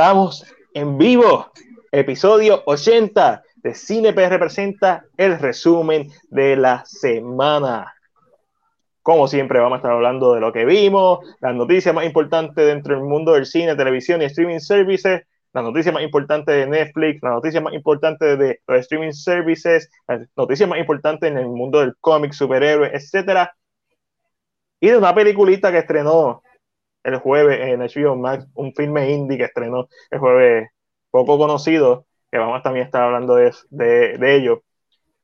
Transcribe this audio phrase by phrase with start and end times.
[0.00, 1.50] Estamos en vivo,
[1.92, 7.94] episodio 80 de Cine PR presenta el resumen de la semana.
[9.02, 12.94] Como siempre, vamos a estar hablando de lo que vimos, las noticias más importantes dentro
[12.94, 17.34] del mundo del cine, televisión y streaming services, las noticias más importantes de Netflix, las
[17.34, 21.94] noticias más importantes de los streaming services, las noticias más importantes en el mundo del
[22.00, 23.54] cómic, superhéroes, etcétera.
[24.80, 26.42] Y de una peliculita que estrenó
[27.02, 30.68] el jueves en HBO Max, un filme indie que estrenó el jueves
[31.10, 34.62] poco conocido, que vamos a también estar hablando de, de, ello.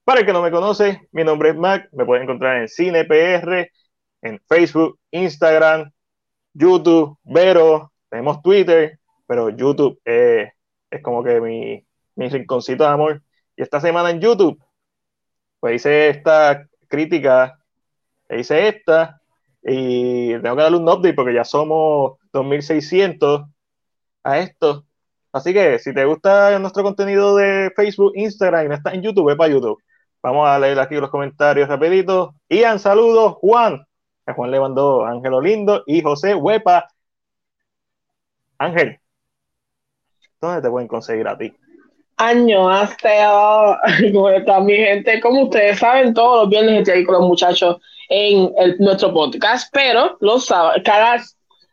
[0.05, 3.70] Para el que no me conoce, mi nombre es Mac, me pueden encontrar en CinePR,
[4.23, 5.91] en Facebook, Instagram,
[6.53, 13.23] YouTube, Vero, tenemos Twitter, pero YouTube es como que mi, mi rinconcito de amor.
[13.56, 14.62] Y esta semana en YouTube,
[15.61, 17.59] pues hice esta crítica,
[18.31, 19.16] hice esta,
[19.69, 23.47] y tengo que darle un update porque ya somos 2600
[24.23, 24.87] a esto.
[25.33, 29.27] Así que si te gusta nuestro contenido de Facebook, Instagram y no estás en YouTube,
[29.27, 29.83] ve para YouTube.
[30.22, 32.37] Vamos a leer aquí los comentarios rapidito.
[32.48, 33.34] Ian, saludos.
[33.41, 33.84] Juan.
[34.34, 36.89] Juan le mandó Ángelo Lindo y José Huepa.
[38.59, 39.00] Ángel,
[40.41, 41.53] ¿dónde te pueden conseguir a ti?
[42.17, 43.81] Año, hasta
[44.12, 45.20] ¿cómo está mi gente?
[45.20, 47.78] Como ustedes saben, todos los viernes estoy ahí con los muchachos
[48.09, 51.19] en nuestro podcast, pero los sábados, cada,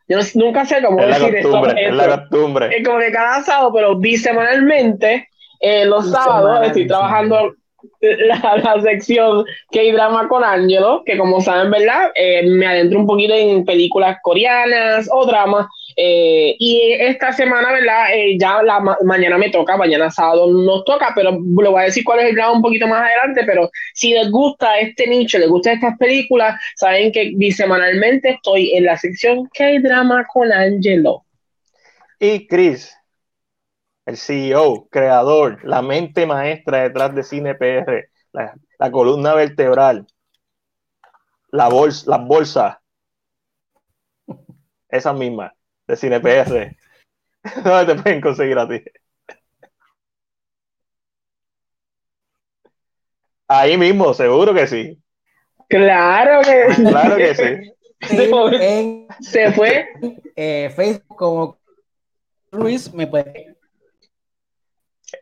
[0.08, 1.68] yo nunca sé cómo decir esto.
[1.68, 2.78] Es la costumbre.
[2.78, 7.54] Es como que cada sábado, pero bisemanalmente, eh, los sábados estoy trabajando
[8.02, 12.12] la, la sección K-Drama con Angelo, que como saben, ¿verdad?
[12.16, 18.14] Eh, me adentro un poquito en películas coreanas o dramas eh, y esta semana, ¿verdad?
[18.14, 18.62] Eh, ya
[19.04, 22.36] mañana me toca, mañana sábado nos toca, pero le voy a decir cuál es el
[22.36, 26.60] grado un poquito más adelante, pero si les gusta este nicho, les gusta estas películas,
[26.76, 31.26] saben que bisemanalmente estoy en la sección K-Drama con Angelo.
[32.20, 32.96] Y Chris,
[34.06, 40.08] el CEO, creador, la mente maestra detrás de Cine PR, la, columna vertebral,
[41.52, 42.78] la bolsa, las bolsas,
[44.90, 45.54] esas mismas
[45.94, 46.78] de CinePR.
[47.64, 48.82] ¿Dónde te pueden conseguir a ti?
[53.48, 55.00] Ahí mismo, seguro que sí.
[55.70, 56.84] Claro que sí.
[56.84, 57.74] Claro que sí.
[59.22, 59.88] Se fue.
[60.36, 61.58] Eh, Facebook como
[62.52, 63.56] Luis me puede.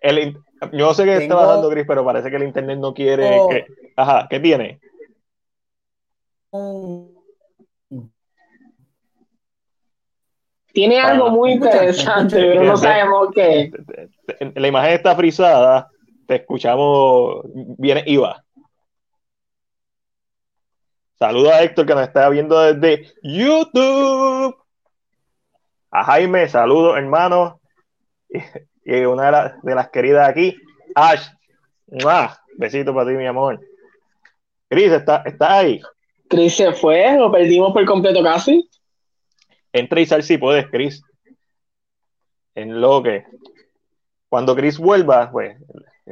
[0.02, 0.38] El,
[0.72, 3.40] yo sé que estaba dando gris, pero parece que el internet no quiere.
[3.40, 3.50] Oh.
[3.50, 3.66] Que,
[3.96, 4.80] ajá, ¿qué tiene?
[10.74, 13.72] Tiene algo muy interesante, pero no sabemos qué.
[14.56, 15.90] La imagen está frisada,
[16.28, 17.42] te escuchamos,
[17.78, 18.44] viene Iva.
[21.20, 24.56] Saludos a Héctor que nos está viendo desde YouTube.
[25.92, 27.60] A Jaime, saludos hermano.
[28.84, 30.56] Y, una de, las queridas aquí,
[30.96, 31.28] Ash.
[32.58, 33.62] Besito para ti, mi amor.
[34.68, 35.80] Cris, ¿está, ¿está ahí?
[36.28, 38.68] Cris se fue, lo perdimos por completo casi.
[39.74, 41.04] Entra y sal si puedes, Chris.
[42.56, 43.24] En lo que.
[44.30, 45.58] Cuando Chris vuelva, pues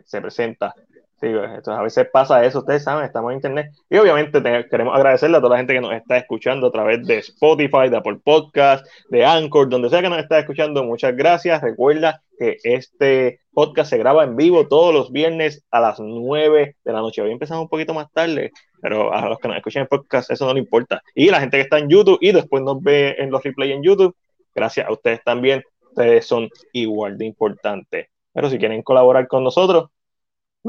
[0.06, 0.74] se presenta.
[1.22, 3.72] Sí, pues, a veces pasa eso, ustedes saben, estamos en internet.
[3.90, 7.18] Y obviamente queremos agradecerle a toda la gente que nos está escuchando a través de
[7.18, 10.82] Spotify, de Apple Podcast, de Anchor, donde sea que nos está escuchando.
[10.86, 11.62] Muchas gracias.
[11.62, 16.94] Recuerda que este podcast se graba en vivo todos los viernes a las 9 de
[16.94, 17.22] la noche.
[17.22, 20.46] Hoy empezamos un poquito más tarde, pero a los que nos escuchan en podcast eso
[20.46, 21.02] no le importa.
[21.16, 23.84] Y la gente que está en YouTube y después nos ve en los replays en
[23.84, 24.16] YouTube,
[24.56, 25.64] gracias a ustedes también.
[25.90, 28.08] Ustedes son igual de importantes.
[28.32, 29.90] Pero si quieren colaborar con nosotros,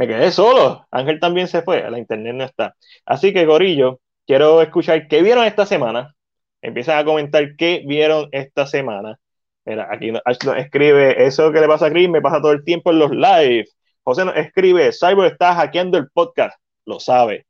[0.00, 0.87] me quedé solo.
[0.91, 2.75] Ángel también se fue, la internet no está.
[3.05, 6.15] Así que, Gorillo, quiero escuchar qué vieron esta semana.
[6.62, 9.19] Empiezan a comentar qué vieron esta semana.
[9.66, 10.22] Mira, aquí nos
[10.56, 13.66] escribe, eso que le pasa a Chris me pasa todo el tiempo en los live.
[14.03, 17.44] José nos escribe, Cyber está hackeando el podcast, lo sabe.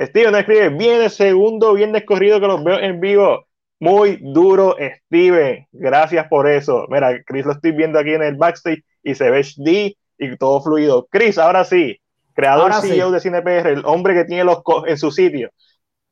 [0.00, 3.46] Steven nos escribe, viene segundo viernes corrido que los veo en vivo.
[3.78, 4.74] Muy duro,
[5.06, 5.64] Steven.
[5.70, 6.86] Gracias por eso.
[6.88, 10.60] Mira, Chris lo estoy viendo aquí en el backstage y se ve HD y todo
[10.60, 11.08] fluido.
[11.10, 11.98] Chris, ahora sí,
[12.34, 15.50] creador CEO de CinePR, el hombre que tiene los en su sitio.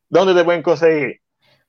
[0.08, 1.20] ¿Dónde te pueden conseguir?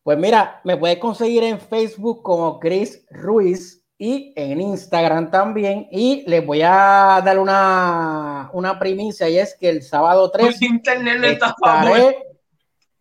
[0.01, 5.87] Pues mira, me puedes conseguir en Facebook como Chris Ruiz y en Instagram también.
[5.91, 11.39] Y les voy a dar una, una primicia y es que el sábado 3 internet
[11.43, 12.17] estaré,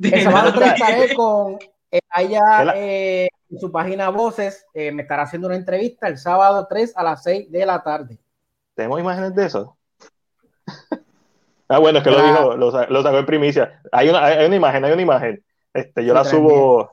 [0.01, 1.59] el sábado 3 estaré con
[1.91, 4.67] ella eh, en su página Voces.
[4.75, 8.19] Eh, me estará haciendo una entrevista el sábado 3 a las 6 de la tarde.
[8.79, 9.77] ¿Tenemos imágenes de eso?
[11.69, 12.71] ah, bueno, es que lo dijo, lo,
[13.03, 13.83] sacó en primicia.
[13.91, 15.43] Hay una, hay una imagen, hay una imagen.
[15.75, 16.93] Este, yo la subo,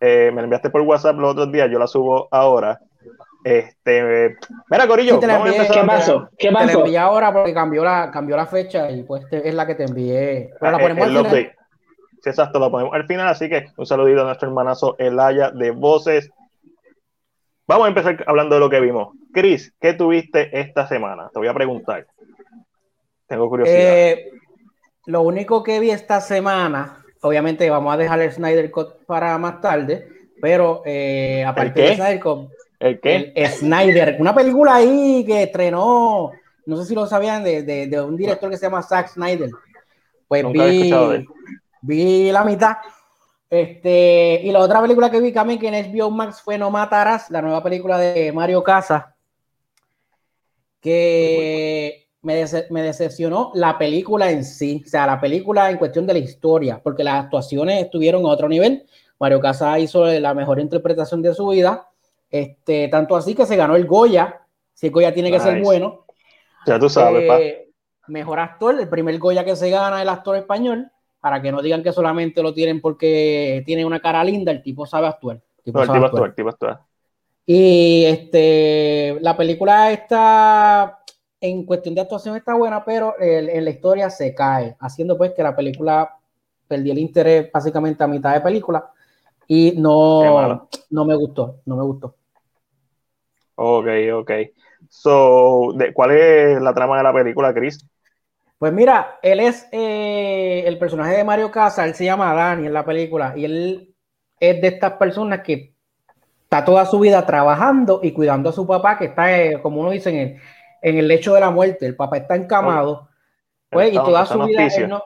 [0.00, 2.78] eh, me la enviaste por WhatsApp los otros días, yo la subo ahora.
[3.42, 4.36] Este,
[4.70, 5.80] mira, Corillo, la vamos a empezar.
[5.80, 6.28] ¿Qué pasó?
[6.36, 6.78] ¿Qué Te la pasó?
[6.80, 9.84] envié ahora porque cambió la, cambió la fecha y pues te- es la que te
[9.84, 10.50] envié.
[10.60, 11.32] Pero la Eh, ponemos el al final.
[11.42, 11.56] update.
[12.22, 15.70] Sí, exacto, lo ponemos al final, así que un saludito a nuestro hermanazo Elaya de
[15.70, 16.30] Voces.
[17.68, 19.14] Vamos a empezar hablando de lo que vimos.
[19.32, 21.28] Chris, ¿qué tuviste esta semana?
[21.32, 22.06] Te voy a preguntar.
[23.26, 23.78] Tengo curiosidad.
[23.78, 24.30] Eh,
[25.06, 29.60] lo único que vi esta semana, obviamente vamos a dejar el Snyder Cut para más
[29.60, 30.08] tarde,
[30.40, 32.48] pero eh, aparte del Snyder Cut,
[32.80, 33.32] ¿El qué?
[33.34, 36.30] el Snyder, una película ahí que estrenó,
[36.64, 39.50] no sé si lo sabían, de, de- de un director que se llama Zack Snyder.
[40.26, 41.24] Pues Nunca de
[41.82, 42.76] vi la mitad.
[43.50, 47.30] Este, y la otra película que vi también que en HBO Max fue No Matarás,
[47.30, 49.04] la nueva película de Mario Casas,
[50.80, 56.06] que me, dece- me decepcionó la película en sí, o sea, la película en cuestión
[56.06, 58.86] de la historia, porque las actuaciones estuvieron a otro nivel.
[59.18, 61.88] Mario Casas hizo la mejor interpretación de su vida,
[62.30, 64.42] este, tanto así que se ganó el Goya,
[64.74, 66.04] si el Goya tiene que ser bueno.
[66.66, 67.40] Ya tú sabes, pa.
[67.40, 67.70] Eh,
[68.08, 71.82] mejor actor, el primer Goya que se gana el actor español, para que no digan
[71.82, 75.40] que solamente lo tienen porque tiene una cara linda, el tipo sabe actuar.
[75.58, 76.06] El tipo No, el tipo actuar.
[76.06, 76.86] actúa, el tipo actúa.
[77.46, 80.98] Y este, la película está,
[81.40, 85.32] en cuestión de actuación está buena, pero el- en la historia se cae, haciendo pues
[85.32, 86.14] que la película
[86.68, 88.90] perdí el interés básicamente a mitad de película
[89.48, 92.14] y no, no me gustó, no me gustó.
[93.54, 94.30] Ok, ok.
[94.88, 97.86] So, de- ¿cuál es la trama de la película, Chris?
[98.58, 102.72] Pues mira, él es eh, el personaje de Mario Casas, él se llama Dani en
[102.72, 103.94] la película y él
[104.40, 105.74] es de estas personas que
[106.44, 109.90] está toda su vida trabajando y cuidando a su papá que está, eh, como uno
[109.90, 110.40] dice, en el,
[110.82, 111.86] en el lecho de la muerte.
[111.86, 113.08] El papá está encamado,
[113.70, 115.04] pues, y Está- toda está su vida él no,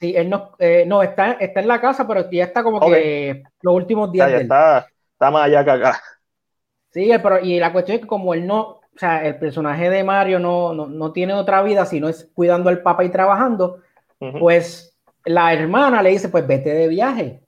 [0.00, 3.42] sí, él no, eh, no está, está en la casa, pero ya está como que
[3.62, 4.42] los últimos días ya de él.
[4.42, 4.78] está,
[5.12, 6.00] está más allá que acá.
[6.92, 10.38] Sí, pero y la cuestión es que como él no, sea, el personaje de Mario
[10.38, 13.80] no, no, no tiene otra vida, sino es cuidando al papá y trabajando,
[14.38, 17.40] pues la hermana le dice, pues vete de viaje,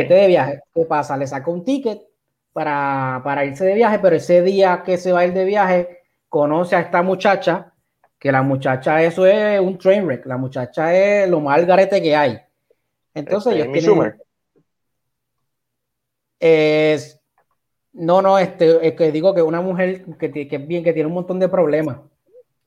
[0.00, 0.60] vete de viaje.
[0.74, 1.16] ¿Qué pasa?
[1.16, 2.02] Le saca un ticket
[2.52, 6.02] para, para irse de viaje, pero ese día que se va a ir de viaje,
[6.28, 7.72] conoce a esta muchacha,
[8.18, 12.16] que la muchacha eso es un train wreck, la muchacha es lo más garete que
[12.16, 12.40] hay.
[13.14, 14.20] Entonces Este, ellos tienen-
[16.40, 17.17] es,
[17.92, 21.08] no, no, este, es que digo que una mujer que, que es bien, que tiene
[21.08, 21.98] un montón de problemas.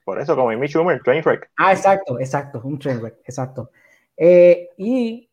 [0.03, 1.50] Por eso, como Amy Schumer, Trainwreck.
[1.57, 3.71] Ah, exacto, exacto, un train wreck, exacto.
[4.18, 5.29] Eh, y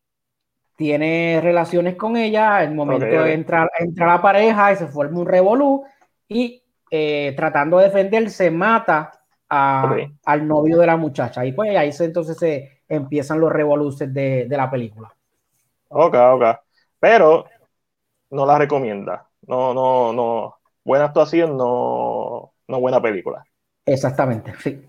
[0.75, 3.27] tiene relaciones con ella, el momento Ok, ok.
[3.27, 5.85] entra, entra la pareja y se forma un revolú
[6.27, 9.11] y eh, tratando de defenderse mata
[9.49, 11.45] a- al novio de la muchacha.
[11.45, 15.13] Y pues ahí se, entonces se empiezan los revoluces de, de la película.
[15.89, 16.43] Ok, ok.
[16.99, 17.45] Pero
[18.31, 19.28] no la recomienda.
[19.49, 20.55] No, no, no.
[20.85, 23.43] Buena actuación, no, no buena película.
[23.83, 24.79] Exactamente, sí.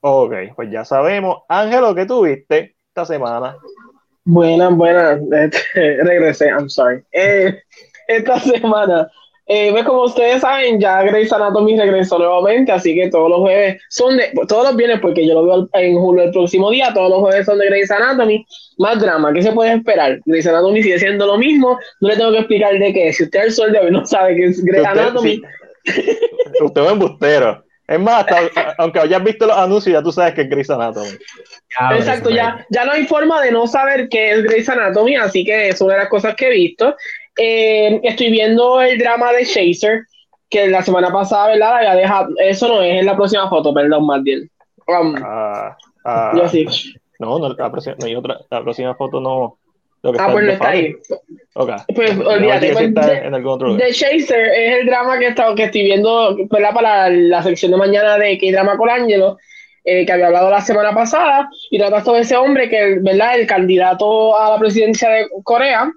[0.00, 1.38] Ok, pues ya sabemos.
[1.48, 3.56] Ángelo, ¿qué tuviste esta semana?
[4.24, 5.20] Buenas, buenas.
[5.32, 7.02] Este, regresé, I'm sorry.
[7.12, 7.62] Eh,
[8.08, 9.10] esta semana,
[9.54, 13.82] eh, pues como ustedes saben, ya Grey's Anatomy regresó nuevamente, así que todos los jueves
[13.90, 17.10] son de, todos los viernes, porque yo lo veo en julio el próximo día, todos
[17.10, 18.46] los jueves son de Grey's Anatomy.
[18.78, 20.20] Más drama, ¿qué se puede esperar?
[20.24, 23.12] Grey's Anatomy sigue siendo lo mismo, no le tengo que explicar de qué.
[23.12, 25.42] Si usted es el sol de hoy no sabe qué es Grey's Usted- Anatomy,
[25.84, 26.18] sí.
[26.62, 27.64] Usted es un embustero.
[27.88, 31.10] Es más, hasta- aunque hayas visto los anuncios, ya tú sabes que es Grey's Anatomy.
[31.94, 35.68] Exacto, ya, ya no hay forma de no saber qué es Grey's Anatomy, así que
[35.68, 36.94] es una de las cosas que he visto.
[37.38, 40.02] Eh, estoy viendo el drama de Chaser,
[40.50, 41.70] que la semana pasada, ¿verdad?
[41.70, 44.50] La había dejado, eso no es, es la próxima foto, perdón, más bien.
[44.86, 46.66] Um, Ah, ah, yo sí.
[47.18, 49.56] No, no, la próxima, no hay otra, la próxima foto no.
[50.02, 50.94] Lo que Ah, está pues en no está ahí.
[51.54, 51.70] Ok.
[51.94, 53.86] Pues, olvídate, si pues, de- en algún otro lugar.
[53.86, 56.74] The Chaser es el drama que, está, que estoy viendo ¿verdad?
[56.74, 59.38] para la sección de mañana de K-Drama Colangelo,
[59.84, 63.38] eh, que había hablado la semana pasada, y trata sobre ese hombre que ¿verdad?
[63.38, 65.88] el candidato a la presidencia de Corea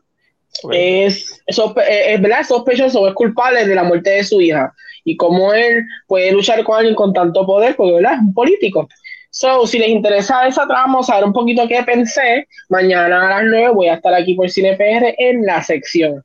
[0.72, 2.42] Es, sospe- eh, es, ¿verdad?
[2.42, 6.32] es sospechoso o es culpable de la muerte de su hija y cómo él puede
[6.32, 8.14] luchar con alguien con tanto poder, porque ¿verdad?
[8.14, 8.88] es un político.
[9.30, 13.44] So, si les interesa esa trama, o saber un poquito qué pensé, mañana a las
[13.52, 16.24] 9 voy a estar aquí por CinePR en la sección.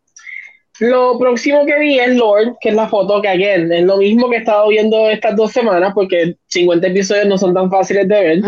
[0.79, 4.31] Lo próximo que vi es Lord, que es la foto que again, es lo mismo
[4.31, 8.15] que he estado viendo estas dos semanas, porque 50 episodios no son tan fáciles de
[8.23, 8.41] ver.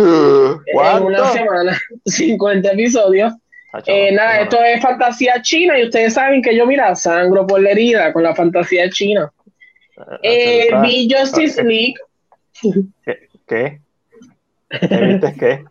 [0.99, 3.33] En una semana, 50 episodios.
[3.87, 7.71] Eh, nada, esto es fantasía china y ustedes saben que yo, mira, sangro por la
[7.71, 9.33] herida con la fantasía china.
[10.23, 11.95] Eh, Hacho, vi Justice ah, League.
[13.05, 13.29] ¿Qué?
[13.47, 13.81] ¿Qué?
[14.69, 15.65] ¿Qué viste qué?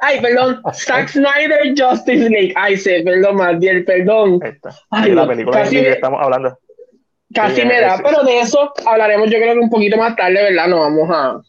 [0.00, 2.52] Ay, perdón, Zack Snyder Justice League.
[2.56, 4.40] Ay, sí, perdón, bien, perdón.
[4.42, 4.70] Esta.
[4.90, 6.58] Ay, la película casi indie que estamos hablando.
[7.32, 10.66] Casi me da, pero de eso hablaremos yo creo que un poquito más tarde, ¿verdad?
[10.66, 11.40] No vamos a,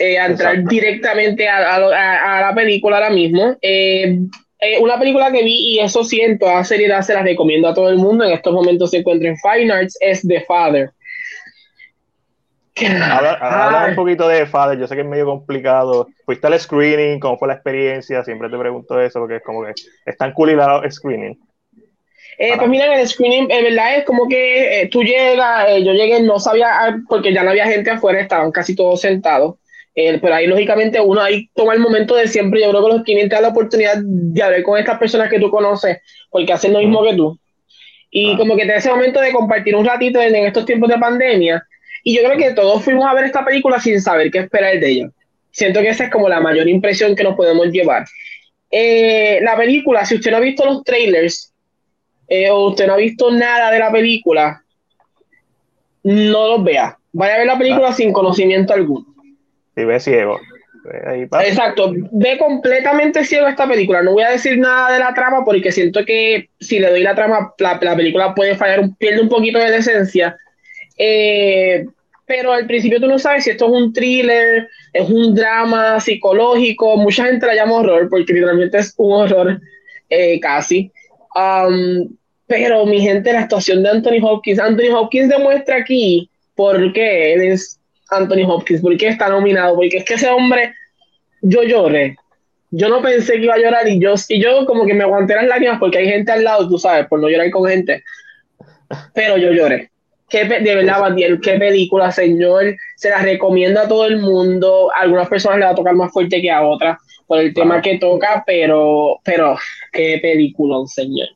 [0.00, 3.58] eh, entrar directamente a, la película ahora mismo.
[3.60, 4.18] Eh,
[4.58, 7.90] eh, una película que vi y eso siento, a seriedad se la recomiendo a todo
[7.90, 8.24] el mundo.
[8.24, 10.90] En estos momentos se encuentra en Fine Arts, es The Father.
[12.82, 16.08] Habla, un poquito de Father, yo sé que es medio complicado.
[16.24, 17.20] ¿Fuiste al screening?
[17.20, 18.24] ¿Cómo fue la experiencia?
[18.24, 19.72] Siempre te pregunto eso porque es como que
[20.06, 21.38] es tan cool el screening.
[22.38, 26.22] Eh, pues mira, el screening, en verdad es como que eh, tú llegas, yo llegué,
[26.22, 29.59] no sabía, ah, porque ya no había gente afuera, estaban casi todos sentados.
[30.20, 32.60] Pero ahí, lógicamente, uno ahí toma el momento de siempre.
[32.60, 35.50] Yo creo que los clientes dan la oportunidad de hablar con estas personas que tú
[35.50, 35.98] conoces,
[36.30, 37.38] porque hacen lo mismo que tú.
[38.10, 40.98] Y como que te da ese momento de compartir un ratito en, estos tiempos de
[40.98, 41.64] pandemia.
[42.02, 44.88] Y yo creo que todos fuimos a ver esta película sin saber qué esperar de
[44.88, 45.10] ella.
[45.50, 48.04] Siento que esa es como la mayor impresión que nos podemos llevar.
[48.70, 51.52] la película, si usted no ha visto los trailers,
[52.28, 54.62] eh, o usted no ha visto nada de la película,
[56.04, 56.96] no los vea.
[57.12, 57.92] Vaya a ver la película ah.
[57.92, 59.09] sin conocimiento alguno.
[59.76, 60.40] Y ve ciego.
[61.42, 64.02] Exacto, ve completamente ciego esta película.
[64.02, 67.14] No voy a decir nada de la trama porque siento que si le doy la
[67.14, 70.36] trama, la, película puede fallar, pierde un poquito de esencia.
[70.96, 71.86] Eh,
[72.26, 76.96] pero al principio tú no sabes si esto es un thriller, es un drama psicológico.
[76.96, 79.60] Mucha gente la llama horror porque literalmente es un horror
[80.08, 80.90] eh, casi.
[81.34, 82.08] Um,
[82.46, 87.42] pero mi gente, la actuación de Anthony Hopkins, Anthony Hopkins demuestra aquí por qué él
[87.42, 87.79] es
[88.10, 90.74] Anthony Hopkins, por qué está nominado, porque es que ese hombre,
[91.42, 92.16] yo lloré.
[92.72, 95.34] Yo no pensé que iba a llorar y yo, y yo como que me aguanté
[95.34, 98.04] las lágrimas porque hay gente al lado, tú sabes, por no llorar con gente.
[99.14, 99.90] Pero yo lloré.
[100.28, 102.76] Qué, de verdad, Bandiel, qué película, señor.
[102.96, 104.90] Se la recomiendo a todo el mundo.
[104.94, 107.80] A algunas personas le va a tocar más fuerte que a otras por el tema
[107.80, 109.56] que toca, pero, pero
[109.92, 111.28] qué película, señor.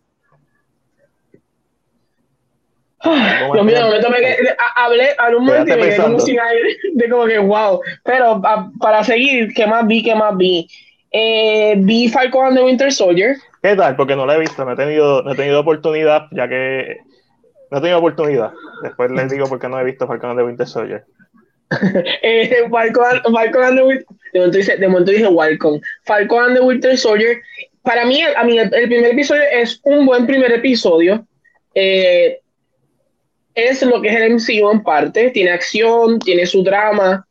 [3.52, 4.37] Dios mío, me tomé que
[4.76, 7.80] hablé, hablé un momento y me quedé como sin aire, de como que wow.
[8.04, 8.40] Pero
[8.80, 10.02] para seguir, ¿qué más vi?
[10.02, 10.68] ¿Qué más vi?
[11.12, 13.37] Eh, vi Falcon and the Winter Soldier.
[13.62, 13.96] ¿Qué tal?
[13.96, 16.99] Porque no la he visto, no he tenido, no he tenido oportunidad, ya que
[17.70, 18.52] no he tenido oportunidad.
[18.82, 21.04] Después les digo por qué no he visto Falcon and the Winter Soldier.
[22.23, 25.80] eh, Falcon, Falcon and the Winter de momento, dice, de momento dije Falcon.
[26.04, 27.40] Falcon and the Winter Soldier.
[27.82, 31.25] Para mí, a mí el, primer episodio es un buen primer episodio.
[31.75, 32.40] Eh,
[33.54, 37.26] es lo que es el MCU en parte, tiene acción, tiene su drama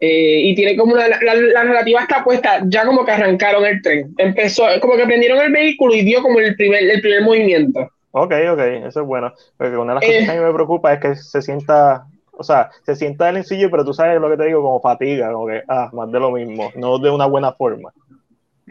[0.00, 3.80] eh, y tiene como una, la, la, narrativa está puesta, ya como que arrancaron el
[3.82, 7.90] tren, empezó, como que prendieron el vehículo y dio como el primer, el primer movimiento.
[8.12, 10.92] Ok, ok, eso es bueno, porque una de las cosas que a mí me preocupa
[10.92, 14.36] es que se sienta, o sea, se sienta el sencillo, pero tú sabes lo que
[14.36, 17.52] te digo, como fatiga, como que, ah, más de lo mismo, no de una buena
[17.52, 17.90] forma.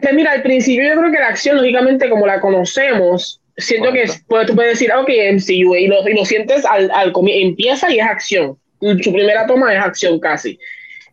[0.00, 4.04] Pues mira, al principio yo creo que la acción, lógicamente, como la conocemos, siento que
[4.26, 7.92] pues, tú puedes decir, ah, ok, MCU, y lo, y lo sientes al, al empieza
[7.92, 8.56] y es acción.
[8.80, 10.58] Su primera toma es acción casi.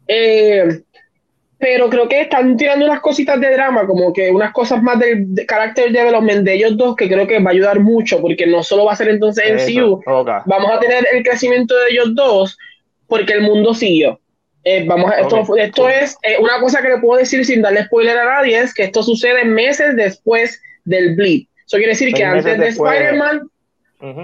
[0.07, 0.81] Eh,
[1.59, 5.35] pero creo que están tirando unas cositas de drama, como que unas cosas más del
[5.35, 8.63] de carácter development de ellos dos, que creo que va a ayudar mucho, porque no
[8.63, 12.57] solo va a ser entonces MCU, vamos a tener el crecimiento de ellos dos,
[13.07, 14.19] porque el mundo siguió.
[14.63, 17.85] Eh, vamos a, esto, esto es eh, una cosa que le puedo decir sin darle
[17.85, 21.48] spoiler a nadie, es que esto sucede meses después del Bleed.
[21.69, 23.47] Eso quiere decir que antes de Spider-Man,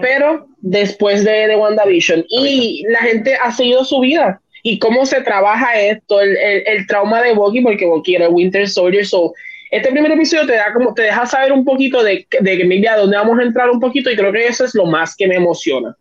[0.01, 2.25] pero después de, de WandaVision.
[2.27, 4.41] Y la gente ha seguido su vida.
[4.63, 9.05] Y cómo se trabaja esto, el, el, trauma de Bucky, porque Bucky era Winter Soldier.
[9.05, 9.31] So,
[9.69, 13.15] este primer episodio te da como te deja saber un poquito de, de a dónde
[13.15, 15.95] vamos a entrar un poquito, y creo que eso es lo más que me emociona.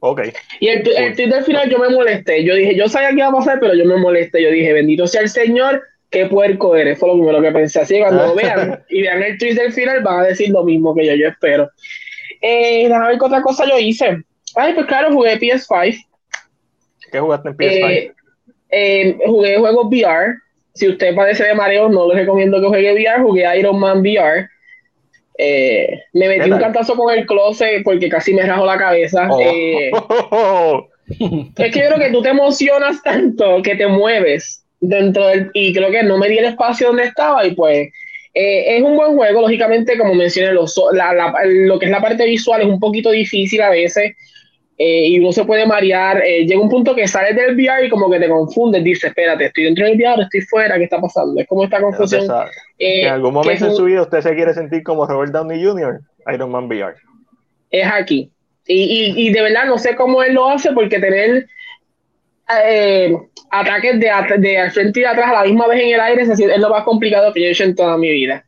[0.00, 0.22] Ok.
[0.58, 2.42] Y el, el tweet del final yo me molesté.
[2.42, 4.42] Yo dije, yo sabía que iba a pasar, pero yo me molesté.
[4.42, 5.84] Yo dije, bendito sea el Señor
[6.16, 7.80] qué puerco eres, fue lo primero que pensé.
[7.80, 10.64] Así que cuando lo vean y vean el twist del final, van a decir lo
[10.64, 11.70] mismo que yo, yo espero.
[12.40, 14.22] Eh, déjame ver qué otra cosa yo hice.
[14.54, 16.06] Ay, pues claro, jugué PS5.
[17.12, 17.90] ¿Qué jugaste en PS5?
[17.90, 18.12] Eh,
[18.70, 20.36] eh, jugué juegos VR.
[20.72, 23.22] Si usted padece de mareo, no le recomiendo que juegue VR.
[23.22, 24.48] Jugué Iron Man VR.
[25.38, 29.28] Eh, me metí un cantazo con el closet porque casi me rajo la cabeza.
[29.30, 29.38] Oh.
[29.38, 29.90] Eh,
[31.58, 35.72] es que yo creo que tú te emocionas tanto que te mueves dentro del, y
[35.72, 37.88] creo que no me di el espacio donde estaba y pues
[38.34, 42.60] eh, es un buen juego, lógicamente como mencioné, lo, lo que es la parte visual
[42.60, 44.12] es un poquito difícil a veces
[44.78, 47.88] eh, y uno se puede marear, eh, llega un punto que sales del VR y
[47.88, 51.40] como que te confundes, dices, espérate, estoy dentro del VR, estoy fuera, ¿qué está pasando?
[51.40, 52.26] Es como esta confusión.
[52.78, 56.00] en algún momento en su vida usted se quiere sentir como Robert Downey Jr.,
[56.34, 56.94] Iron Man VR.
[57.70, 58.30] Es aquí.
[58.66, 61.46] Y, y, y de verdad no sé cómo él lo hace porque tener
[62.64, 63.16] eh,
[63.50, 66.22] ataques de, de al frente y de atrás a la misma vez en el aire
[66.22, 68.44] es, lo más complicado que yo he hecho en toda mi vida.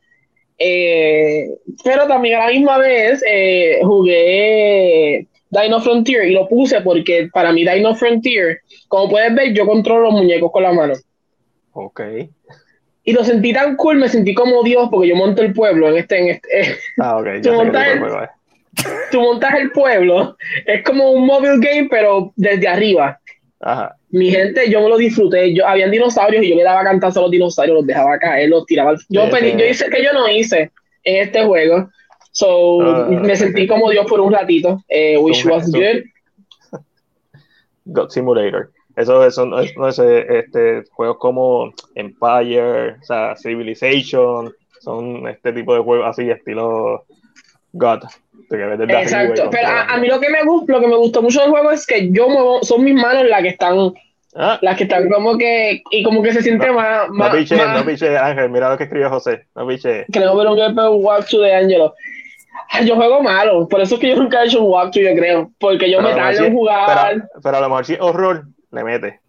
[0.58, 1.48] Eh,
[1.84, 7.52] pero también a la misma vez eh, jugué Dino Frontier y lo puse porque para
[7.52, 10.94] mí Dino Frontier, como puedes ver, yo controlo los muñecos con la mano.
[11.72, 12.00] Ok.
[13.04, 15.96] Y lo sentí tan cool, me sentí como Dios porque yo monto el pueblo en
[15.96, 16.18] este...
[16.18, 16.48] En este
[16.98, 17.26] ah, ok.
[17.42, 18.02] tú, montas el,
[19.10, 20.36] tú montas el pueblo,
[20.66, 23.18] es como un mobile game, pero desde arriba.
[23.60, 23.96] Ajá.
[24.10, 25.52] Mi gente, yo me lo disfruté.
[25.52, 28.64] Yo, habían dinosaurios y yo le daba cantazo a los dinosaurios, los dejaba caer, los
[28.66, 28.94] tiraba.
[29.08, 30.70] Yo, yo hice que yo no hice
[31.04, 31.88] en este juego.
[32.30, 36.04] So, ah, me sentí como Dios por un ratito, eh, which was good.
[37.86, 38.70] God Simulator.
[38.96, 45.52] Eso, eso no es, no es este, juegos como Empire, o sea, Civilization, son este
[45.52, 47.04] tipo de juegos así, estilo
[47.72, 48.00] God.
[48.50, 51.70] Exacto, pero a, mí lo que me gustó, lo que me gustó mucho del juego
[51.70, 53.92] es que yo muevo, son mis manos las que están
[54.36, 54.58] ah.
[54.62, 58.16] las que están como que y como que se siente más, no piche, no piche
[58.16, 60.06] Ángel, mira lo que escribió José, no piche.
[60.10, 61.94] Creo ver un gameplay walkthrough de Angelo.
[62.84, 65.50] Yo juego malo, por eso es que yo nunca he hecho un walkthrough, yo creo,
[65.58, 67.28] porque yo me tardo en jugar.
[67.42, 69.20] Pero, a lo mejor si horror le mete.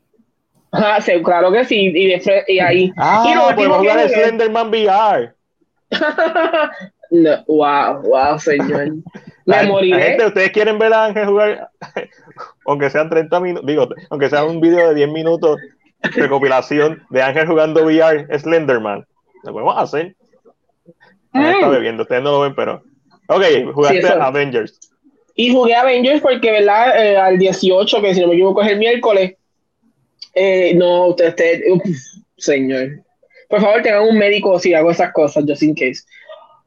[0.71, 2.91] Ah, sí, claro que sí, y, de, y ahí.
[2.95, 5.33] Ah, y podemos jugar el Slenderman VR.
[7.11, 8.89] No, wow, wow, señor.
[9.45, 10.01] Me moriré.
[10.01, 11.69] Gente, ustedes quieren ver a Ángel jugar,
[12.65, 15.59] aunque sean 30 minutos, digo, aunque sea un video de 10 minutos,
[16.01, 19.05] recopilación de Ángel jugando VR Slenderman.
[19.43, 20.15] Lo podemos hacer.
[21.33, 21.71] Ángel está mm.
[21.71, 22.83] bebiendo, ustedes no lo ven, pero.
[23.27, 24.79] Ok, jugaste Avengers.
[25.35, 27.03] Y jugué Avengers porque, ¿verdad?
[27.03, 29.35] Eh, al 18, que si no me equivoco es el miércoles.
[30.33, 31.61] Eh, no, usted, usted
[32.37, 33.03] señor.
[33.47, 36.03] Por favor, tengan un médico si hago esas cosas, just in case.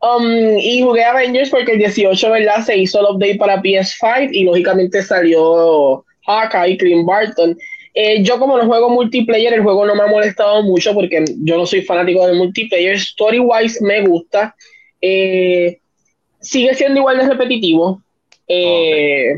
[0.02, 2.64] Um, y jugué Avengers porque el 18, ¿verdad?
[2.64, 7.56] Se hizo el update para PS5 y lógicamente salió Hawkeye, Clint Barton.
[7.94, 11.56] Eh, yo como no juego multiplayer, el juego no me ha molestado mucho porque yo
[11.56, 12.96] no soy fanático del multiplayer.
[12.96, 14.56] Story-wise me gusta.
[15.00, 15.78] Eh,
[16.40, 18.02] sigue siendo igual de repetitivo.
[18.48, 19.34] Eh,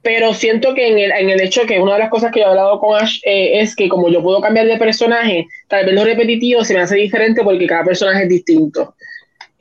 [0.00, 2.46] pero siento que en el, en el hecho que una de las cosas que yo
[2.46, 6.04] he hablado con Ash es que como yo puedo cambiar de personaje, tal vez lo
[6.04, 8.94] repetitivo se me hace diferente porque cada personaje es distinto.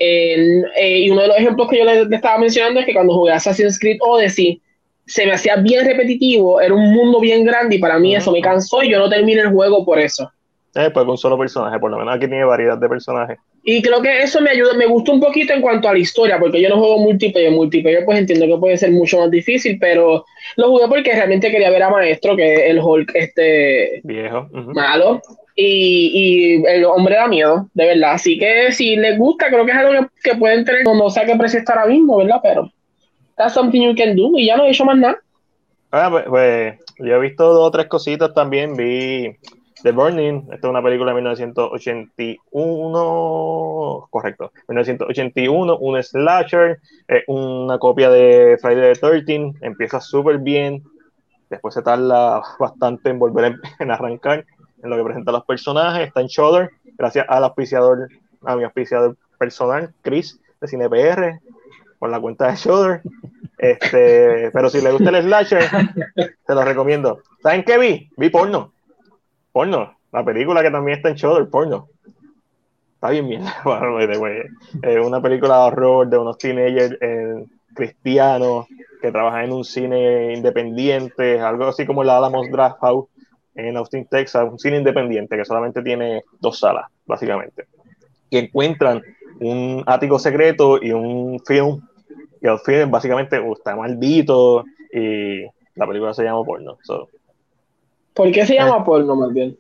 [0.03, 3.33] Eh, y uno de los ejemplos que yo le, estaba mencionando es que cuando jugué
[3.33, 4.59] Assassin's Creed Odyssey,
[5.05, 8.41] se me hacía bien repetitivo, era un mundo bien grande y para mí eso me
[8.41, 10.31] cansó y yo no terminé el juego por eso.
[10.73, 13.37] Eh, pues un solo personaje, por lo menos aquí tiene variedad de personajes.
[13.63, 16.39] Y creo que eso me ayuda, me gustó un poquito en cuanto a la historia,
[16.39, 20.25] porque yo no juego multiplayer, multiplayer pues entiendo que puede ser mucho más difícil, pero
[20.55, 25.21] lo jugué porque realmente quería ver a Maestro, que es el Hulk este viejo, malo,
[25.55, 28.13] y, el hombre da miedo, de verdad.
[28.13, 31.25] Así que si les gusta, creo que es algo que, pueden tener, no, sé a
[31.25, 32.39] qué precio está ahora mismo, ¿verdad?
[32.41, 32.71] Pero
[33.37, 35.17] that's something you can do y ya no he hecho más nada.
[35.91, 38.75] Ah, pues, pues yo he visto dos o tres cositas también.
[38.75, 39.35] Vi
[39.83, 46.79] The Burning, esta es una película de 1981, correcto, 1981, un slasher,
[47.27, 50.83] una copia de Friday the 13, empieza súper bien,
[51.49, 54.45] después se tarda bastante en volver en arrancar,
[54.83, 58.07] en lo que presenta los personajes, está en Shudder, gracias al auspiciador,
[58.43, 61.39] a mi auspiciador personal, Chris, de CinePR,
[61.99, 63.01] por la cuenta de Shudder.
[63.57, 65.63] Este, pero si le gusta el slasher,
[66.15, 67.19] te lo recomiendo.
[67.43, 68.09] ¿Saben qué vi?
[68.17, 68.73] Vi porno.
[69.51, 69.95] Porno.
[70.11, 71.87] La película que también está en Shudder, porno.
[72.95, 73.43] Está bien bien.
[74.81, 78.67] Es una película de horror de unos teenagers eh, cristianos
[79.01, 83.07] que trabajan en un cine independiente, algo así como la Alamos Draft House
[83.55, 87.65] en Austin, Texas, un cine independiente que solamente tiene dos salas, básicamente.
[88.29, 89.01] Y encuentran
[89.39, 91.81] un ático secreto y un film.
[92.41, 95.43] Y el film básicamente uh, está maldito y
[95.75, 96.77] la película se llama porno.
[98.13, 99.57] ¿Por qué se llama eh, porno más bien?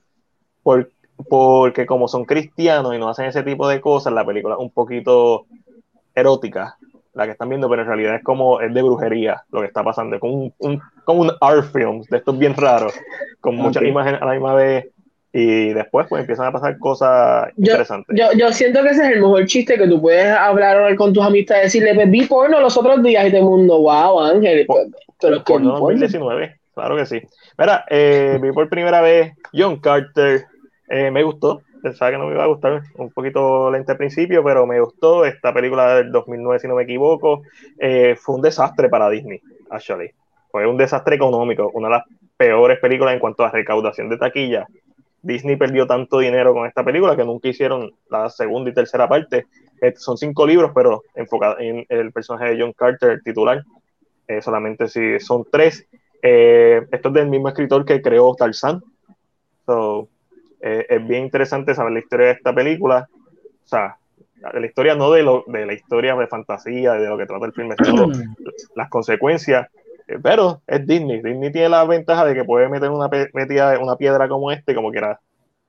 [1.29, 4.71] porque como son cristianos y no hacen ese tipo de cosas, la película es un
[4.71, 5.45] poquito
[6.15, 6.77] erótica
[7.13, 9.83] la que están viendo, pero en realidad es como es de brujería lo que está
[9.83, 12.93] pasando, como un, un, como un art film de estos bien raros,
[13.39, 14.87] con muchas imágenes a la misma vez
[15.33, 18.17] y después pues empiezan a pasar cosas interesantes.
[18.17, 21.23] Yo, yo, siento que ese es el mejor chiste que tú puedes hablar con tus
[21.23, 24.65] amistades, decirle, pues, vi porno los otros días y todo el mundo, wow, Ángel,
[25.19, 27.21] pero porno 2019, claro que sí.
[27.57, 30.45] Mira, eh, vi por primera vez John Carter,
[30.89, 34.43] eh, me gustó, pensaba que no me iba a gustar, un poquito lenta al principio,
[34.43, 35.25] pero me gustó.
[35.25, 37.41] Esta película del 2009, si no me equivoco,
[37.79, 40.11] eh, fue un desastre para Disney, actually.
[40.49, 42.03] Fue un desastre económico, una de las
[42.37, 44.67] peores películas en cuanto a recaudación de taquilla.
[45.21, 49.47] Disney perdió tanto dinero con esta película que nunca hicieron la segunda y tercera parte.
[49.81, 53.63] Eh, son cinco libros, pero enfocados en el personaje de John Carter, el titular.
[54.27, 55.87] Eh, solamente si son tres.
[56.21, 58.81] esto es del mismo escritor que creó Tarzan.
[59.65, 60.09] So,
[60.61, 63.07] eh, es bien interesante saber la historia de esta película.
[63.63, 63.97] O sea,
[64.53, 67.45] de la historia, no de, lo, de la historia de fantasía, de lo que trata
[67.45, 68.07] el filme, sino
[68.75, 69.67] las consecuencias.
[70.07, 71.21] Eh, pero es Disney.
[71.21, 74.91] Disney tiene la ventaja de que puede meter una, metida, una piedra como este, como
[74.91, 75.19] quiera,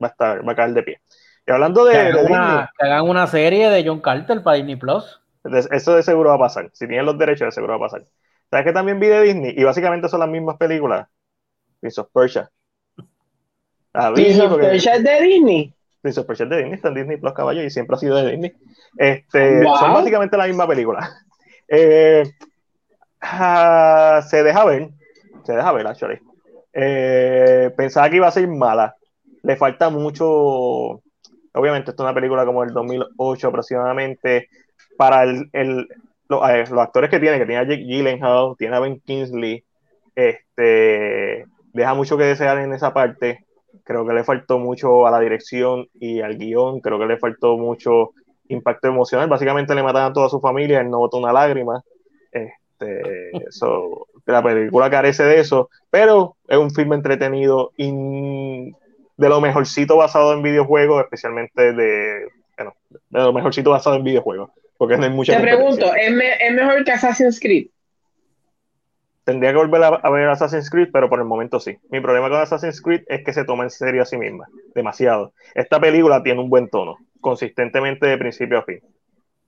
[0.01, 1.01] va a, estar, va a caer de pie.
[1.45, 4.75] Y hablando de, que hagan, una, que hagan una serie de John Carter para Disney
[4.75, 5.19] Plus.
[5.71, 6.69] Eso de seguro va a pasar.
[6.71, 8.03] Si tienen los derechos, de seguro va a pasar.
[8.49, 9.53] ¿Sabes que también vi de Disney?
[9.57, 11.07] Y básicamente son las mismas películas.
[11.81, 12.49] Prince of Persia.
[14.13, 14.43] Prince
[14.95, 15.73] es de Disney.
[16.01, 18.17] Prince of Persia es de Disney, está en Disney Plus Caballo y siempre ha sido
[18.17, 18.53] de Disney.
[18.97, 21.09] Este, Son básicamente la misma película.
[21.75, 22.29] Eh,
[23.21, 24.89] ah, se deja ver.
[25.43, 26.19] Se deja ver, actually.
[26.73, 28.95] Eh, pensaba que iba a ser mala.
[29.41, 31.01] Le falta mucho
[31.53, 34.49] obviamente esto es una película como el 2008 aproximadamente,
[34.97, 35.87] para el, el
[36.27, 39.63] los, actores que tiene, que tiene a Jake Gyllenhaal, tiene a Ben Kingsley,
[40.15, 43.45] este, deja mucho que desear en esa parte.
[43.83, 47.57] Creo que le faltó mucho a la dirección y al guion, creo que le faltó
[47.57, 48.11] mucho
[48.47, 49.27] impacto emocional.
[49.27, 51.83] Básicamente le mataron a toda su familia, él no botó una lágrima.
[52.31, 53.31] Este,
[54.25, 58.71] la película carece de eso, pero es un filme entretenido y
[59.17, 64.51] de lo mejorcito basado en videojuegos, especialmente de, bueno, de lo mejorcito basado en videojuegos,
[64.77, 66.11] porque no hay mucha Te pregunto, ¿es,
[66.53, 67.67] mejor que Assassin's Creed?
[69.23, 71.77] Tendría que volver a, ver Assassin's Creed, pero por el momento sí.
[71.89, 75.33] Mi problema con Assassin's Creed es que se toma en serio a sí misma, demasiado.
[75.55, 78.79] Esta película tiene un buen tono, consistentemente de principio a fin.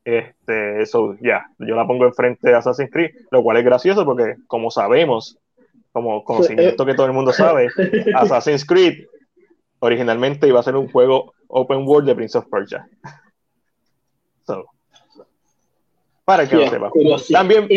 [0.05, 4.35] Este, eso ya, yo la pongo enfrente de Assassin's Creed, lo cual es gracioso porque,
[4.47, 5.37] como sabemos,
[5.91, 7.67] como conocimiento que todo el mundo sabe,
[8.15, 9.05] Assassin's Creed
[9.79, 12.87] originalmente iba a ser un juego open world de Prince of Persia.
[16.23, 16.91] para que lo sepa.
[17.31, 17.67] También,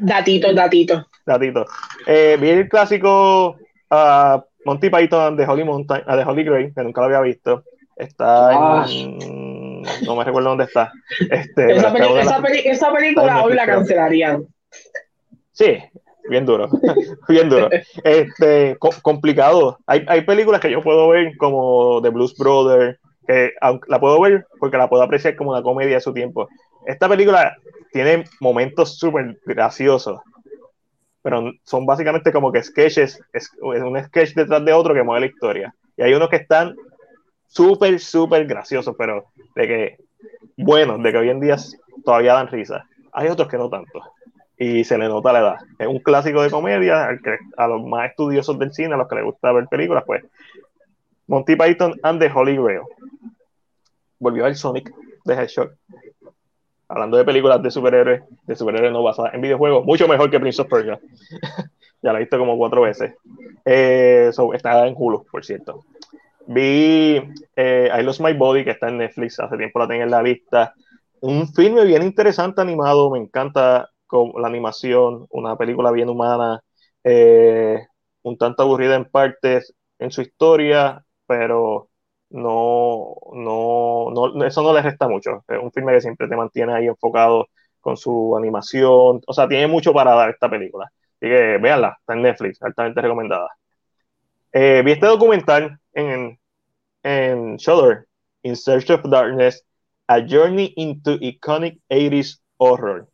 [0.00, 1.06] datito, datito.
[1.24, 1.66] Datito.
[2.06, 3.56] Eh, vi el clásico
[3.90, 7.64] uh, Monty Python de Holy Mountain, uh, de Holy Grail, que nunca lo había visto.
[7.96, 8.86] Está ah.
[8.88, 9.82] en.
[10.06, 10.92] No me recuerdo dónde está.
[11.30, 11.92] Este, esa,
[12.64, 14.46] esa, película hoy la cancelarían.
[15.52, 15.78] Sí,
[16.28, 16.68] bien duro,
[17.28, 17.68] bien duro.
[18.04, 19.78] Este, complicado.
[19.86, 23.52] Hay, hay, películas que yo puedo ver como The Blues Brothers, que
[23.88, 26.48] la puedo ver porque la puedo apreciar como una comedia de su tiempo.
[26.86, 27.56] Esta película
[27.92, 30.20] tiene momentos súper graciosos,
[31.22, 35.32] pero son básicamente como que sketches, es, un sketch detrás de otro que mueve la
[35.32, 35.74] historia.
[35.96, 36.74] Y hay unos que están
[37.46, 39.96] súper, súper graciosos, pero de que,
[40.56, 41.56] bueno, de que hoy en día
[42.04, 42.86] todavía dan risa.
[43.12, 44.02] Hay otros que no tanto
[44.62, 45.56] y se le nota la edad.
[45.78, 47.08] Es un clásico de comedia,
[47.56, 50.24] a los más estudiosos del cine, a los que les gusta ver películas, pues
[51.26, 52.82] Monty Python and the Holy Grail.
[54.18, 54.92] Volvió el Sonic
[55.24, 55.72] de Hedgehog.
[56.92, 60.60] Hablando de películas de superhéroes, de superhéroes no basadas en videojuegos, mucho mejor que Prince
[60.60, 61.00] of Persia.
[62.02, 63.14] ya la he visto como cuatro veces.
[63.64, 65.86] Eh, está en Hulu, por cierto.
[66.46, 67.18] Vi
[67.56, 70.22] eh, I Lost My Body, que está en Netflix, hace tiempo la tengo en la
[70.22, 70.74] lista.
[71.22, 73.88] Un filme bien interesante, animado, me encanta
[74.36, 76.62] la animación, una película bien humana,
[77.04, 77.86] eh,
[78.20, 81.88] un tanto aburrida en partes en su historia, pero
[82.32, 85.44] no, no, no, eso no le resta mucho.
[85.48, 87.48] Es un filme que siempre te mantiene ahí enfocado
[87.80, 90.86] con su animación, o sea, tiene mucho para dar esta película.
[90.86, 93.48] Así que véanla, está en Netflix, altamente recomendada.
[94.52, 96.38] Eh, vi este documental en,
[97.02, 98.06] en Shudder,
[98.42, 99.64] In Search of Darkness,
[100.06, 103.08] A Journey into Iconic 80s Horror.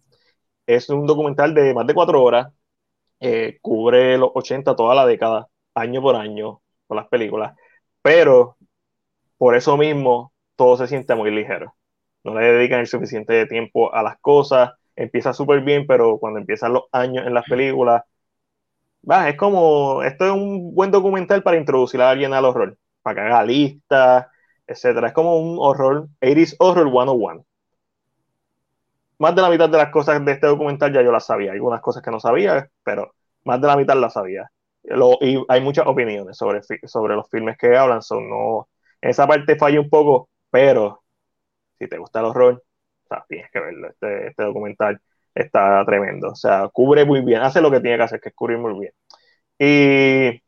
[0.66, 2.52] Es un documental de más de cuatro horas,
[3.20, 7.54] eh, cubre los 80, toda la década, año por año, con las películas,
[8.02, 8.57] pero
[9.38, 11.74] por eso mismo todo se siente muy ligero.
[12.24, 16.74] No le dedican el suficiente tiempo a las cosas, empieza súper bien, pero cuando empiezan
[16.74, 18.02] los años en las películas,
[19.08, 23.14] va, es como, esto es un buen documental para introducir a alguien al horror, para
[23.14, 24.26] que haga listas,
[24.66, 25.08] etcétera.
[25.08, 27.44] Es como un horror, 80s Horror 101
[29.18, 31.52] más de la mitad de las cosas de este documental ya yo las sabía.
[31.52, 34.50] Algunas cosas que no sabía, pero más de la mitad las sabía.
[35.20, 38.02] y hay muchas opiniones sobre, sobre los filmes que hablan.
[38.02, 38.68] Son, no,
[39.00, 41.02] esa parte falla un poco, pero
[41.78, 42.64] si te gusta el horror,
[43.28, 43.88] tienes que verlo.
[43.90, 45.00] Este, este, documental
[45.34, 46.30] está tremendo.
[46.30, 48.78] O sea, cubre muy bien, hace lo que tiene que hacer, que es cubrir muy
[48.80, 48.92] bien.
[49.58, 50.42] Y,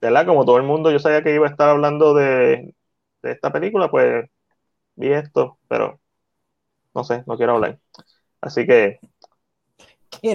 [0.00, 0.26] ¿verdad?
[0.26, 2.74] Como todo el mundo, yo sabía que iba a estar hablando de,
[3.22, 4.26] de esta película, pues
[4.96, 6.00] vi esto, pero
[6.94, 7.80] no sé, no quiero hablar.
[8.40, 9.00] Así que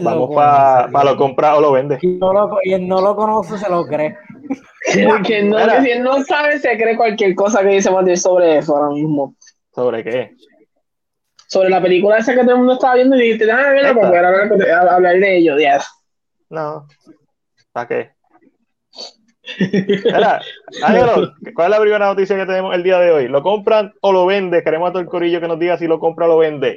[0.01, 1.97] vamos para pa lo comprar o lo vende.
[2.01, 4.17] Y, no lo, no lo conoce, se lo cree.
[5.25, 5.59] quien no,
[6.03, 9.35] no sabe, se cree cualquier cosa que dice Matías sobre eso ahora mismo.
[9.73, 10.31] ¿Sobre qué?
[11.47, 14.49] Sobre la película esa que todo el mundo estaba viendo y dijiste, déjame verla para
[14.49, 15.87] poder hablar, de ello, yes.
[16.49, 16.87] No.
[17.71, 18.11] ¿Para qué?
[20.03, 20.41] Mira,
[20.83, 23.27] Ángelo, ¿cuál es la primera noticia que tenemos el día de hoy?
[23.29, 24.61] ¿Lo compran o lo vende?
[24.61, 26.75] Queremos a todo el corillo que nos diga si lo compra o lo vende.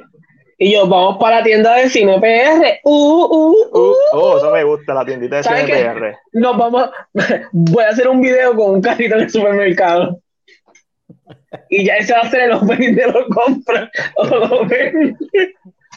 [0.63, 2.81] Y yo, vamos para la tienda de cine PR.
[2.83, 5.73] Uh, uh, uh, Uh, oh, eso me gusta, la tiendita de ¿Sabes qué?
[5.73, 6.15] CNPR.
[6.33, 6.87] Nos vamos.
[7.51, 10.19] Voy a hacer un video con un carrito en el supermercado.
[11.67, 14.25] Y ya ese va a ser el opening de lo compra o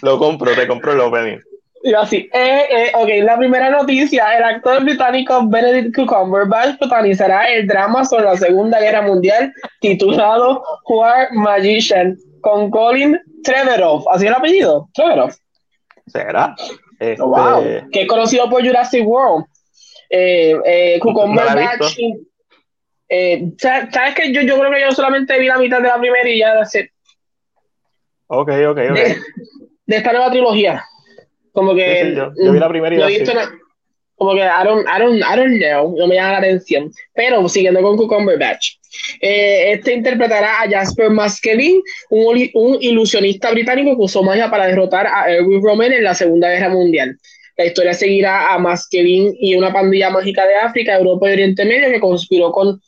[0.00, 1.38] lo compro, te compro el opening.
[1.82, 7.66] Y así, eh, eh, ok, la primera noticia, el actor británico Benedict Cumberbatch protagonizará el
[7.66, 14.90] drama sobre la Segunda Guerra Mundial titulado War Magician con Colin Trevorrow, así el apellido,
[14.92, 15.30] Trevorrow,
[16.06, 16.54] ¿Será?
[17.00, 19.46] Este, Oh, wow, que es conocido por Jurassic World.
[20.10, 21.42] Eh, eh, No
[23.08, 25.98] eh, sa- ¿sabes que yo, yo creo que yo solamente vi la mitad de la
[25.98, 26.90] primera y ya de,
[28.26, 28.76] Ok, ok, ok.
[28.76, 29.16] de,
[29.86, 30.84] de esta nueva trilogía?
[31.52, 33.32] Como que Sí, sí, yo- yo vi la primera y no la he visto.
[34.16, 36.90] Como que I don't, I don't, know, no me llama la atención.
[37.12, 38.76] Pero siguiendo con Cumberbatch,
[39.20, 45.06] eh, este interpretará a Jasper Maskelin, un, un ilusionista británico que usó magia para derrotar
[45.06, 47.18] a Erwin Rommel en la Segunda Guerra Mundial.
[47.56, 51.88] La historia seguirá a Maskelin y una pandilla mágica de África, Europa y Oriente Medio
[51.88, 52.80] que conspiró con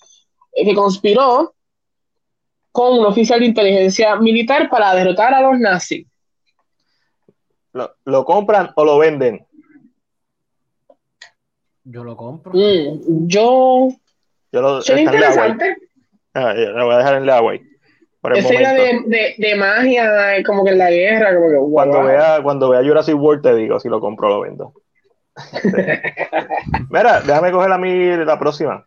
[0.52, 1.54] eh, que conspiró
[2.72, 6.06] con un oficial de inteligencia militar para derrotar a los nazis.
[7.72, 9.45] ¿Lo, lo compran o lo venden?
[11.88, 12.52] Yo lo compro.
[12.52, 13.88] Mm, yo
[14.52, 15.14] Yo lo Suena Leaway.
[15.16, 15.76] interesante.
[16.34, 17.62] Ah, yo lo voy a dejar en Leaway.
[18.20, 21.72] Por el Esa idea de, de, de magia, como que en la guerra, como que
[21.72, 22.06] Cuando wow.
[22.06, 24.72] vea, cuando vea Jurassic World te digo si lo compro o lo vendo.
[25.62, 25.68] Sí.
[26.90, 28.84] Mira, déjame coger a mí la próxima.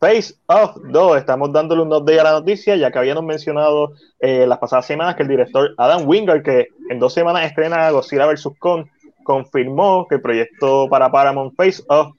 [0.00, 4.46] Face Off 2, estamos dándole un update a la noticia, ya que habíamos mencionado eh,
[4.46, 8.48] las pasadas semanas que el director Adam Wingard, que en dos semanas estrena Godzilla vs.
[8.58, 8.86] Kong,
[9.28, 12.16] confirmó que el proyecto para Paramount Face Off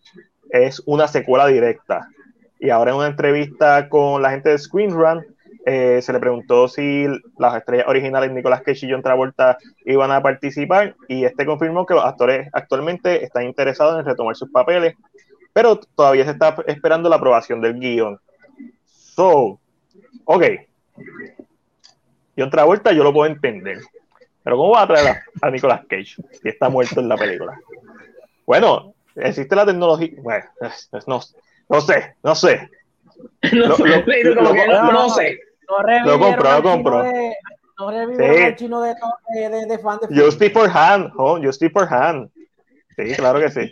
[0.51, 2.07] es una secuela directa.
[2.59, 5.25] Y ahora en una entrevista con la gente de Screen Run,
[5.65, 7.07] eh, se le preguntó si
[7.39, 11.95] las estrellas originales Nicolas Cage y John Travolta iban a participar y este confirmó que
[11.95, 14.93] los actores actualmente están interesados en retomar sus papeles,
[15.51, 18.19] pero todavía se está esperando la aprobación del guion.
[18.85, 19.59] So,
[20.25, 20.43] ok.
[22.37, 23.79] John Travolta yo lo puedo entender,
[24.43, 25.07] pero ¿cómo va a traer
[25.41, 27.59] a, a Nicolas Cage si está muerto en la película?
[28.45, 31.19] Bueno, existe la tecnología, bueno, es- es- no,
[31.69, 32.69] no sé, no sé.
[33.53, 33.83] no, lo- sé,
[34.23, 35.39] lo- lo- lo- no, no sé.
[35.69, 37.03] No revivieron compro, lo compro.
[37.03, 37.35] de-
[37.77, 38.43] No revivieron Sí.
[38.43, 38.95] al chino de,
[39.35, 42.29] de, de, de fan de Justice for Hand, oh, Justice for Hand.
[42.97, 43.71] Sí, claro que sí.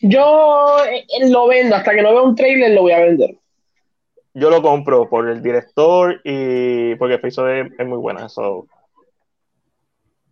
[0.00, 3.36] Yo eh, lo vendo, hasta que no vea un trailer lo voy a vender.
[4.34, 8.28] Yo lo compro por el director y porque Face es, es muy buena.
[8.28, 8.66] So.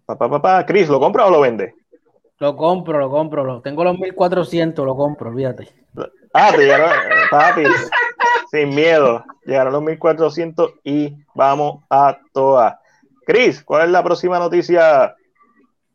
[0.05, 0.67] Pa, pa, pa, pa.
[0.67, 1.75] Chris, ¿lo compra o lo vende?
[2.39, 3.45] Lo compro, lo compro.
[3.45, 5.69] Lo, tengo los 1400, lo compro, olvídate.
[6.35, 6.91] Ah, te llegaron,
[7.31, 7.63] papi,
[8.51, 9.25] sin miedo.
[9.45, 12.75] Llegaron los 1400 y vamos a todas.
[13.25, 15.15] Chris, ¿cuál es la próxima noticia?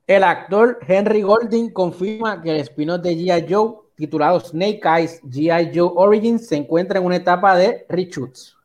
[0.05, 3.53] El actor Henry Golding confirma que el spin-off de G.I.
[3.53, 5.71] Joe, titulado Snake Eyes G.I.
[5.75, 8.55] Joe Origins, se encuentra en una etapa de reshoots.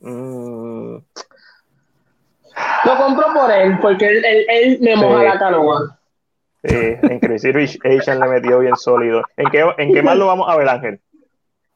[0.00, 0.96] Mm,
[2.84, 5.24] Lo compro por él, porque él, él, él me moja Sí.
[5.26, 5.98] la canoa.
[6.64, 9.22] sí, en Crazy Rich Asian le metió bien sólido.
[9.36, 11.00] ¿En qué, ¿En qué más lo vamos a ver, Ángel?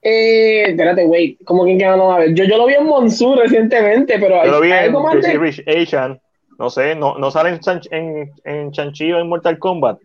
[0.03, 2.35] Eh, espérate, wait, ¿cómo que no a ver?
[2.35, 5.15] Yo, yo lo vi en Monsu recientemente, pero Yo lo vi ¿hay en algo más
[5.17, 6.21] Crazy de- Rich Asian.
[6.59, 9.99] No sé, no, no sale en, en, en Chanchi o en Mortal Kombat.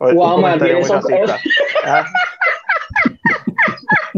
[0.00, 1.38] Es un Guau, comentario muy racista.
[1.84, 2.04] Ah.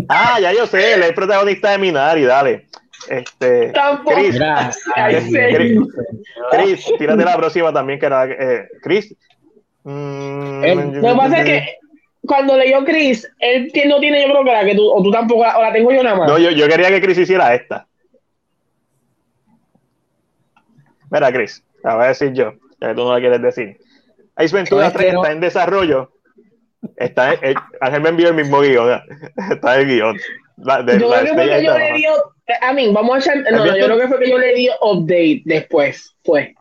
[0.09, 2.67] Ah, ya yo sé, él es el protagonista de Minari, dale.
[3.09, 4.15] Este, Tampoco.
[4.17, 5.79] Chris, sí.
[6.53, 9.15] Chris, tírate la próxima también, que era eh, Chris.
[9.85, 10.63] mm,
[11.01, 11.75] Lo que pasa es que
[12.27, 15.43] cuando leyó Chris, él no tiene, yo creo que la que tú, o tú tampoco,
[15.43, 16.29] la- o la tengo yo nada más.
[16.29, 17.87] No, yo, yo quería que Chris hiciera esta.
[21.11, 23.77] Mira, Chris, la voy a decir yo, ya que tú no la quieres decir.
[24.37, 26.13] Ace Ventura Es que 3 no- está en desarrollo.
[26.97, 28.93] Está el- Ángel me envió el mismo guion.
[28.93, 29.03] ¿eh?
[29.53, 30.17] Está en el guion.
[30.57, 32.11] La, de, yo la creo que fue estrella que yo le dio,
[32.61, 34.55] a mí, vamos a echar, no, no, ¿Has yo creo que fue que yo le
[34.55, 36.55] di update después, fue,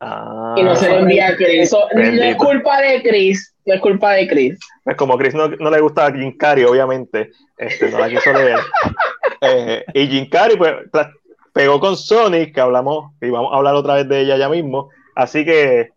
[0.00, 1.70] Ah, y no se lo envía a Chris.
[1.70, 4.58] So, no es culpa de Chris, no es culpa de Chris.
[4.84, 8.32] Pues como Chris no, no le gusta a Jim Carrey, obviamente, este, no la quiso
[8.32, 8.58] leer.
[9.42, 10.72] Eh, y Jim Carrey pues,
[11.52, 14.88] pegó con Sonic, que hablamos, y vamos a hablar otra vez de ella ya mismo.
[15.14, 15.90] Así que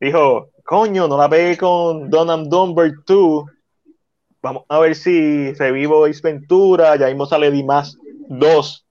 [0.00, 3.44] dijo, coño, no la pegué con Dumb and Dumber 2.
[4.42, 6.96] Vamos a ver si revivo Ace Ventura.
[6.96, 7.96] Ya mismo sale Dimas
[8.28, 8.86] 2,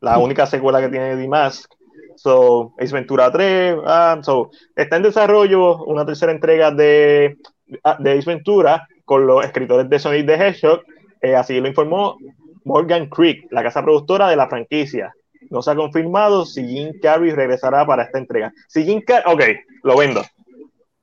[0.00, 1.68] la única secuela que tiene Dimas.
[2.16, 7.36] So, Ace Ventura 3, ah, so, está en desarrollo una tercera entrega de,
[7.84, 10.82] ah, de Ace Ventura con los escritores de Sonic the Hedgehog,
[11.20, 12.16] eh, así lo informó
[12.64, 15.12] Morgan Creek, la casa productora de la franquicia.
[15.50, 18.52] No se ha confirmado si Jim Carrey regresará para esta entrega.
[18.68, 19.42] Si Jim Carrey, ok,
[19.82, 20.22] lo vendo.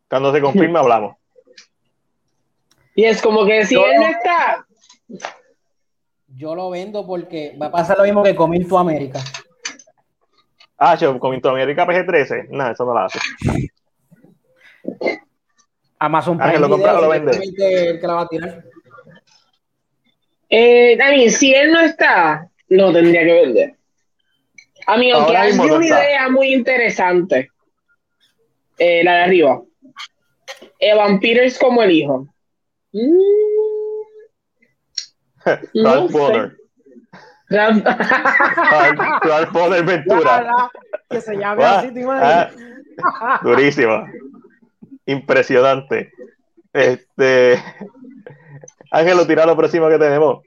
[0.10, 1.15] Cuando se confirme hablamos.
[2.95, 4.65] Y es como que si Yo- él no está,
[6.36, 9.19] Yo lo vendo porque va a pasar lo mismo que con Into América.
[10.78, 12.48] Ah, yo con América PG-13.
[12.52, 13.19] No, eso no la hace.
[16.00, 17.32] Amazon Ah, que Prime lo compra o lo vende.
[17.38, 18.63] el que la va a tirar.
[20.50, 23.76] eh, mí, si él no está, lo tendría que vender.
[24.88, 27.50] A mí, aunque Ahora hay una idea muy interesante,
[28.78, 29.62] eh, la de arriba.
[30.80, 32.28] Evan Peters como el hijo.
[32.94, 33.20] Mm,
[35.74, 36.14] No Ralph.
[39.24, 40.70] Ralph- Ventura.
[41.10, 42.54] Que se llame Ah, así, ¿te imaginas?
[43.04, 44.06] ah, durísimo.
[45.06, 46.12] Impresionante.
[46.74, 47.64] Este.
[48.92, 50.44] Ángelo, tira lo próximo que tenemos.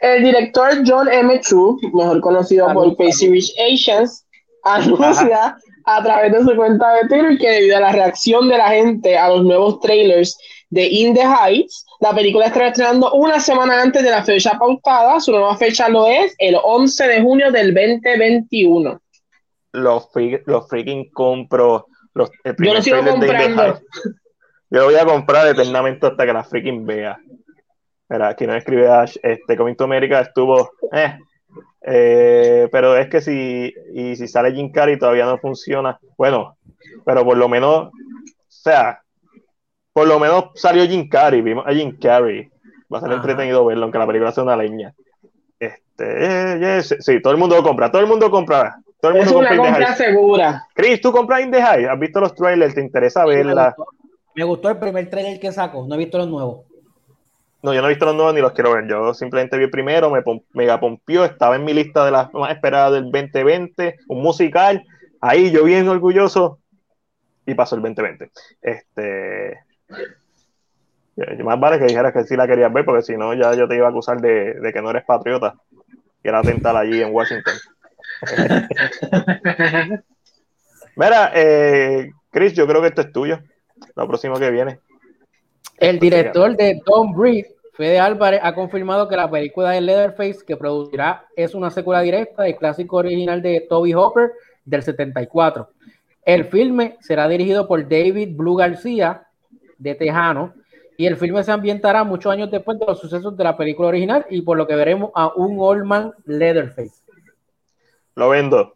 [0.00, 1.40] El director John M.
[1.40, 2.96] Chu, mejor conocido por Anuncia.
[3.06, 4.26] Crazy Rich Asians,
[4.62, 8.68] anuncia a través de su cuenta de Twitter que debido a la reacción de la
[8.68, 10.36] gente a los nuevos trailers
[10.70, 15.20] de In the Heights, la película estará estrenando una semana antes de la fecha pautada.
[15.20, 19.00] Su nueva fecha lo es el 11 de junio del 2021.
[19.72, 21.86] Los, free- los freaking compro.
[22.14, 23.80] Los, el Yo lo sigo comprando.
[24.70, 27.18] Yo lo voy a comprar eternamente hasta que la freaking vea.
[28.08, 29.16] Mira, aquí no escribe Ash.
[29.22, 30.70] Este Coming to America estuvo.
[30.92, 31.16] Eh,
[31.82, 35.98] eh, pero es que si, y si sale Jim Carrey todavía no funciona.
[36.16, 36.56] Bueno,
[37.04, 37.90] pero por lo menos, o
[38.48, 39.00] sea,
[39.92, 42.48] por lo menos salió Jim Carrey, vimos a Jim Carrey.
[42.92, 43.16] Va a ser Ajá.
[43.20, 44.94] entretenido verlo, aunque la película sea una leña.
[45.58, 48.76] Este, eh, yes, sí, todo el mundo lo compra, todo el mundo compra.
[49.00, 50.66] Todo el Es mundo una compra the compra segura.
[50.74, 51.88] Chris, ¿tú compras In the Heights?
[51.90, 52.74] ¿Has visto los trailers?
[52.74, 53.74] ¿Te interesa Me verla?
[53.76, 53.86] gustó,
[54.34, 56.64] me gustó el primer trailer que sacó, no he visto los nuevos.
[57.64, 58.86] No, yo no he visto los nuevos ni los quiero ver.
[58.86, 62.30] Yo simplemente vi el primero, me pom- mega pompió, estaba en mi lista de las
[62.34, 64.84] más esperadas del 2020, un musical.
[65.22, 66.58] Ahí yo bien orgulloso
[67.46, 68.30] y pasó el 2020.
[68.60, 69.60] Este.
[71.16, 73.54] y- y Más vale que dijeras que sí la querías ver, porque si no, ya
[73.54, 75.54] yo te iba a acusar de, de que no eres patriota,
[76.22, 77.54] que era tentar allí en Washington.
[80.96, 83.38] Mira, eh, Chris, yo creo que esto es tuyo.
[83.96, 84.80] Lo próximo que viene.
[85.78, 90.56] El director de Don't Breathe, Fede Álvarez, ha confirmado que la película de Leatherface que
[90.56, 94.30] producirá es una secuela directa del clásico original de Toby Hopper
[94.64, 95.68] del 74.
[96.24, 99.26] El filme será dirigido por David Blue García,
[99.76, 100.54] de Tejano,
[100.96, 104.24] y el filme se ambientará muchos años después de los sucesos de la película original
[104.30, 107.02] y por lo que veremos a un Old Man Leatherface.
[108.14, 108.74] Lo vendo.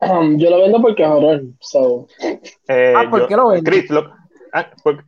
[0.00, 1.42] Um, yo lo vendo porque es horror.
[1.60, 2.06] So.
[2.68, 3.70] Eh, Ah, ¿por yo- qué lo vende?
[3.70, 4.10] Chris, lo,
[4.54, 5.04] ah, por-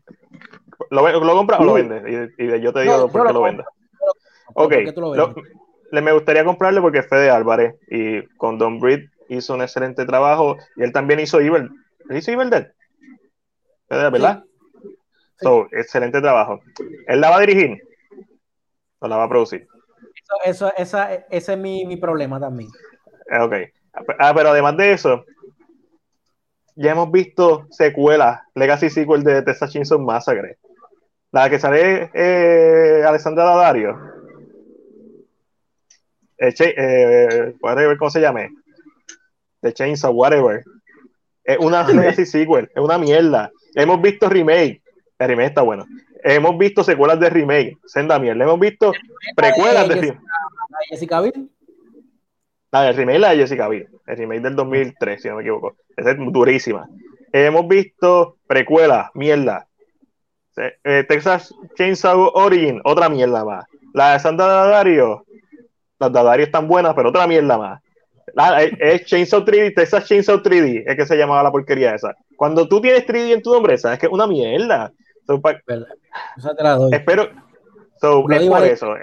[0.90, 2.02] ¿lo, lo compras o lo vendes?
[2.38, 3.66] Y, y yo te digo No, por qué lo lo vendes.
[4.54, 4.72] Ok,
[5.92, 10.04] le me gustaría comprarle porque es Fede Álvarez y con Don Breed hizo un excelente
[10.04, 11.70] trabajo y él también hizo Evil.
[12.08, 12.68] ¿Él hizo Evil Dead?
[13.88, 14.42] Fede, ¿Verdad?
[15.40, 16.60] So, excelente trabajo.
[17.06, 17.78] ¿Él la va a dirigir?
[19.00, 19.66] ¿O la va a producir?
[20.44, 22.70] Eso, eso- esa- ese es mi, mi problema también.
[23.30, 23.54] Eh, Ok.
[24.18, 25.24] Ah, pero además de eso,
[26.74, 30.58] ya hemos visto secuelas, Legacy Sequel de Texas Chainsaw Massacre.
[31.36, 33.94] La que sale eh, Alessandra Daddario.
[36.38, 38.48] Eh, eh, whatever, ¿cómo se llame?
[39.60, 40.64] The Chainsaw, whatever.
[41.44, 41.86] Es una.
[41.86, 43.50] Legacy Sequel, es una mierda.
[43.74, 44.80] Hemos visto remake,
[45.18, 45.84] el remake está bueno.
[46.24, 48.42] Hemos visto secuelas de remake, senda mierda.
[48.42, 48.94] Hemos visto
[49.36, 50.20] precuelas de remake.
[50.88, 51.50] Jessica, Jessica Biel.
[52.72, 55.76] El remake la de Jessica Biel, el remake del 2003, si no me equivoco.
[55.98, 56.88] Esa es durísima.
[57.30, 59.66] Hemos visto precuelas, mierda.
[60.56, 63.64] Eh, eh, Texas Chainsaw Origin, otra mierda más.
[63.92, 65.24] La de Santa Dadario,
[65.98, 67.82] las Dadario están buenas, pero otra mierda más.
[68.34, 72.14] La- eh, es Chainsaw 3D, Texas Chainsaw 3D, es que se llamaba la porquería esa.
[72.36, 74.92] Cuando tú tienes 3D en tu nombre, sabes que es una mierda.
[75.26, 75.88] So, pa- ¿verdad?
[76.36, 76.94] Esa te la doy.
[76.94, 77.28] Espero.
[78.00, 78.94] So, es por eso.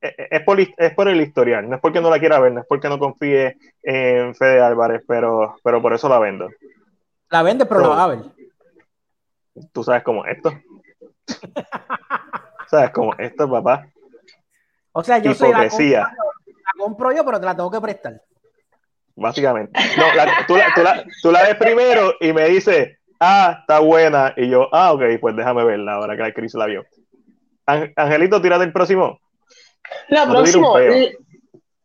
[0.00, 1.68] Es por, es por el historial.
[1.68, 5.02] No es porque no la quiera ver, no es porque no confíe en Fede Álvarez,
[5.06, 6.48] pero, pero por eso la vendo.
[7.30, 8.18] La vende, pero So, la va a ver.
[9.72, 10.52] Tú sabes cómo es esto.
[12.68, 13.86] ¿Sabes cómo es esto, papá?
[14.92, 16.12] O sea, yo soy la compro, la
[16.78, 18.20] compro yo, pero te la tengo que prestar.
[19.14, 19.78] básicamente.
[19.96, 23.78] No, la- tú, la, tú, la, tú la ves primero y me dices, ah, está
[23.80, 24.32] buena.
[24.36, 26.84] Y yo, ah, ok, pues déjame verla ahora que Chris la vio.
[27.66, 29.18] Angelito, tírate el próximo.
[30.08, 30.74] La No próxima.
[30.74, 31.10] peo.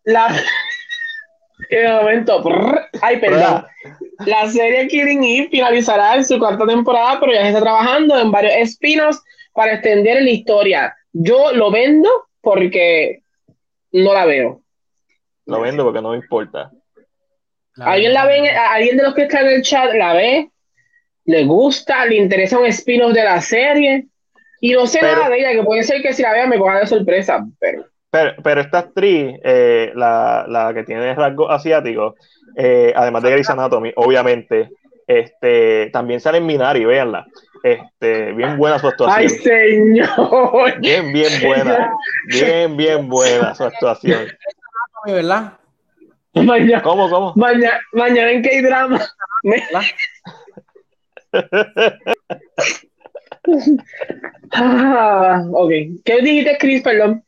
[0.06, 0.28] La,
[1.70, 2.42] qué momento.
[3.08, 3.66] Ay, perdón.
[4.26, 8.32] La serie Killing Eve finalizará en su cuarta temporada, pero ya se está trabajando en
[8.32, 9.22] varios espinos
[9.54, 10.96] para extender la historia.
[11.14, 12.10] Yo lo vendo
[12.42, 13.22] porque
[13.94, 14.62] no la veo.
[15.46, 16.70] Lo vendo porque no me importa.
[17.78, 18.50] ¿Alguien la ve?
[18.50, 20.50] ¿Alguien de los que están en el chat la ve?
[21.24, 22.06] ¿Le gusta?
[22.06, 24.08] ¿Le interesa un spin-off de la serie?
[24.60, 26.80] Y no sé nada de ella, que puede ser que si la vea me coja
[26.80, 27.86] de sorpresa, pero...
[28.10, 32.16] Pero, esta actriz, eh, la, la, que tiene rasgo asiático,
[32.60, 34.72] eh, además de Grey's Anatomy, obviamente,
[35.06, 37.28] este, también sale en Minari, véanla.
[37.64, 39.20] Este, bien buena su actuación.
[39.20, 40.80] ¡Ay, señor!
[40.80, 41.94] Bien, bien buena.
[42.26, 44.28] Bien, bien buena su actuación.
[45.06, 45.54] ¿Verdad?
[46.34, 47.34] Mañana, ¿Cómo, cómo?
[47.36, 49.06] Mañana, mañana en qué drama.
[54.52, 55.72] ah, ok.
[56.04, 56.82] ¿Qué dijiste, Chris?
[56.82, 57.24] Perdón.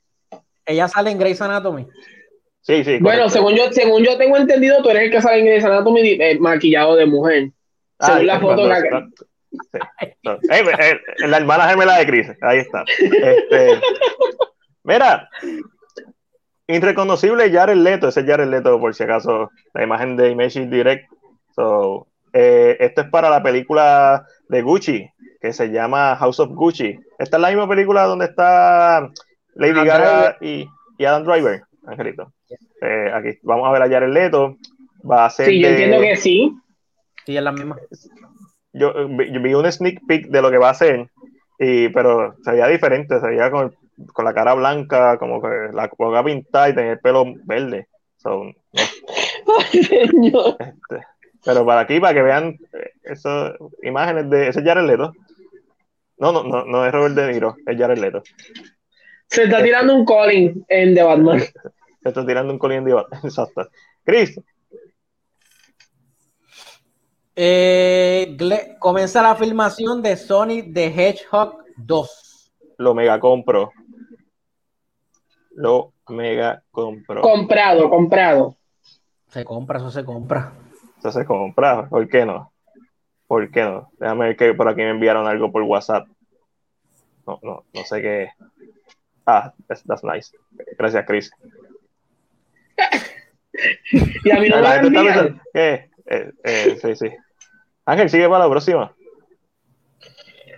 [0.66, 1.88] Ella sale en Grey's Anatomy.
[2.62, 3.00] Sí, sí.
[3.00, 6.02] Bueno, según yo, según yo tengo entendido, tú eres el que sale en Grey's Anatomy
[6.02, 7.50] eh, maquillado de mujer.
[8.00, 9.78] Según la foto que sí.
[10.52, 12.84] Eh, eh, la hermana gemela de Chris, ahí está.
[13.00, 13.82] Este,
[14.84, 15.28] mira,
[16.68, 21.10] irreconocible Jared Leto, ese es Jared Leto, por si acaso, la imagen de Image Direct.
[21.56, 25.10] So, esto es para la película de Gucci,
[25.42, 27.00] que se llama House of Gucci.
[27.18, 29.10] Esta es la misma película donde está
[29.56, 32.32] Lady Gaga y, y, Adam Driver, Angelito.
[32.82, 34.58] Eh, aquí vamos a ver a Jared Leto.
[35.10, 35.48] Va a ser.
[35.48, 36.54] Sí, yo entiendo que sí.
[37.26, 37.78] Sí, es la misma.
[38.74, 41.10] Yo, vi un sneak peek de lo que va a ser,
[41.58, 43.76] y, pero se veía diferente, se veía con,
[44.14, 47.88] con la cara blanca, como que la boca pintada y tenía el pelo verde.
[48.26, 50.58] Ay, señor.
[50.60, 51.06] Este,
[51.46, 55.14] pero para aquí, para que vean eh, esas imágenes de ese Jared Leto.
[56.18, 58.22] No, no, no, no es Robert De Niro, es Jared Leto.
[59.28, 61.42] Se está tirando un calling en The Batman.
[62.02, 63.70] Se está tirando un en The Batman, exacto.
[64.04, 64.40] Chris.
[67.36, 68.38] Eh,
[68.80, 72.54] comienza la filmación de Sonic the Hedgehog 2.
[72.78, 73.72] Lo mega compro.
[75.52, 77.22] Lo mega compro.
[77.22, 78.56] Comprado, comprado.
[79.30, 80.54] Se compra, eso se compra.
[80.98, 82.52] Eso se compra, ¿por qué no?
[83.28, 83.90] ¿Por qué no?
[84.00, 86.08] Déjame ver que por aquí me enviaron algo por WhatsApp.
[87.26, 88.32] No, no, no sé qué.
[89.26, 90.36] Ah, that's, nice.
[90.78, 91.32] Gracias, Chris.
[94.24, 95.90] y a mí no me ¿Qué?
[96.06, 97.08] Eh, eh, sí, sí.
[97.86, 98.96] Ángel, sigue para la próxima.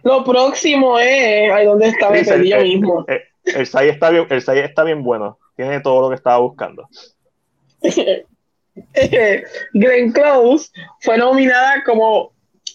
[0.04, 1.52] Lo próximo es.
[1.52, 3.06] Ahí donde está Chris, el, el, mismo.
[3.08, 5.38] El, el, SAI está bien, el SAI está bien bueno.
[5.56, 6.88] Tiene todo lo que estaba buscando.
[9.74, 10.70] Glenn Close
[11.02, 12.32] fue nominada como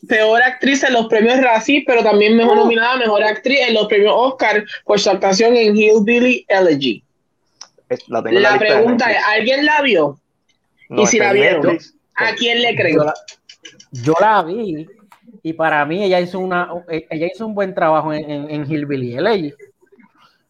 [0.08, 2.60] peor actriz en los premios Razzie, pero también mejor uh.
[2.62, 7.02] nominada mejor actriz en los premios Oscar por su actuación en Hillbilly Elegy.
[8.08, 10.18] La, la pregunta es, ¿alguien la vio?
[10.88, 11.78] y si la vieron,
[12.14, 13.12] ¿a quién le creo?
[13.90, 14.86] Yo la, vi
[15.42, 19.54] y para mí ella hizo una ella hizo un buen trabajo en, en, Hillbilly Elegy.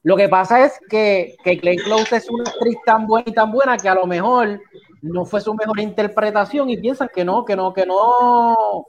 [0.02, 3.50] Lo que pasa es que, que Glenn Close es una actriz tan buena y tan
[3.50, 4.60] buena que a lo mejor
[5.02, 8.86] no fue su mejor interpretación y piensan que no, que no, que no,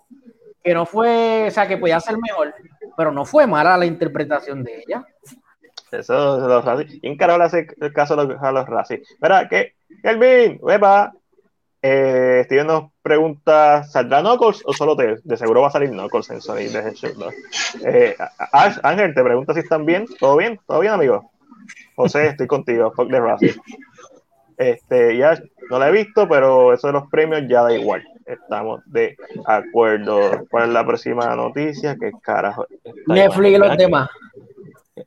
[0.64, 2.54] que no fue, o sea, que podía ser mejor,
[2.96, 5.06] pero no fue mala la interpretación de ella.
[5.92, 7.00] Eso de los racis.
[7.02, 8.68] ¿Quién carajo le hace el caso a los, a los?
[9.22, 9.74] Mira, que,
[10.04, 11.14] Kelvin, wepa.
[11.82, 15.18] Eh, Steven nos pregunta: ¿saldrá Knuckles o solo te?
[15.24, 17.34] De seguro va a salir Knuckles en Sonic de Hedgehog
[17.86, 18.16] eh,
[18.84, 20.06] Ángel te pregunta si están bien.
[20.20, 20.60] ¿Todo bien?
[20.66, 21.32] ¿Todo bien, amigo?
[21.96, 22.92] José, estoy contigo.
[22.92, 23.56] Fuck the Razzie.
[24.58, 28.04] Este, ya no la he visto, pero eso de los premios ya da igual.
[28.26, 29.16] Estamos de
[29.46, 30.46] acuerdo.
[30.50, 31.96] ¿Cuál es la próxima noticia?
[31.96, 32.66] ¿Qué carajo?
[33.06, 34.10] Netflix y los demás.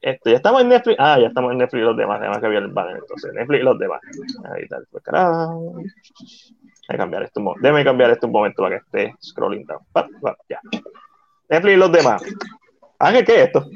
[0.00, 0.96] Esto, ya estamos en Netflix.
[0.98, 2.18] Ah, ya estamos en Netflix y los demás.
[2.20, 2.98] Además que había el banner.
[2.98, 4.00] Entonces, Netflix y los demás.
[4.54, 4.78] Ahí está.
[4.90, 5.74] Pues, carajo.
[6.88, 9.80] Déjame cambiar esto, déjame cambiar esto un momento para que esté scrolling down.
[10.48, 10.60] ya.
[11.48, 12.22] Netflix y los demás.
[12.98, 13.66] Ángel, ¿qué es esto?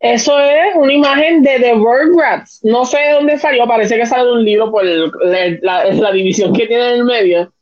[0.00, 1.74] Eso es una imagen de The
[2.16, 2.60] Rats.
[2.64, 6.66] No sé de dónde salió, parece que sale de un libro por la, división que
[6.66, 7.52] tiene en el medio.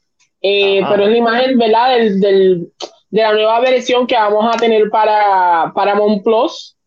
[0.40, 1.96] Eh, pero es la imagen, ¿verdad?
[1.96, 2.72] Del, del,
[3.10, 6.77] de la nueva versión que vamos a tener para Paramount Plus.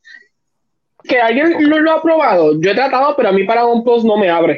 [1.03, 2.59] Que alguien lo ha probado.
[2.59, 4.57] Yo he tratado, pero a mí Paramount Plus no me abre.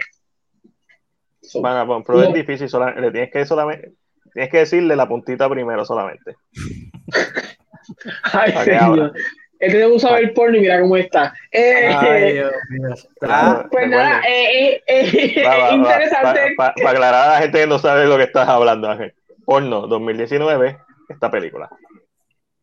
[1.55, 3.91] Bueno, Plus es difícil, le tienes que solamente,
[4.33, 6.35] tienes que decirle la puntita primero solamente.
[8.31, 9.13] Ay, señor.
[9.59, 11.33] Este te gusta ver porno y mira cómo está.
[11.49, 12.95] Eh, Ay, Dios mío.
[13.21, 16.53] Ah, pues nada, eh, eh, eh interesante.
[16.57, 19.13] Para aclarar a la gente que no sabe lo que estás hablando, Ángel.
[19.45, 20.77] Porno 2019,
[21.07, 21.69] esta película.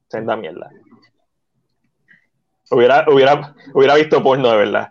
[0.09, 0.68] Senda mierda.
[2.71, 4.89] Hubiera, hubiera, hubiera visto porno de verdad.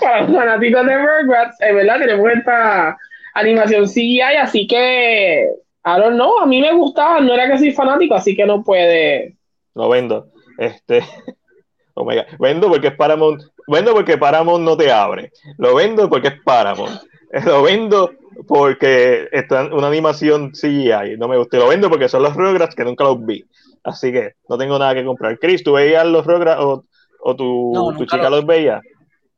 [0.00, 2.96] para los fanáticos de Rugrats, es verdad, tenemos esta
[3.34, 5.50] animación CGI, así que,
[5.84, 8.62] I don't know, a mí me gustaba, no era que soy fanático, así que no
[8.62, 9.36] puede.
[9.74, 10.28] Lo vendo.
[10.58, 11.04] Este,
[11.94, 12.24] oh my God.
[12.38, 13.42] Vendo porque es Paramount.
[13.66, 15.32] Vendo porque Paramount no te abre.
[15.58, 17.02] Lo vendo porque es Paramount.
[17.44, 18.12] Lo vendo
[18.46, 21.16] porque está una animación CGI.
[21.18, 21.58] No me gusta.
[21.58, 23.44] Lo vendo porque son los Rugrats que nunca los vi.
[23.84, 25.38] Así que no tengo nada que comprar.
[25.38, 26.84] Chris, ¿tú veías los Rugrats o,
[27.20, 28.80] o tu, No, tu nunca chica lo- los veía?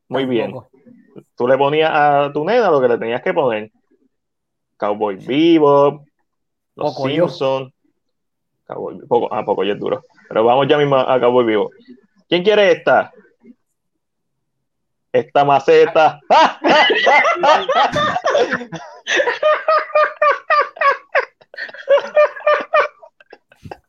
[0.08, 0.54] Muy bien.
[1.36, 3.70] Tú le ponías a tu nena lo que le tenías que poner.
[4.76, 6.04] Cowboy Vivo,
[6.76, 7.28] Los Pocoyo.
[7.28, 7.72] Simpsons.
[8.66, 10.02] Cowboy, poco, ah, poco, ya es duro.
[10.28, 11.70] Pero vamos ya mismo a Cowboy Vivo.
[12.28, 13.12] ¿Quién quiere esta?
[15.12, 16.20] Esta maceta.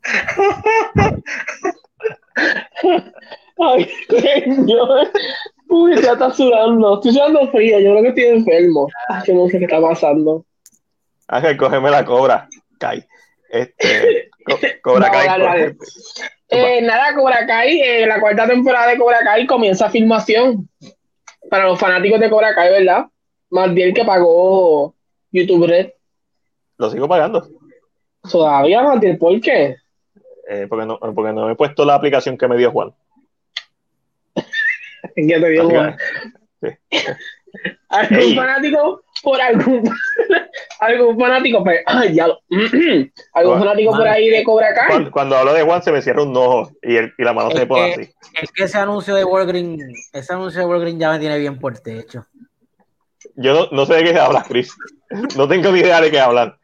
[3.60, 5.10] Ay, señor.
[5.70, 6.96] Uy, ya está sudando.
[6.96, 7.80] Estoy sudando frío.
[7.80, 8.88] Yo creo que estoy enfermo.
[9.26, 10.46] Yo no sé qué está pasando.
[11.28, 12.48] Ángel, cógeme la cobra.
[12.80, 13.04] Kai.
[13.50, 15.28] Este, co- cobra Kai.
[15.28, 15.76] dale.
[16.50, 20.70] Eh, nada, Cobra Kai, eh, la cuarta temporada de Cobra Kai comienza filmación.
[21.50, 23.06] Para los fanáticos de Cobra Kai, ¿verdad?
[23.50, 24.96] Más bien que pagó
[25.32, 25.90] YouTube Red.
[26.78, 27.46] Lo sigo pagando.
[28.32, 29.76] Todavía, Matil, ¿por qué?
[30.50, 32.94] Eh, porque, no, porque no he puesto la aplicación que me dio Juan.
[35.16, 35.98] ¿Qué te que, Juan?
[36.62, 36.68] sí.
[37.90, 38.36] ¿Algún Ey.
[38.36, 39.90] fanático por algún
[40.80, 41.64] algún fanático?
[41.64, 42.40] Pues, ay, ya lo-
[43.34, 44.88] ¿Algún fanático por ahí de Cobra Kai?
[44.90, 47.50] Cuando, cuando hablo de Juan se me cierra un ojo y, el- y la mano
[47.52, 48.10] se me pone así.
[48.42, 49.80] Es que ese anuncio de Walgreen,
[50.14, 52.26] ese anuncio de Walgreen ya me tiene bien por techo.
[53.36, 54.76] Yo no, no sé de qué hablas, Chris.
[55.36, 56.56] No tengo ni idea de qué hablan.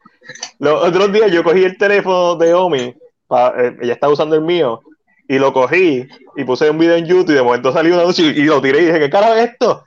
[0.60, 2.96] Los otros días yo cogí el teléfono de Omi,
[3.38, 4.82] eh, ella estaba usando el mío,
[5.28, 8.30] y lo cogí y puse un video en YouTube y de momento salió un anuncio
[8.30, 9.84] y, y lo tiré y dije, ¿qué carajo es esto?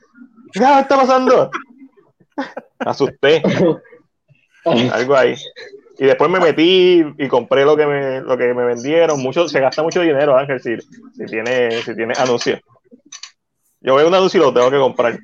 [0.52, 1.50] ¿Qué carajo está pasando?
[2.36, 3.42] Me asusté,
[4.64, 5.34] algo ahí.
[5.98, 9.20] Y después me metí y compré lo que me, lo que me vendieron.
[9.22, 12.60] Mucho, se gasta mucho dinero, Ángel, si, si tiene, si tiene anuncios.
[13.80, 15.18] Yo veo un anuncio y lo tengo que comprar.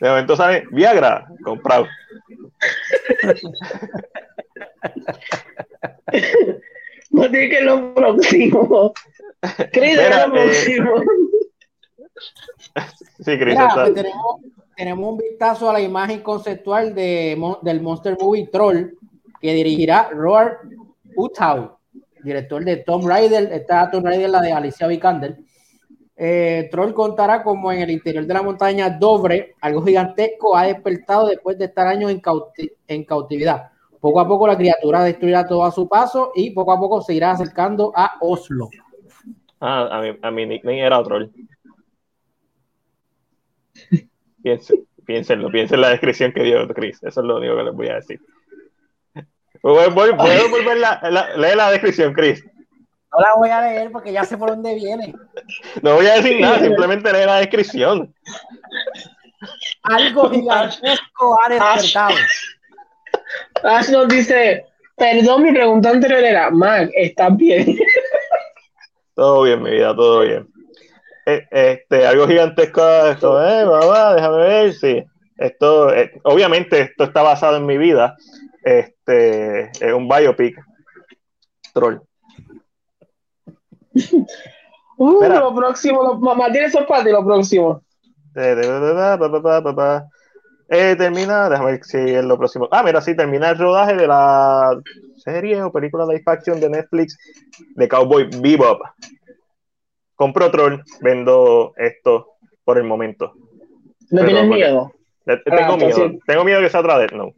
[0.00, 1.86] De momento sale Viagra, comprado.
[7.10, 8.92] No tiene que lo próximo.
[9.72, 10.90] Es lo eh, próximo.
[13.18, 14.36] Sí, Chris, Mira, está- pues tenemos,
[14.76, 18.90] tenemos un vistazo a la imagen conceptual de, del Monster Movie Troll
[19.40, 20.60] que dirigirá Robert
[21.16, 21.78] Utau,
[22.22, 23.50] director de Tomb Raider.
[23.52, 25.36] Esta Tomb Raider, la de Alicia Vikander.
[26.16, 31.26] Eh, Troll contará como en el interior de la montaña Dobre, algo gigantesco ha despertado
[31.28, 33.70] después de estar años en, cauti- en cautividad.
[34.06, 37.12] Poco a poco la criatura destruirá todo a su paso y poco a poco se
[37.12, 38.68] irá acercando a Oslo.
[39.60, 41.26] Ah, a mi, a mi nickname era troll.
[44.44, 47.02] Piensen, piénsenlo, piensen la descripción que dio Chris.
[47.02, 48.20] Eso es lo único que les voy a decir.
[49.60, 52.44] Voy- voy- ¿Puedo volver la, la- lee la descripción, Chris?
[53.12, 55.16] No la voy a leer porque ya sé por dónde viene.
[55.82, 58.14] No voy a decir nada, simplemente lee la descripción.
[59.82, 62.14] Algo gigantesco ha despertado.
[63.62, 64.64] Ash nos dice,
[64.96, 67.76] perdón, mi pregunta anterior era, Mac, ¿estás bien?
[69.14, 70.48] Todo bien, mi vida, todo bien.
[71.26, 75.04] Eh, Este, algo gigantesco, esto, eh, mamá, déjame ver, sí.
[75.38, 78.16] Esto, eh, obviamente, esto está basado en mi vida.
[78.62, 80.58] Este, es un biopic.
[81.72, 82.00] Troll.
[84.98, 85.40] Uh, Mira.
[85.40, 87.82] lo próximo, lo, mamá tiene ti, lo próximo.
[90.68, 92.68] Eh, de- de- de- de- termina, déjame ver si es lo próximo.
[92.70, 94.78] Ah, mira, sí, termina el rodaje de la
[95.18, 97.16] serie o película live action de Netflix
[97.74, 98.80] de Cowboy Bebop.
[100.14, 103.32] Compro Troll, vendo esto por el momento.
[104.10, 104.92] ¿No tienes miedo?
[105.26, 107.32] Le- Tengo Ah, miedo, tengo miedo que sea otra vez, no.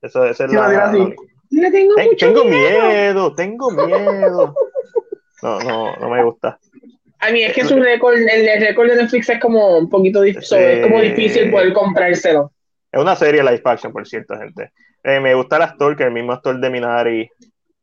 [0.00, 1.14] Esa, esa es la, así.
[1.50, 2.86] Le tengo Ten- mucho tengo miedo.
[2.88, 4.54] miedo, tengo miedo.
[5.42, 6.58] No, no, no me gusta.
[7.22, 10.20] A mí es que su récord, el, el récord de Netflix es como un poquito
[10.22, 10.64] difícil, Sí.
[10.64, 12.52] es como difícil poder comprárselo.
[12.90, 14.72] Es una serie live action, por cierto, gente.
[15.04, 17.30] Eh, me gusta el actor, que es el mismo actor de Minari,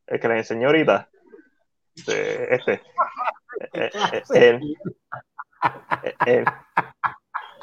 [0.07, 1.09] el que le enseñó ahorita.
[1.95, 2.73] Este.
[3.73, 4.59] Eh, eh, él.
[6.25, 6.45] Él.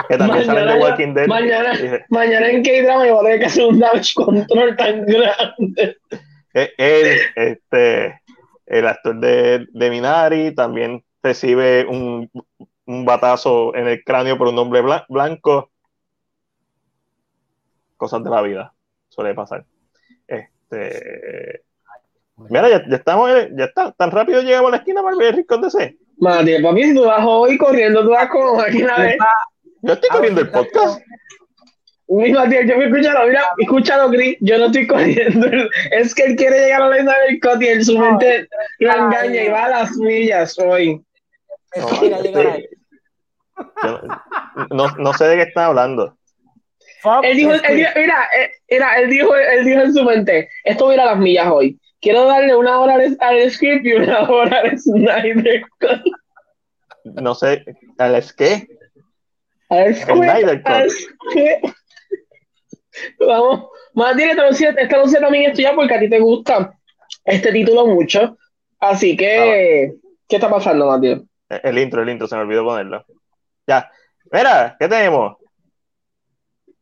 [0.09, 1.27] Que también sale en The Mañana- Walking Dead.
[1.27, 5.05] Mañana, Dice, mañana en K-Drama yo voy a tener que hacer un damage control tan
[5.07, 5.97] grande.
[6.53, 8.21] Él, este,
[8.67, 12.31] el actor de, de Minari, también recibe un,
[12.87, 15.71] un batazo en el cráneo por un hombre bla- blanco.
[17.97, 18.73] Cosas de la vida,
[19.09, 19.65] suele pasar.
[20.29, 21.63] Este,
[22.37, 25.29] mira, ya, ya estamos, en- ya está, tan rápido llegamos a la esquina para ver
[25.29, 25.97] el rincón de C.
[26.19, 29.17] Madre, papi, si tú vas hoy corriendo, tú vas como aquí una vez.
[29.83, 31.01] Yo estoy corriendo el podcast.
[32.09, 35.47] Mira, tío, yo me escuchado, mira, escúchalo, Chris, yo no estoy corriendo.
[35.91, 38.49] Es que él quiere llegar a la isla del Cot y en su mente
[38.79, 41.03] lo engaña y va a las millas hoy.
[41.75, 41.89] Yo
[44.71, 46.17] no, no sé de qué están hablando.
[47.23, 50.85] Él dijo, él dijo, mira, eh, mira, él dijo, él dijo en su mente, esto
[50.85, 51.79] voy a ir a las millas hoy.
[52.01, 55.65] Quiero darle una hora al, script y una hora al Snyder.
[57.05, 57.65] No sé,
[57.99, 58.67] ¿al qué?
[59.69, 60.63] Al Snyder.
[63.21, 66.73] Vamos, más bien esta noche, también estoy ya porque a ti te gusta
[67.25, 68.37] este título mucho.
[68.79, 69.95] Así que,
[70.29, 71.21] ¿qué está pasando, Matías?
[71.49, 73.05] El intro, el intro, se me olvidó ponerlo.
[73.67, 73.91] Ya.
[74.33, 75.37] Mira, ¿qué tenemos?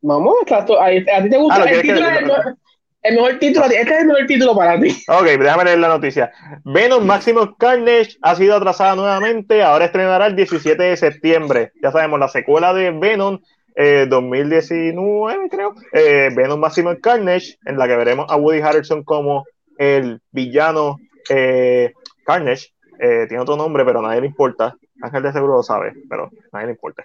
[0.01, 0.35] Vamos.
[0.51, 2.55] A, ti te gusta Ah, el que- título, es el, mejor-
[3.03, 3.65] el mejor título.
[3.65, 5.03] Este es el mejor título para ti.
[5.07, 6.31] Ok, déjame leer la noticia.
[6.63, 9.63] Venom Maximus Carnage ha sido atrasada nuevamente.
[9.63, 11.71] Ahora estrenará el 17 de septiembre.
[11.81, 13.39] Ya sabemos, la secuela de Venom
[13.75, 15.73] eh, 2019, creo.
[15.93, 19.43] Eh, Venom Maximus Carnage, en la que veremos a Woody Harrelson como
[19.77, 20.97] el villano
[21.29, 21.93] eh,
[22.25, 22.69] Carnage.
[22.99, 24.75] Eh, tiene otro nombre, pero a nadie le importa.
[25.01, 27.03] Ángel de seguro lo sabe, pero a nadie le importa.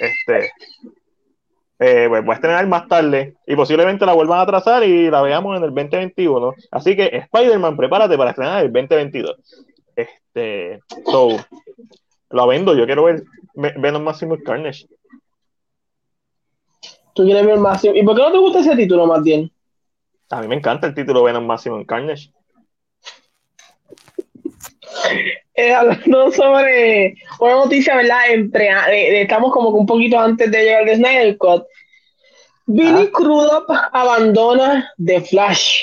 [0.00, 0.50] Este,
[1.78, 5.22] eh, pues va a estrenar más tarde y posiblemente la vuelvan a atrasar y la
[5.22, 6.54] veamos en el 2021.
[6.70, 9.36] Así que Spider-Man, prepárate para estrenar el 2022.
[9.96, 11.28] Este, so,
[12.30, 14.86] lo vendo, yo quiero ver Ve- Venom Maximus Carnage.
[17.14, 17.84] Tú quieres ver más.
[17.84, 19.50] ¿Y por qué no te gusta ese título, más bien?
[20.30, 22.30] A mí me encanta el título Venom Maximus Carnage.
[25.54, 28.30] Eh, hablando sobre una noticia, ¿verdad?
[28.30, 31.64] Entre, eh, estamos como que un poquito antes de llegar al Snyder Cut.
[32.66, 33.10] Billy Ah.
[33.12, 35.82] Crudup abandona The Flash.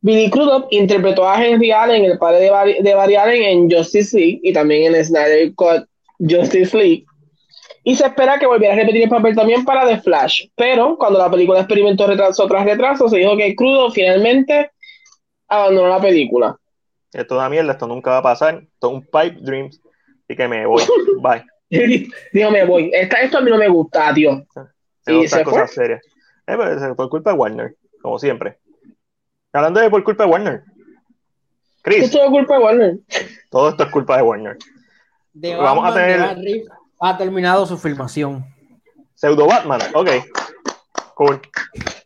[0.00, 4.16] Billy Crudup interpretó a Henry Allen, el padre de Barry, de Barry Allen, en Justice
[4.16, 5.86] League y también en Snyder Cut
[6.18, 7.04] Justice League.
[7.82, 10.48] Y se espera que volviera a repetir el papel también para The Flash.
[10.56, 14.70] Pero cuando la película experimentó retraso tras retraso, se dijo que Crudup finalmente
[15.48, 16.58] abandonó la película.
[17.12, 18.62] Esto es una mierda, esto nunca va a pasar.
[18.72, 19.80] Esto es un pipe dreams.
[20.28, 20.82] Y que me voy.
[21.20, 21.44] Bye.
[22.32, 22.90] Digo, me voy.
[22.92, 24.44] Esta, esto a mí no me gusta, tío.
[25.04, 26.02] Tengo ¿Y se cosas serias.
[26.46, 26.56] Eh,
[26.96, 28.58] por culpa de Warner, como siempre.
[29.52, 30.62] Hablando de por culpa de Warner.
[31.82, 32.98] Chris, Esto es culpa de Warner.
[33.50, 34.56] todo esto es culpa de Warner.
[35.32, 36.64] De Vamos a Batman, de tener-
[37.00, 38.44] ha terminado su filmación.
[39.14, 40.08] Pseudo Batman, ok.
[41.14, 41.40] Cool.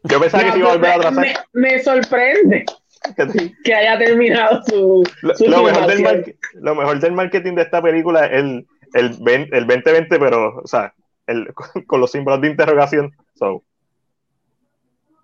[0.04, 1.24] Yo pensaba que se iba a volver a atrasar.
[1.24, 2.64] me, me sorprende
[3.64, 6.24] Que- haya terminado su, Lo, su lo mejor del mar-
[6.54, 10.66] lo mejor del marketing de esta película es el, el, 20 el 2020, pero, o
[10.66, 10.92] sea,
[11.26, 11.48] el,
[11.86, 13.14] con los símbolos de interrogación.
[13.34, 13.62] So,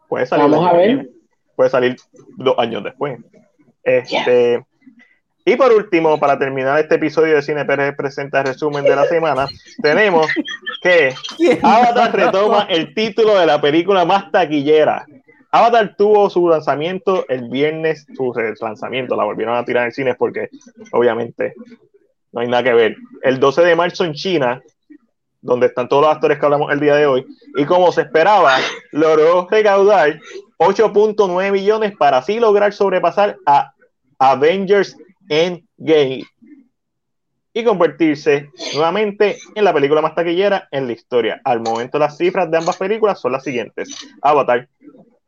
[0.09, 0.51] puede salir.
[0.51, 1.11] Vamos a ver.
[1.55, 1.97] Puede salir
[2.37, 3.19] dos años después.
[3.83, 4.63] Este,
[5.45, 9.05] Y por último, para terminar este episodio de Cine Pérez presenta el resumen de la
[9.07, 9.47] semana,
[9.83, 10.27] tenemos
[10.83, 11.15] que
[11.63, 15.07] Avatar retoma el título de la película más taquillera.
[15.57, 20.15] Avatar tuvo su lanzamiento el viernes, su lanzamiento, la volvieron a tirar en el cine
[20.15, 20.51] porque
[20.93, 21.55] obviamente
[22.33, 22.97] no hay nada que ver.
[23.23, 24.63] El 12 de marzo en China,
[25.41, 27.27] donde están todos los actores que hablamos el día de hoy,
[27.57, 28.59] y como se esperaba,
[28.93, 30.21] logró recaudar
[30.59, 33.73] 8.9 millones para así lograr sobrepasar a
[34.19, 34.95] Avengers
[35.31, 36.25] Endgame
[37.55, 41.41] y convertirse nuevamente en la película más taquillera en la historia.
[41.45, 43.89] Al momento las cifras de ambas películas son las siguientes.
[44.21, 44.69] Avatar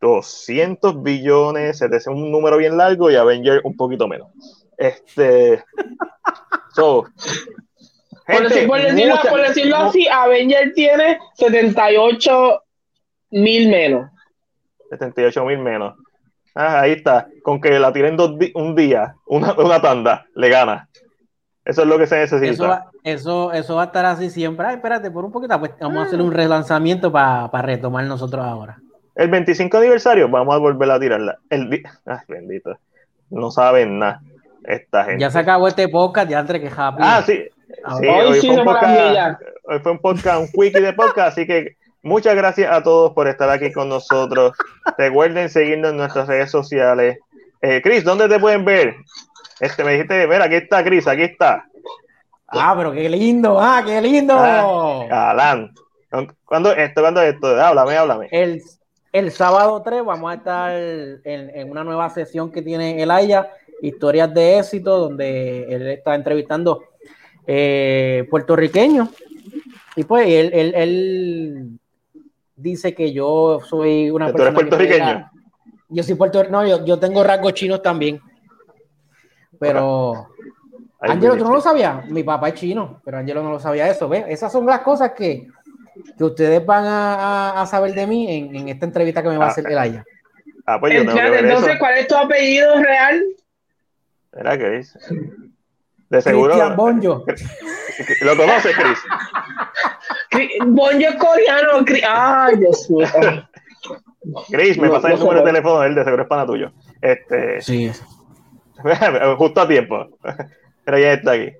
[0.01, 4.29] 200 billones, se te hace un número bien largo y Avengers un poquito menos.
[4.77, 5.63] Este
[6.73, 7.03] so,
[8.25, 12.63] Por, gente, decir- por decirlo, mucha- por decirlo así, Avenger tiene 78
[13.31, 14.09] mil menos.
[14.89, 15.95] 78 mil menos.
[16.55, 17.27] Ah, ahí está.
[17.43, 20.89] Con que la tiren dos di- un día, una, una tanda, le gana.
[21.65, 22.51] Eso es lo que se necesita.
[22.51, 24.65] Eso va, eso, eso va a estar así siempre.
[24.65, 28.79] Ay, espérate, por un poquito, pues vamos a hacer un relanzamiento para retomar nosotros ahora.
[29.19, 31.37] El 25 aniversario, vamos a volver a tirarla.
[31.49, 32.77] El di- Ay, bendito.
[33.29, 34.21] No saben nada.
[34.63, 35.19] Esta gente.
[35.21, 36.97] Ya se acabó este podcast, ya entre que happy.
[37.01, 37.43] Ah, sí.
[37.83, 40.93] Ah, Sí, Hoy hoy, sí fue un podcast, hoy fue un podcast, un quickie de
[40.93, 44.53] podcast, así que muchas gracias a todos por estar aquí con nosotros.
[44.97, 47.19] Recuerden seguirnos en nuestras redes sociales.
[47.61, 48.95] Eh, Chris, ¿dónde te pueden ver?
[49.59, 51.65] Este, me dijiste, mira, aquí está Chris, aquí está.
[52.47, 54.33] Ah, pero qué lindo, ah, qué lindo.
[54.37, 55.71] Ah, Alan.
[56.45, 57.01] ¿Cuándo esto?
[57.01, 57.47] ¿Cuándo esto?
[57.61, 58.27] Háblame, háblame.
[58.31, 58.61] El,
[59.11, 63.51] el sábado 3 vamos a estar en, en una nueva sesión que tiene el Aya,
[63.81, 66.83] Historias de Éxito, donde él está entrevistando
[67.47, 69.09] eh, puertorriqueños.
[69.95, 71.79] Y pues él, él, él
[72.55, 74.77] dice que yo soy una ¿Que tú eres persona.
[74.77, 75.31] que puertorriqueño?
[75.89, 78.21] yo soy puertorriqueño, no, yo, yo tengo rasgos chinos también.
[79.59, 80.29] Pero
[80.99, 82.07] Angelo, ¿tú no lo sabías?
[82.09, 84.07] Mi papá es chino, pero Angelo no lo sabía eso.
[84.07, 84.25] ¿ves?
[84.27, 85.47] Esas son las cosas que,
[86.17, 89.45] que ustedes van a, a, saber de mí en, en, esta entrevista que me va
[89.45, 90.05] a hacer el Aya.
[90.65, 91.79] Ah, pues yo tengo que ver Entonces, eso.
[91.79, 93.23] ¿cuál es tu apellido real?
[94.33, 94.99] Era que dice.
[96.09, 96.53] De seguro.
[96.53, 97.25] Cristian Bonjo.
[98.21, 100.57] ¿Lo conoces, Chris?
[100.67, 101.85] Bonjo es coreano.
[102.07, 103.07] Ay, Dios mío.
[104.49, 106.45] Chris, me no, pasa no el número de teléfono de él, de seguro es pana
[106.45, 106.71] tuyo.
[107.01, 107.91] Este, sí.
[109.37, 110.07] Justo a tiempo.
[110.85, 111.53] Pero ya está aquí.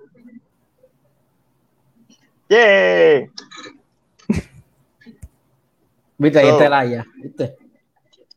[2.49, 3.29] ¡Yay!
[6.19, 7.05] Viste, ahí está ya.
[7.15, 7.55] ¿Viste?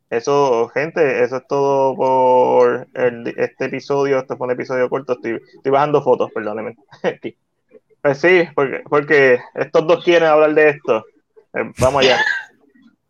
[0.09, 4.21] Eso, gente, eso es todo por el, este episodio.
[4.21, 5.15] Este fue un episodio corto.
[5.15, 6.77] Estoy, estoy bajando fotos, perdónenme.
[8.03, 11.05] pues sí, porque, porque estos dos quieren hablar de esto.
[11.55, 12.19] Eh, vamos allá.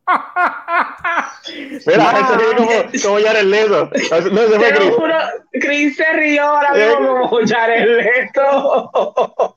[1.86, 2.70] Mira, eso es como,
[3.02, 3.90] como el Leto.
[4.30, 4.90] No se fue Chris.
[4.96, 5.18] Juro,
[5.52, 9.56] Chris se rió ahora mismo como el Leto.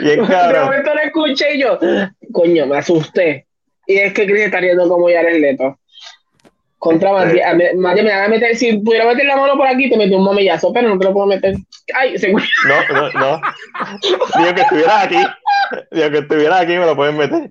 [0.00, 1.78] Bien De momento lo escuché y yo,
[2.32, 3.46] coño, me asusté.
[3.86, 5.78] Y es que Chris está riendo como el Leto.
[6.78, 10.14] Contra Matías, me va a meter, si pudiera meter la mano por aquí, te metí
[10.14, 11.54] un mamillazo, pero no te lo puedo meter.
[11.94, 12.40] Ay, se No,
[12.92, 13.40] no, no.
[14.38, 15.18] Digo que estuviera aquí.
[15.90, 17.50] Digo que estuviera aquí, me lo pueden meter.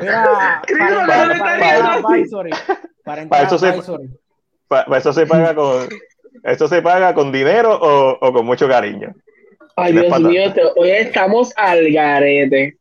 [0.00, 2.02] Mira, para, para, para,
[3.04, 3.72] para, para eso se,
[4.68, 5.88] para, eso se paga con
[6.44, 9.14] eso se paga con dinero o, o con mucho cariño.
[9.76, 12.78] Ay, Dios mío, te, hoy estamos al garete.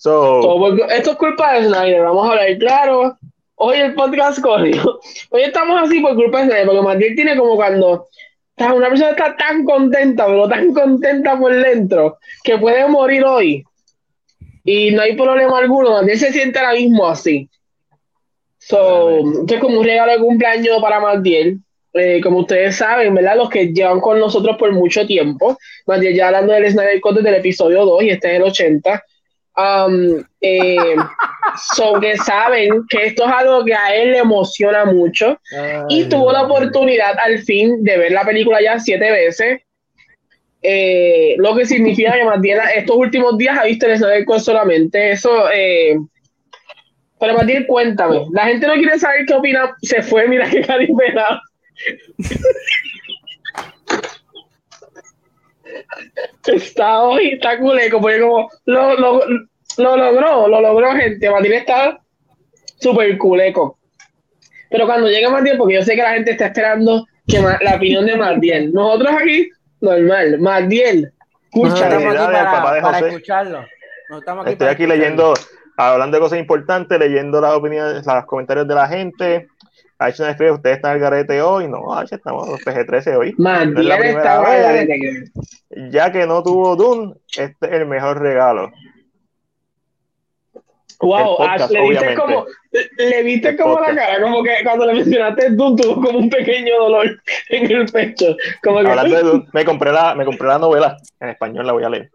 [0.00, 3.18] So, esto es culpa de Snyder, vamos a hablar claro.
[3.56, 4.98] Hoy el podcast corrió.
[5.30, 8.06] Hoy estamos así por culpa de Snyder, porque Matías tiene como cuando
[8.56, 13.62] una persona está tan contenta, pero tan contenta por dentro, que puede morir hoy
[14.64, 17.50] y no hay problema alguno, él se siente ahora mismo así.
[18.56, 21.58] So, esto es como un regalo de cumpleaños para Matiel.
[21.92, 23.36] Eh, como ustedes saben, ¿verdad?
[23.36, 25.58] Los que llevan con nosotros por mucho tiempo.
[25.84, 29.04] Matiel ya hablando del Snyder Cut desde el episodio 2 y este es el 80.
[29.60, 30.76] Um, eh,
[32.00, 35.38] que saben que esto es algo que a él le emociona mucho
[35.88, 39.60] y tuvo la oportunidad al fin de ver la película ya siete veces
[40.62, 45.12] eh, lo que significa que Matías estos últimos días ha visto el Snyder solamente.
[45.12, 45.96] Eso, eh,
[47.18, 48.26] pero Matías, cuéntame.
[48.32, 49.74] La gente no quiere saber qué opina.
[49.82, 51.40] Se fue, mira qué caripera.
[56.44, 59.22] está hoy, está culeco, porque como lo, lo,
[59.76, 61.30] lo logró, lo logró, gente.
[61.30, 62.00] Matías está
[62.78, 63.78] súper culeco.
[64.70, 68.06] Pero cuando llegue Matías, porque yo sé que la gente está esperando que la opinión
[68.06, 68.66] de Matías.
[68.72, 69.48] Nosotros aquí
[69.80, 70.38] normal.
[70.38, 71.12] Más bien,
[71.44, 72.14] escúchalo.
[72.14, 73.58] para, para escucharlo.
[73.60, 75.34] Aquí Estoy aquí leyendo,
[75.76, 79.48] hablando de cosas importantes, leyendo las opiniones, los comentarios de la gente.
[80.00, 81.68] Ha hecho una escribe, ustedes están al garete hoy.
[81.68, 83.34] No, H, estamos en PG-13 hoy.
[83.36, 85.30] Más no bien está vez,
[85.90, 88.72] Ya que no tuvo Doom, este es el mejor regalo.
[91.00, 92.46] Wow, Ash, le viste como,
[92.98, 96.78] le viste como la cara, como que cuando le mencionaste Doom tuvo como un pequeño
[96.78, 98.36] dolor en el pecho.
[98.62, 101.84] Como Hablando de Doom, me compré la, me compré la novela, en español la voy
[101.84, 102.10] a leer.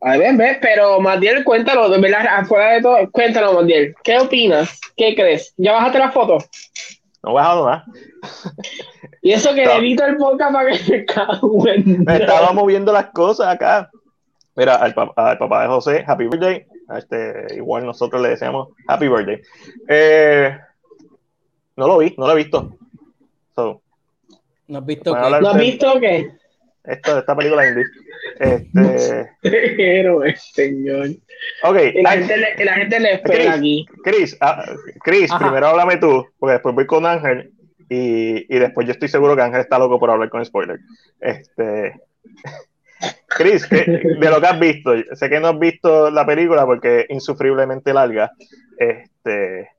[0.00, 4.80] A ver, ves, pero Matiel, cuéntalo, de verdad, afuera de todo, cuéntalo, Matiel, ¿qué opinas?
[4.96, 5.54] ¿Qué crees?
[5.56, 6.38] ¿Ya bajaste la foto?
[7.24, 7.84] No he bajado nada.
[9.22, 13.46] Y eso que edito el podcast para que me cago Me estaba moviendo las cosas
[13.46, 13.90] acá.
[14.56, 16.66] Mira, al, al papá de José, Happy Birthday.
[16.98, 19.40] Este, igual nosotros le deseamos Happy Birthday.
[19.88, 20.58] Eh,
[21.76, 22.76] no lo vi, no lo he visto.
[24.72, 25.20] ¿No has visto qué?
[25.40, 26.30] ¿No has visto qué?
[26.84, 27.84] Esto, esta película indie.
[28.38, 29.30] Este.
[29.42, 31.08] Héroe, señor.
[31.64, 31.76] Ok.
[31.94, 33.86] Y la, gente, le, la gente le espera Chris, aquí.
[34.02, 34.64] Chris, ah,
[35.04, 37.52] Chris primero háblame tú, porque después voy con Ángel
[37.88, 40.80] y, y después yo estoy seguro que Ángel está loco por hablar con spoiler.
[41.20, 42.00] Este.
[43.36, 47.06] Chris, de lo que has visto, sé que no has visto la película porque es
[47.10, 48.32] insufriblemente larga.
[48.78, 49.70] Este.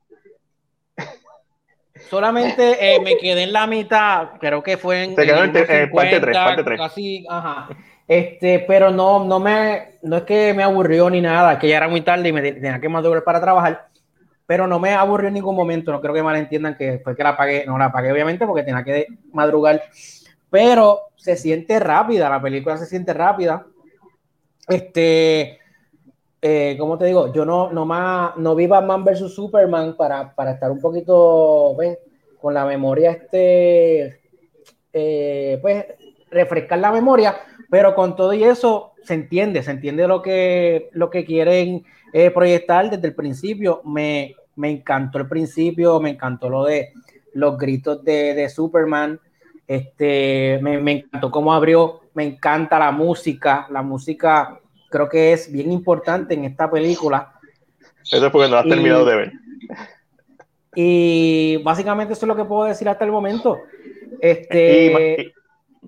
[2.10, 6.20] Solamente eh, me quedé en la mitad, creo que fue en, quedó en, eh, parte
[6.20, 6.80] 3, parte 3.
[6.80, 7.70] Casi, ajá.
[8.08, 11.88] Este, pero no, no me, no es que me aburrió ni nada, que ya era
[11.88, 13.88] muy tarde y me tenía que madrugar para trabajar,
[14.46, 17.38] pero no me aburrió en ningún momento, no creo que malentiendan que fue que la
[17.38, 19.82] pagué, no la pagué obviamente porque tenía que madrugar
[20.54, 23.66] pero se siente rápida, la película se siente rápida.
[24.68, 25.58] Este,
[26.40, 27.34] eh, ¿cómo te digo?
[27.34, 29.34] Yo no, no, más, no vi Batman vs.
[29.34, 31.98] Superman para, para estar un poquito, ¿ves?
[32.40, 34.22] Con la memoria, este,
[34.94, 35.86] eh, pues,
[36.30, 37.36] refrescar la memoria,
[37.72, 41.84] pero con todo y eso se entiende, se entiende lo que, lo que quieren
[42.14, 43.82] eh, proyectar desde el principio.
[43.86, 46.94] Me, me encantó el principio, me encantó lo de
[47.34, 49.20] los gritos de, de Superman.
[49.74, 54.60] Este, me, me encantó cómo abrió, me encanta la música, la música
[54.92, 57.34] creo que es bien importante en esta película.
[58.04, 59.32] Eso es porque no has terminado de ver.
[60.76, 63.58] Y básicamente eso es lo que puedo decir hasta el momento.
[64.22, 65.34] Este,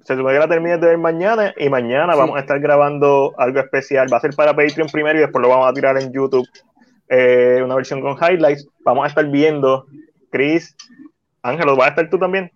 [0.04, 3.60] se supone que la termines de ver mañana y mañana vamos a estar grabando algo
[3.60, 4.08] especial.
[4.12, 6.48] Va a ser para Patreon primero y después lo vamos a tirar en YouTube.
[7.08, 8.68] Eh, una versión con highlights.
[8.84, 9.86] Vamos a estar viendo.
[10.32, 10.76] Chris,
[11.44, 12.52] Ángelo, ¿vas a estar tú también?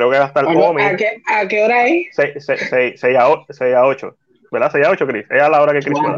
[0.00, 0.80] Creo que va a estar Omi.
[0.82, 2.06] ¿A qué, ¿A qué hora es?
[2.16, 4.16] 6, a, 8.
[4.50, 4.70] ¿Verdad?
[4.72, 5.26] 6 a 8, Chris.
[5.30, 6.16] Es a la hora que Chris pueda.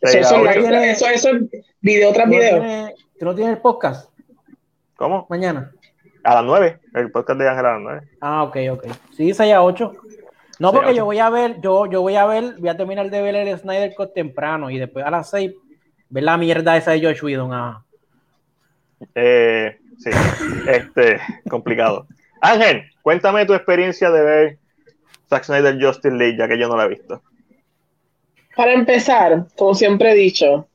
[0.00, 2.88] Eso, eso, eso, eso, es video tras video.
[3.18, 4.10] ¿Tú no tienes el podcast?
[4.94, 5.26] ¿Cómo?
[5.28, 5.72] Mañana.
[6.22, 8.08] A las 9, el podcast de Ángel a las 9.
[8.20, 8.86] Ah, ok, ok.
[9.16, 9.92] Sí, 6 a 8.
[10.60, 13.22] No, porque yo voy a ver, yo, yo voy a ver, voy a terminar de
[13.22, 15.52] ver el Snyder Cut temprano y después a las 6
[16.10, 17.52] ver la mierda esa de Josh Whedon.
[17.52, 17.82] Ah.
[19.16, 20.10] Eh, sí,
[20.68, 21.18] este,
[21.50, 22.06] complicado.
[22.42, 24.58] Ángel, cuéntame tu experiencia de ver
[25.30, 27.22] Zack Snyder Justice League, ya que yo no la he visto.
[28.54, 30.68] Para empezar, como siempre he dicho,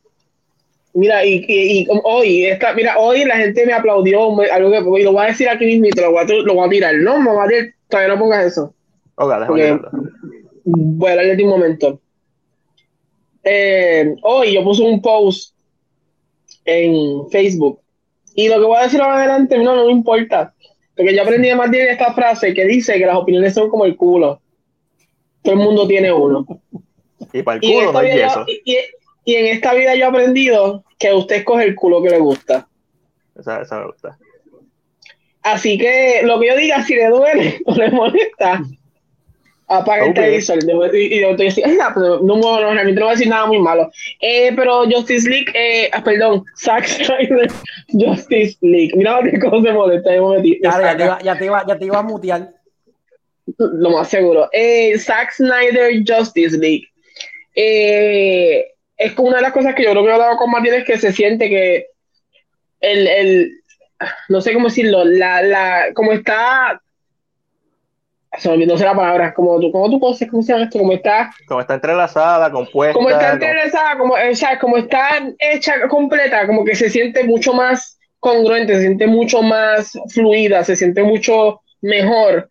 [0.94, 4.20] Mira, y, y, hoy, esta, mira, hoy la gente me aplaudió,
[4.52, 6.96] algo que lo voy a decir aquí mismo, lo voy a, lo voy a tirar.
[6.96, 7.46] No, mamá,
[7.88, 8.74] todavía no pongas eso.
[9.14, 9.80] Ok, déjame
[10.64, 12.00] Voy a darle de un momento.
[13.44, 15.54] Eh, hoy yo puse un post
[16.66, 17.80] en Facebook
[18.34, 20.56] y lo que voy a decir ahora adelante no, no me importa.
[20.98, 23.96] Porque yo aprendí de Martín esta frase que dice que las opiniones son como el
[23.96, 24.42] culo.
[25.44, 26.46] Todo el mundo tiene uno.
[27.32, 28.46] Y para el culo no hay eso.
[28.66, 28.78] Y,
[29.36, 32.68] en esta vida yo he aprendido que usted escoge el culo que le gusta.
[33.38, 34.18] Esa, esa me gusta.
[35.44, 38.64] Así que lo que yo diga, si le duele o le molesta,
[39.68, 40.60] apaga el televisor.
[40.96, 43.92] Y yo te decía, no, no, no, realmente no voy a decir nada muy malo.
[44.22, 47.52] Eh, pero Justice League, eh, ah, perdón, Zack Snyder,
[47.90, 48.92] Justice League.
[48.96, 50.12] Mira cómo se molesta.
[50.62, 52.50] Ya, ya, te iba, ya, te iba, ya te iba a mutear.
[53.58, 54.50] Lo más seguro.
[54.52, 56.88] Eh, Zack Snyder, Justice League.
[57.56, 58.66] Eh,
[58.98, 60.86] es como una de las cosas que yo creo que he hablado con Martín es
[60.86, 61.88] que se siente que
[62.82, 63.52] el, el
[64.30, 66.82] no sé cómo decirlo, la, la, como está,
[68.44, 70.80] no sé la palabra, como tú, como tú conoces, ¿cómo se llama esto?
[70.80, 72.94] Como está, como está entrelazada, compuesta.
[72.94, 75.10] Como está entrelazada, como, o sea, como está
[75.40, 80.76] hecha completa, como que se siente mucho más congruente, se siente mucho más fluida, se
[80.76, 82.50] siente mucho mejor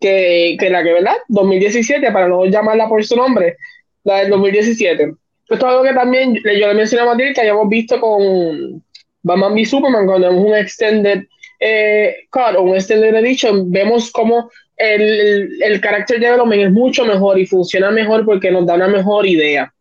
[0.00, 1.16] que, que la que, ¿verdad?
[1.28, 3.56] 2017, para no llamarla por su nombre,
[4.04, 5.12] la del 2017.
[5.50, 8.82] Esto es algo que también yo le mencioné a Matilde que hayamos visto con
[9.22, 11.24] Batman v Superman, cuando vemos un extended
[11.58, 14.50] eh, cut o un extended edition, vemos como
[14.80, 19.26] el, el, character development es mucho mejor y funciona mejor porque nos da una mejor
[19.26, 19.72] idea.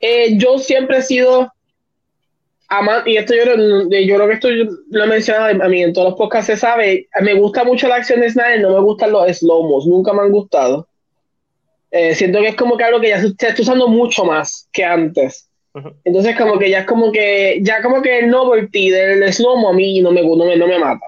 [0.00, 1.52] Eh, yo siempre he sido
[2.68, 6.10] amante, y esto yo, yo creo que esto lo he mencionado a mí en todos
[6.10, 9.26] los podcasts, se sabe, me gusta mucho la acción de Snyder, no me gustan los
[9.38, 10.88] slow-mos, nunca me han gustado.
[11.90, 14.84] Eh, siento que es como que algo que ya se, está usando mucho más que
[14.84, 15.48] antes.
[16.04, 19.72] Entonces como que ya es como que, ya como que el novelty del slow-mo a
[19.72, 21.06] mí no me, no me, no me mata.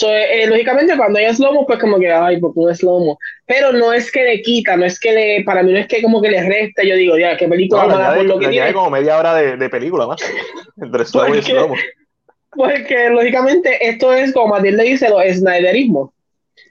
[0.00, 3.18] Eh, eh, lógicamente cuando hay slow-mo pues como que, ay, porque un slow-mo.
[3.46, 6.02] Pero no es que le quita, no es que le, para mí no es que
[6.02, 8.72] como que le resta, yo digo, ya, qué película no, por lo que tiene.
[8.72, 10.20] como media hora de, de película más,
[10.80, 11.74] entre slow y slow-mo.
[12.54, 16.12] Porque lógicamente esto es como Matilde le dice, los snyderismo.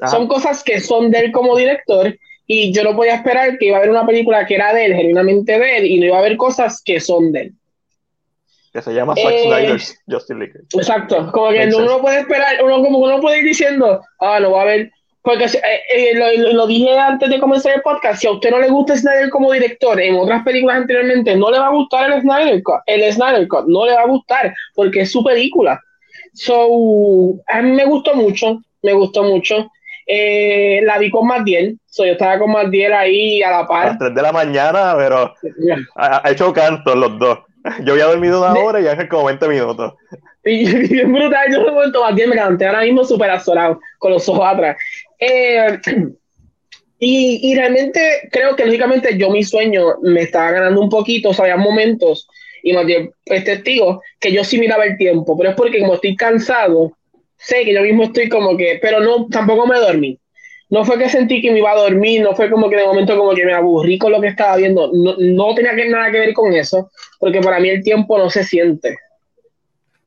[0.10, 2.16] Son cosas que son de él como director
[2.48, 4.96] y yo no podía esperar que iba a haber una película que era de él,
[4.96, 7.54] genuinamente de él, y no iba a haber cosas que son de él.
[8.72, 10.54] Que se llama Zack eh, Snyder's Justice League.
[10.74, 14.52] Exacto, como que uno no puede esperar, uno como uno puede ir diciendo, ah, no
[14.52, 14.92] va a haber,
[15.24, 18.60] porque eh, eh, lo, lo, dije antes de comenzar el podcast, si a usted no
[18.60, 22.22] le gusta Snyder como director, en otras películas anteriormente, no le va a gustar el
[22.22, 25.80] Snyder Cut, el Snyder Cut, no le va a gustar, porque es su película.
[26.34, 29.70] So, a mí me gustó mucho, me gustó mucho.
[30.08, 33.84] Eh, la vi con Matiel, so, yo estaba con Matiel ahí a la par.
[33.84, 35.34] A las 3 de la mañana, pero
[35.96, 37.40] ha, hecho canto los dos.
[37.86, 39.94] Yo había dormido una hora y Ángel como 20 minutos.
[40.44, 44.28] Y bien brutal, yo de momento Matiel me levanté ahora mismo súper azorado, con los
[44.28, 44.76] ojos atrás.
[45.20, 45.78] Eh,
[47.00, 51.34] y, y, realmente creo que lógicamente yo mi sueño me estaba ganando un poquito, o
[51.36, 52.28] sea, había momentos,
[52.64, 56.16] y Matiel es testigo, que yo sí miraba el tiempo, pero es porque como estoy
[56.16, 56.98] cansado,
[57.38, 60.20] sé que yo mismo estoy como que, pero no, tampoco me dormí.
[60.72, 63.18] No fue que sentí que me iba a dormir, no fue como que de momento
[63.18, 64.90] como que me aburrí con lo que estaba viendo.
[64.94, 68.30] No, no tenía que, nada que ver con eso, porque para mí el tiempo no
[68.30, 68.98] se siente.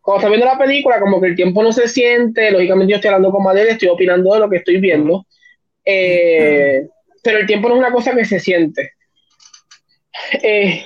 [0.01, 3.09] Cuando estoy viendo la película, como que el tiempo no se siente, lógicamente yo estoy
[3.09, 5.27] hablando con Madera, estoy opinando de lo que estoy viendo,
[5.85, 6.89] eh,
[7.23, 8.93] pero el tiempo no es una cosa que se siente.
[10.43, 10.83] Eh,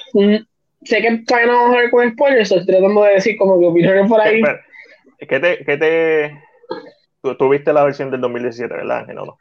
[0.82, 3.66] sé que todavía no vamos a ver con spoilers, estoy tratando de decir como que
[3.66, 4.42] opiniones por ahí.
[5.20, 9.14] ¿Qué te, qué te, tú, viste la versión del 2017, ¿verdad, Ángel?
[9.14, 9.38] No, no.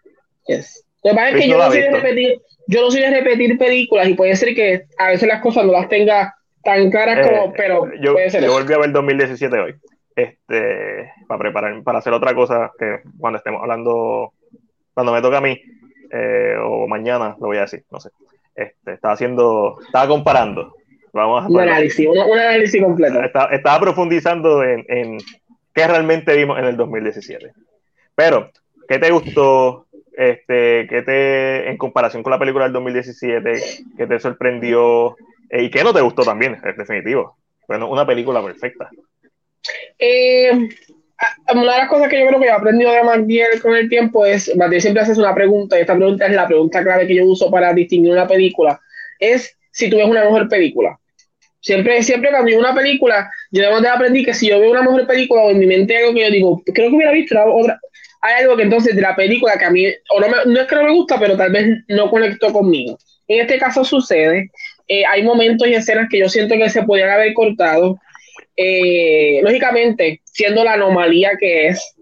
[0.48, 0.86] Yes.
[1.04, 3.58] Lo que pasa es que yo no, soy de repetir, yo no soy de repetir
[3.58, 7.46] películas y puede ser que a veces las cosas no las tenga tan caras como,
[7.46, 9.76] eh, pero yo, puede ser yo volví a ver 2017 hoy.
[10.16, 14.34] Este, para preparar, para hacer otra cosa que cuando estemos hablando,
[14.94, 15.62] cuando me toca a mí,
[16.12, 18.10] eh, o mañana, lo voy a decir, no sé.
[18.56, 20.76] Este, estaba haciendo, estaba comparando.
[21.14, 23.24] Vamos a un análisis, un, análisis completo.
[23.24, 25.18] Estaba, estaba profundizando en, en,
[25.74, 27.54] qué realmente vimos en el 2017.
[28.16, 28.52] Pero,
[28.88, 29.87] ¿qué te gustó?
[30.18, 33.62] Este, ¿qué te, en comparación con la película del 2017,
[33.96, 35.16] qué te sorprendió?
[35.48, 36.58] Eh, ¿Y qué no te gustó también?
[36.66, 37.38] Es definitivo.
[37.68, 38.90] Bueno, una película perfecta.
[40.00, 40.52] Eh,
[41.54, 44.26] una de las cosas que yo creo que he aprendido de Magdiel con el tiempo
[44.26, 47.26] es, Magdiel siempre hace una pregunta, y esta pregunta es la pregunta clave que yo
[47.26, 48.82] uso para distinguir una película,
[49.20, 50.98] es si tú ves una mejor película.
[51.60, 55.06] Siempre, siempre cuando yo una película, yo de aprendí que si yo veo una mejor
[55.06, 57.80] película o en mi mente algo que yo digo, creo que hubiera visto otra,
[58.22, 60.76] hay algo que entonces de la película que a mí, o no, no es que
[60.76, 62.98] no me gusta, pero tal vez no conectó conmigo.
[63.28, 64.50] En este caso sucede,
[64.88, 68.00] eh, hay momentos y escenas que yo siento que se podían haber cortado,
[68.56, 71.96] eh, lógicamente, siendo la anomalía que es,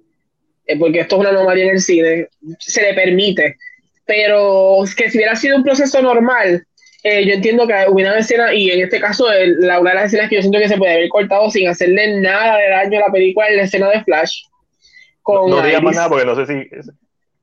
[0.68, 2.28] eh, porque esto es una anomalía en el cine,
[2.59, 3.57] se le permite,
[4.05, 6.66] pero que si hubiera sido un proceso normal,
[7.03, 9.28] yo entiendo que hubiera una escena, y en este caso,
[9.59, 12.20] la, una de las escenas que yo siento que se puede haber cortado sin hacerle
[12.20, 14.45] nada de daño a la película es la escena de Flash.
[15.26, 16.69] Con no, digas más nada porque no sé si.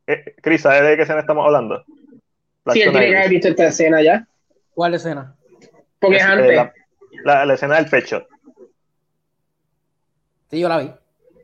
[0.06, 1.84] Eh, Cris, ¿sabes de qué escena estamos hablando?
[2.72, 4.24] sí, él tiene que haber visto esta escena ya.
[4.72, 5.34] ¿Cuál escena?
[5.98, 6.70] Porque es, antes.
[7.24, 8.24] la, la, escena del pecho.
[10.48, 10.92] Sí, yo la vi.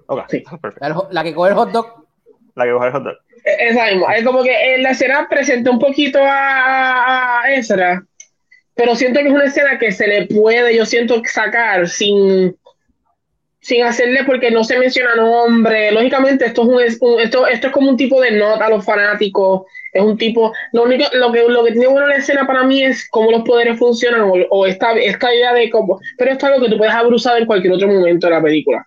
[0.06, 0.44] Ok, sí.
[0.62, 1.08] perfecto.
[1.10, 2.06] la que coge el hot dog.
[2.54, 3.16] La que coge el hot dog.
[3.44, 4.16] E, esa misma.
[4.16, 8.00] Es como que en la escena presenta un poquito a, a Ezra,
[8.76, 12.56] pero siento que es una escena que se le puede, yo siento, sacar sin,
[13.68, 15.92] sin hacerle porque no se menciona nombre.
[15.92, 19.66] Lógicamente, esto es, un, esto, esto es como un tipo de nota a los fanáticos.
[19.92, 20.54] Es un tipo.
[20.72, 23.42] Lo único, lo que, lo que tiene bueno la escena para mí es cómo los
[23.42, 26.00] poderes funcionan o, o esta, esta idea de cómo.
[26.16, 28.42] Pero esto es algo que tú puedes haber usado en cualquier otro momento de la
[28.42, 28.86] película.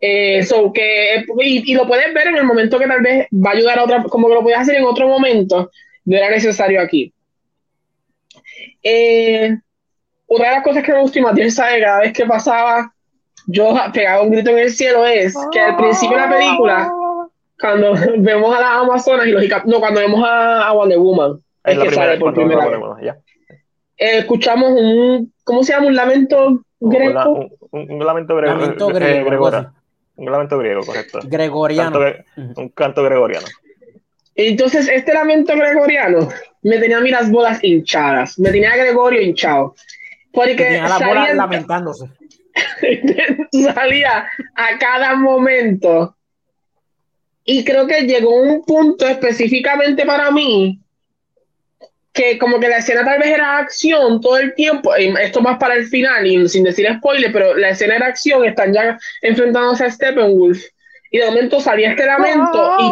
[0.00, 3.80] Eh, que, y, lo puedes ver en el momento que tal vez va a ayudar
[3.80, 5.72] a otra, como que lo puedes hacer en otro momento,
[6.04, 7.12] no era necesario aquí.
[8.80, 9.56] Eh,
[10.28, 12.94] una de las cosas que me gusta y Matías sabe cada vez que pasaba,
[13.50, 16.92] yo pegaba un grito en el cielo, es que al principio de la película,
[17.58, 21.90] cuando vemos a las Amazonas y lógicamente, no, cuando vemos a, Wonder Woman, es, que
[21.90, 22.78] sale por primera vez.
[23.96, 25.86] Eh, escuchamos un, ¿cómo se llama?
[25.86, 26.94] Un lamento un,
[27.72, 28.54] un, lamento griego.
[30.16, 31.20] un lamento griego, correcto.
[31.24, 31.98] Gregoriano.
[32.36, 33.46] Un canto, gregoriano.
[34.34, 36.28] Entonces, este lamento gregoriano
[36.62, 38.38] me tenía a mí las bolas hinchadas.
[38.38, 39.74] Me tenía a Gregorio hinchado.
[40.32, 42.08] Porque tenía las bolas lamentándose.
[43.74, 46.16] salía a cada momento.
[47.44, 50.80] Y creo que llegó un punto específicamente para mí
[52.12, 55.74] que como que la escena tal vez era acción todo el tiempo, esto más para
[55.74, 59.90] el final y sin decir spoiler, pero la escena era acción, están ya enfrentándose a
[59.90, 60.60] Steppenwolf
[61.12, 62.86] y de momento salía este lamento y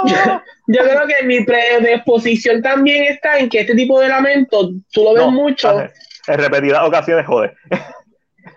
[0.72, 5.12] yo, creo que mi predisposición también está en que este tipo de lamento, tú lo
[5.12, 5.82] ves mucho.
[6.26, 7.26] En repetidas ocasiones,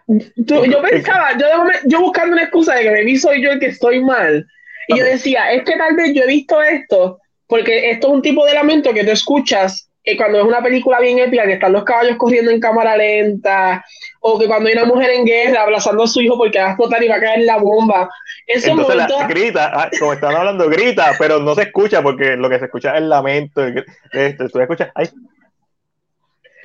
[0.07, 0.69] joder.
[0.69, 1.47] yo pensaba, yo,
[1.85, 4.45] yo buscando una excusa de que me vi soy yo el que estoy mal.
[4.87, 8.21] Y yo decía, es que tal vez yo he visto esto porque esto es un
[8.21, 11.71] tipo de lamento que tú escuchas eh, cuando es una película bien épica, que están
[11.71, 13.85] los caballos corriendo en cámara lenta,
[14.19, 16.69] o que cuando hay una mujer en guerra abrazando a su hijo porque va a
[16.69, 18.09] explotar y va a caer la bomba.
[18.47, 22.49] Eso Entonces la, grita, ah, como están hablando, grita, pero no se escucha porque lo
[22.49, 23.65] que se escucha es el lamento.
[24.11, 25.09] Esto, tú escuchas, ay,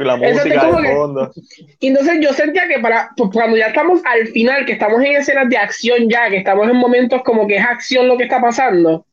[0.05, 1.33] la música de fondo.
[1.81, 5.17] Y entonces yo sentía que para pues, cuando ya estamos al final, que estamos en
[5.17, 8.41] escenas de acción ya, que estamos en momentos como que es acción lo que está
[8.41, 9.05] pasando,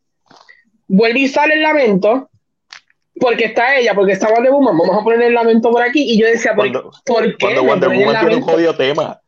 [0.87, 2.29] vuelve y sale el lamento,
[3.19, 6.19] porque está ella, porque está Wonder Woman, vamos a poner el lamento por aquí, y
[6.19, 7.45] yo decía, ¿por, cuando, ¿por qué?
[7.45, 9.19] Cuando Wonder Woman tiene un jodido tema.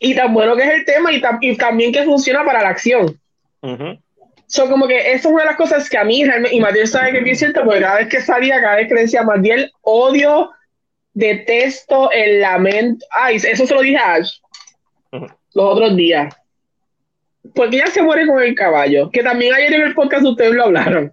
[0.00, 3.18] Y tan bueno que es el tema, y, y también que funciona para la acción.
[4.48, 6.88] Son como que eso es una de las cosas que a mí realmente, y Matiel
[6.88, 10.50] sabe que es cierto, porque cada vez que salía, cada vez que decía Matiel, odio,
[11.12, 13.06] detesto el lamento.
[13.10, 14.32] Ay, eso se lo dije a Ash
[15.10, 15.24] los
[15.54, 16.34] otros días
[17.54, 19.10] porque ella se muere con el caballo?
[19.10, 21.12] Que también ayer en el podcast ustedes lo hablaron.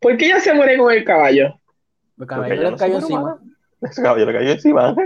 [0.00, 1.58] ¿Por qué ella se muere con el caballo?
[2.18, 3.38] El caballo le cayó encima.
[3.80, 4.96] Ese caballo le cayó encima.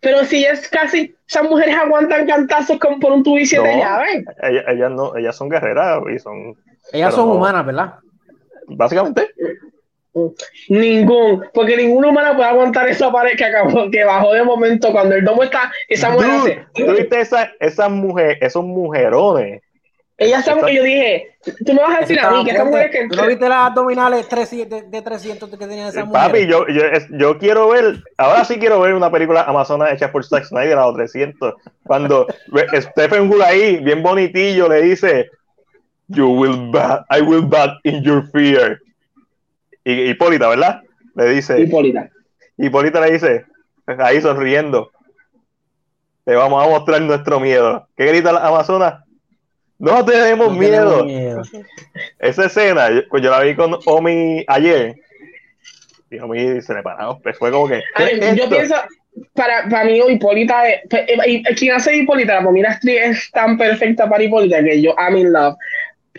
[0.00, 4.24] Pero si es casi, esas mujeres aguantan cantazos como por un tubo y siete llaves.
[4.68, 6.56] Ellas, no, ellas son guerreras y son.
[6.92, 7.94] Ellas son humanas, ¿verdad?
[8.66, 9.30] Básicamente.
[10.68, 15.14] Ningún, porque ninguna humana puede aguantar esa pared que acabó, que bajó de momento cuando
[15.14, 19.62] el domo está, esa mujer ¿Tú viste esa, esas mujeres, esos mujerones
[20.16, 22.90] Ella sabe que yo dije, tú me vas a decir a mí que esta mujer
[22.90, 23.06] que...
[23.08, 26.22] ¿Tú no viste las abdominales de, de 300 que tenía esa mujer?
[26.22, 26.82] Papi, yo, yo,
[27.16, 30.86] yo, quiero ver, ahora sí quiero ver una película amazona hecha por Zack Snyder a
[30.86, 31.54] los 300.
[31.84, 32.26] Cuando
[32.80, 35.30] Stephen Wood ahí, bien bonitillo, le dice,
[36.08, 38.80] You will bat, I will bat in your fear.
[39.84, 40.82] Y Hipólita, ¿verdad?
[41.14, 41.60] Le dice.
[41.60, 42.10] Hipólita.
[42.56, 43.44] Hipólita le dice,
[43.98, 44.90] ahí sonriendo,
[46.24, 47.86] te vamos a mostrar nuestro miedo.
[47.96, 49.04] ¿Qué grita la Amazona?
[49.78, 51.06] No tenemos, miedo.
[52.18, 54.96] Esa escena, yo, pues yo, la vi con Omi ayer.
[56.10, 57.20] Y Omi se le paró.
[57.22, 57.80] Pues fue como que.
[58.34, 58.74] yo pienso,
[59.34, 64.22] para, para mí, Hipólita, pues, eh, quien hace Hipólita, la mira es tan perfecta para
[64.22, 65.56] Hipólita que yo, I'm in love.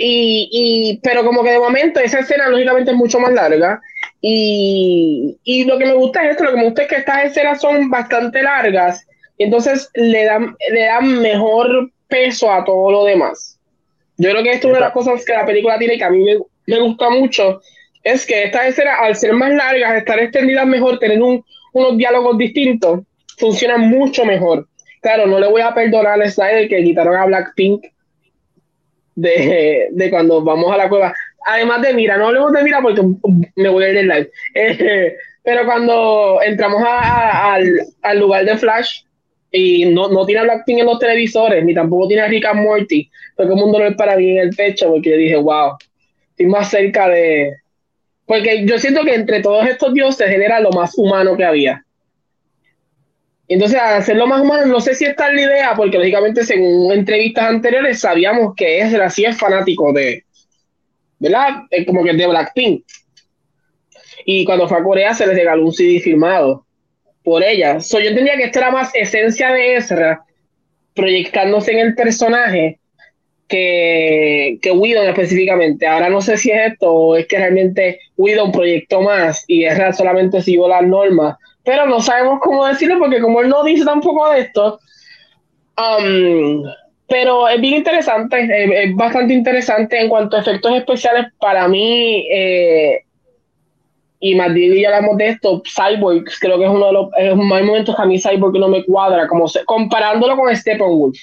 [0.01, 3.81] Y, y, pero como que de momento esa escena lógicamente es mucho más larga
[4.21, 7.25] y, y, lo que me gusta es esto, lo que me gusta es que estas
[7.25, 9.05] escenas son bastante largas
[9.37, 13.59] y entonces le dan, le dan mejor peso a todo lo demás.
[14.17, 16.09] Yo creo que esto es una de las cosas que la película tiene que a
[16.09, 16.37] mí me,
[16.67, 17.61] me gusta mucho,
[18.03, 21.43] es que estas escenas al ser más largas, estar extendidas mejor, tener un,
[21.73, 23.01] unos diálogos distintos,
[23.37, 24.65] funcionan mucho mejor.
[25.01, 27.85] Claro, no le voy a perdonar a Snyder que quitaron a Blackpink
[29.19, 31.13] de, de cuando vamos a la cueva.
[31.45, 33.01] Además de Mira, no hablemos de Mira porque
[33.55, 34.31] me voy a ir en live.
[34.55, 39.01] Eh, pero cuando entramos al, al, lugar de Flash
[39.51, 42.61] y no, no tiene a Blackpink en los televisores, ni tampoco tiene a Rick and
[42.61, 45.73] Morty, fue como un dolor para mí en el pecho porque dije, wow,
[46.31, 47.53] estoy más cerca de...
[48.25, 51.83] Porque yo siento que entre todos estos dioses era lo más humano que había.
[53.49, 57.99] Entonces, hacerlo más humano, no sé si está la idea, porque lógicamente, según entrevistas anteriores,
[57.99, 60.23] sabíamos que Ezra sí es fanático de,
[61.17, 61.63] ¿verdad?
[61.87, 62.85] Como que de Blackpink.
[64.23, 66.63] Y cuando fue a Corea se les regaló un CD firmado
[67.23, 67.79] por ella.
[67.79, 70.23] So, yo entendía que esto era más esencia de Ezra,
[70.93, 72.79] proyectándose en el personaje,
[73.47, 75.87] que, que Whedon específicamente.
[75.87, 79.91] Ahora no sé si es esto o es que realmente Whedon proyectó más y Ezra
[79.91, 84.29] solamente siguió las normas pero no sabemos cómo decirlo porque como él no dice tampoco
[84.31, 84.79] de esto,
[85.77, 86.63] um,
[87.07, 93.03] pero es bien interesante, es, bastante interesante en cuanto a efectos especiales para mí, eh,
[94.21, 97.35] y más y ya hablamos de esto, Cyborg, creo que es uno de los es
[97.35, 101.17] más momentos que a mí Cyborg no me cuadra, como comparándolo con Steppenwolf.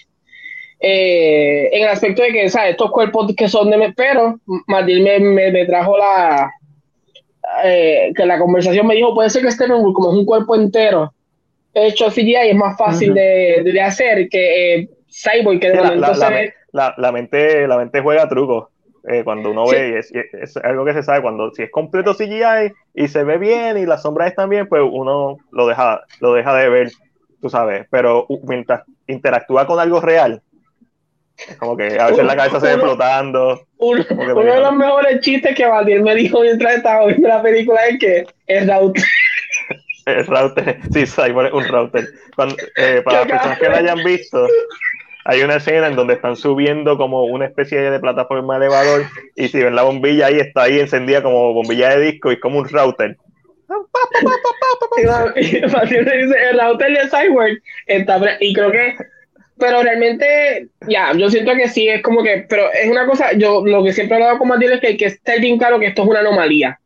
[0.78, 2.72] Eh, en el aspecto de que, ¿sabes?
[2.72, 3.94] Estos cuerpos que son de...
[3.96, 6.50] Pero Matilde me, me trajo la,
[7.64, 11.12] eh, que la conversación me dijo, puede ser que esté como es un cuerpo entero
[11.84, 16.94] hecho CGI es más fácil de, de, hacer que eh, Cyborg, que de la, la,
[16.96, 18.68] la, mente, la mente juega trucos.
[19.08, 22.14] Eh, cuando uno ve, y es, es, algo que se sabe, cuando si es completo
[22.14, 26.32] CGI y se ve bien y las sombras están bien, pues uno lo deja, lo
[26.32, 26.90] deja de ver,
[27.40, 30.42] tú sabes, pero mientras interactúa con algo real,
[31.58, 33.66] como que a veces la cabeza se ve flotando.
[33.78, 37.98] Uno, de los mejores chistes que Valdir me dijo mientras estaba viendo la película es
[37.98, 39.04] que es router.
[40.06, 41.04] el router, sí,
[41.52, 42.08] un router.
[42.76, 44.46] Eh, para las personas que lo hayan visto,
[45.24, 49.02] hay una escena en donde están subiendo como una especie de plataforma elevador
[49.34, 52.40] y si ven la bombilla ahí, está ahí encendida como bombilla de disco y es
[52.40, 53.16] como un router.
[55.36, 58.96] y dice, el router de Cyborg está, y creo que
[59.58, 63.64] pero realmente, ya, yo siento que sí, es como que, pero es una cosa, yo
[63.64, 65.86] lo que siempre he hablado con Matilde es que hay que estar bien claro que
[65.86, 66.78] esto es una anomalía.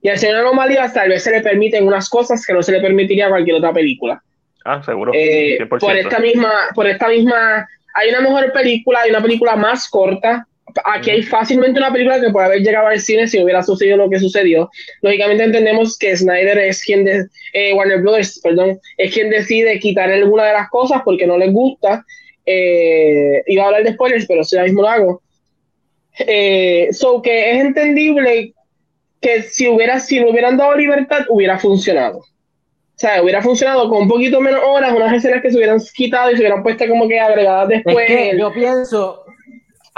[0.00, 2.72] Y al ser una anomalía, tal vez se le permiten unas cosas que no se
[2.72, 4.22] le permitiría a cualquier otra película.
[4.64, 5.12] Ah, seguro.
[5.14, 9.88] Eh, por esta misma, por esta misma, hay una mejor película, hay una película más
[9.88, 10.46] corta,
[10.84, 14.10] aquí hay fácilmente una película que puede haber llegado al cine si hubiera sucedido lo
[14.10, 14.70] que sucedió.
[15.02, 20.10] Lógicamente entendemos que Snyder es quien, de, eh, Warner Brothers, perdón, es quien decide quitar
[20.10, 22.04] alguna de las cosas porque no les gusta.
[22.46, 25.22] Eh, iba a hablar de spoilers, pero si ahora mismo lo hago.
[26.20, 28.54] Eh, so que es entendible
[29.20, 32.18] que si hubiera, si no hubieran dado libertad, hubiera funcionado.
[32.18, 36.32] O sea, hubiera funcionado con un poquito menos horas, unas escenas que se hubieran quitado
[36.32, 38.08] y se hubieran puesto como que agregadas después.
[38.36, 39.24] yo pienso,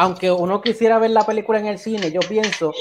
[0.01, 2.73] aunque uno quisiera ver la película en el cine, yo pienso,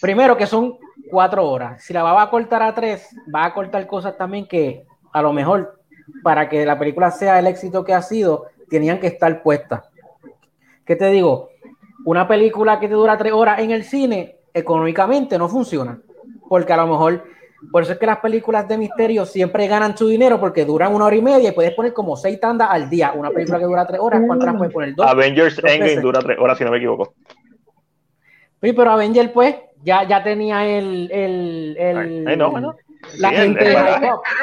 [0.00, 0.78] primero que son
[1.10, 1.82] cuatro horas.
[1.82, 5.32] Si la va a cortar a tres, va a cortar cosas también que a lo
[5.32, 5.80] mejor
[6.22, 9.82] para que la película sea el éxito que ha sido, tenían que estar puestas.
[10.84, 11.48] ¿Qué te digo?
[12.04, 15.98] Una película que te dura tres horas en el cine, económicamente no funciona.
[16.48, 17.24] Porque a lo mejor
[17.70, 21.06] por eso es que las películas de misterio siempre ganan su dinero porque duran una
[21.06, 23.12] hora y media y puedes poner como seis tandas al día.
[23.12, 24.94] Una película que dura tres horas, ¿cuántas puedes poner?
[24.94, 25.06] Dos.
[25.06, 27.14] Avengers Endgame dura tres horas, si no me equivoco.
[28.62, 31.10] Sí, pero Avengers, pues, ya, ya tenía el.
[31.12, 32.74] el, el no,
[33.18, 33.76] La gente.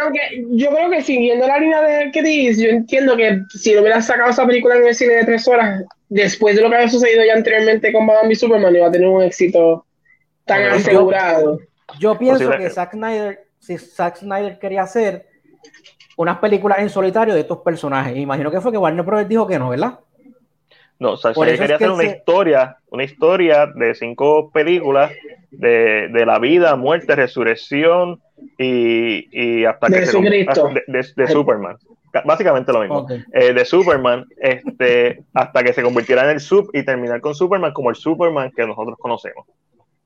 [0.02, 4.06] aunque yo creo que siguiendo la línea de Chris, yo entiendo que si no hubieras
[4.06, 7.26] sacado esa película en el cine de tres horas, después de lo que había sucedido
[7.26, 9.86] ya anteriormente con Batman y Superman, iba a tener un éxito
[10.46, 11.60] tan asegurado.
[11.60, 11.66] Yo
[12.18, 15.28] pienso que Zack Snyder, si Zack Snyder quería hacer
[16.18, 19.28] unas películas en solitario de estos personajes, imagino que fue que Warner Bros.
[19.28, 20.00] dijo que no, ¿verdad?
[21.00, 25.12] No, Zack Snyder quería hacer una historia, una historia de cinco películas
[25.52, 28.22] de, de la vida, muerte, resurrección
[28.58, 31.78] y, y hasta de que se, de, de, Superman
[32.26, 33.08] básicamente lo mismo.
[33.34, 37.74] Eh, de Superman, este, hasta que se convirtiera en el sub y terminar con Superman
[37.74, 39.48] como el Superman que nosotros conocemos.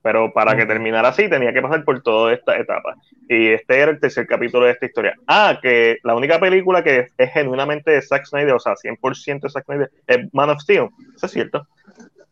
[0.07, 2.95] Pero para que terminara así tenía que pasar por toda esta etapa.
[3.27, 5.13] Y este era el tercer capítulo de esta historia.
[5.27, 9.49] Ah, que la única película que es genuinamente de Zack Snyder, o sea, 100% de
[9.49, 10.87] Zack Snyder, es Man of Steel.
[11.13, 11.67] Eso es cierto.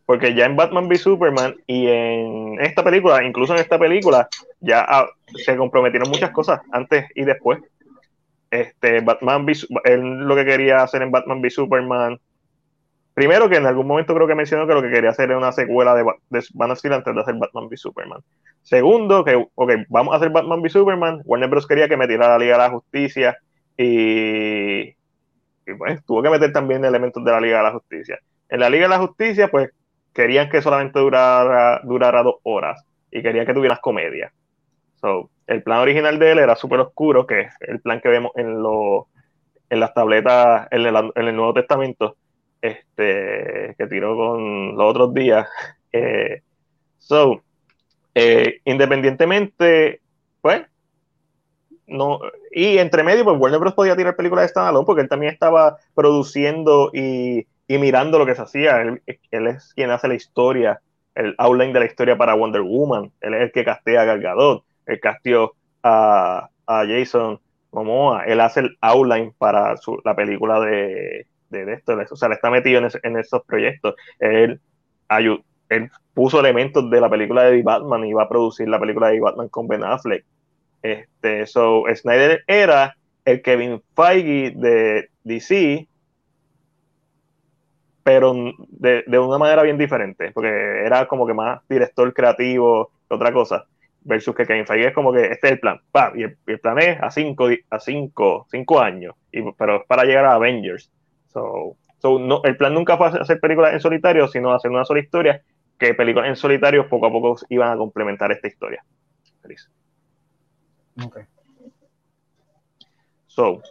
[0.06, 4.30] Porque ya en Batman v Superman y en esta película, incluso en esta película,
[4.62, 7.60] ya ah, se comprometieron muchas cosas antes y después
[8.52, 9.46] este, Batman
[9.84, 12.22] él lo que quería hacer en Batman v Superman.
[13.16, 15.54] Primero que en algún momento creo que mencionó que lo que quería hacer era una
[15.54, 18.20] secuela de, de Man of Steel antes de hacer Batman v Superman.
[18.62, 21.22] Segundo, que ok, vamos a hacer Batman v Superman.
[21.24, 21.66] Warner Bros.
[21.66, 23.38] quería que metiera la Liga de la Justicia
[23.78, 28.20] y, y pues tuvo que meter también elementos de la Liga de la Justicia.
[28.50, 29.72] En la Liga de la Justicia, pues
[30.14, 31.82] querían que solamente durara,
[32.22, 34.34] dos horas y querían que tuvieras comedia.
[35.00, 38.34] So, el plan original de él era súper oscuro, que es el plan que vemos
[38.36, 38.62] en,
[39.70, 42.18] las tabletas, en el Nuevo Testamento,
[42.68, 45.48] este, que tiró con los otros días.
[45.92, 46.42] Eh,
[46.98, 47.42] so,
[48.14, 50.02] eh, independientemente,
[50.42, 50.64] pues,
[51.88, 52.20] no,
[52.52, 53.74] y entre medio, pues Warner Bros.
[53.74, 58.36] podía tirar películas de standalone porque él también estaba produciendo y, y mirando lo que
[58.36, 58.82] se hacía.
[58.82, 59.02] Él,
[59.32, 60.82] es quien hace la historia,
[61.14, 63.12] el outline de la historia para Wonder Woman.
[63.22, 67.40] Él es el que castea a Gal Gadot el castió a, a, Jason
[67.72, 71.28] Momoa, él hace el outline para la película de,
[71.64, 73.96] de, esto, o sea, le está metido en, esos proyectos.
[74.20, 74.60] Él,
[75.70, 79.08] él puso elementos de la película de The Batman y iba a producir la película
[79.08, 80.26] de The Batman con Ben Affleck.
[80.82, 85.88] Este, so, Snyder era el Kevin Feige de DC,
[88.04, 88.36] pero
[88.70, 93.34] de, de, una manera bien diferente, porque era como que más director creativo que otra
[93.34, 93.66] cosa
[94.06, 95.80] versus que Kevin Feige es como que este es el plan,
[96.16, 99.16] y, el, plan es a cinco, a cinco, cinco años,
[99.58, 100.90] pero es para llegar a Avengers.
[101.36, 105.42] So, no, el plan nunca fue hacer películas en solitario, sino hacer una sola historia,
[105.78, 108.84] que películas en solitario poco a poco iban a complementar esta historia.
[109.42, 109.70] Feliz.
[111.04, 111.20] Ok.
[113.28, 113.62] So,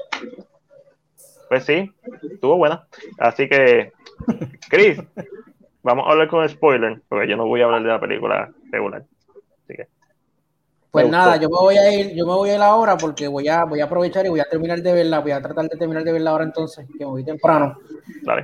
[1.49, 1.91] pues sí,
[2.31, 2.87] estuvo buena.
[3.19, 3.93] Así que,
[4.69, 5.01] Chris,
[5.83, 9.05] vamos a hablar con spoiler, porque yo no voy a hablar de la película regular.
[9.65, 9.94] Así que.
[10.95, 13.49] Pues nada, yo me voy a ir, yo me voy a ir ahora porque voy
[13.49, 16.05] a, voy a aprovechar y voy a terminar de verla, voy a tratar de terminar
[16.05, 17.77] de verla ahora entonces, que me voy temprano,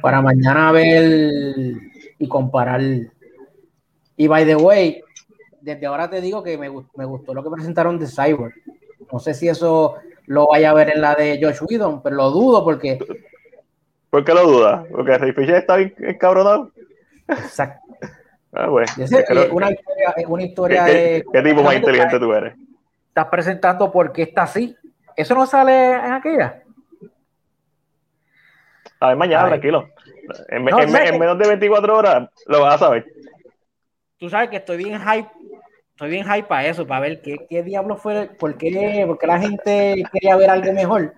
[0.03, 1.31] para mañana ver
[2.19, 2.81] y comparar.
[4.17, 5.01] Y by the way,
[5.61, 8.53] desde ahora te digo que me, me gustó lo que presentaron de Cyber.
[9.13, 9.95] No sé si eso
[10.27, 12.99] lo vaya a ver en la de Josh Whedon, pero lo dudo porque.
[14.11, 14.89] ¿Por qué lo dudas?
[14.91, 16.73] Porque Ray Fisher está bien encabronado.
[17.29, 17.90] Exacto.
[18.53, 18.87] Ah, bueno.
[19.53, 21.25] una historia, una historia ¿Qué, de.
[21.33, 22.55] ¿Qué, tipo más inteligente tú eres?
[23.09, 24.77] Estás presentando por qué está así.
[25.17, 26.63] ¿Eso no sale en aquella?
[29.01, 29.89] A ver, mañana, tranquilo.
[30.49, 33.07] En, menos de 24 horas lo vas a saber.
[34.19, 35.29] Tú sabes que estoy bien hype.
[35.91, 39.39] Estoy bien hype para eso, para ver qué, qué diablo fue, por qué, porque la
[39.39, 41.15] gente quería ver algo mejor.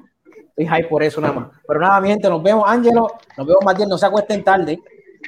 [0.56, 1.48] Estoy hype por eso nada más.
[1.66, 3.08] Pero nada, mi gente, nos vemos, Ángelo.
[3.36, 4.78] Nos vemos más bien, no se acuesten tarde.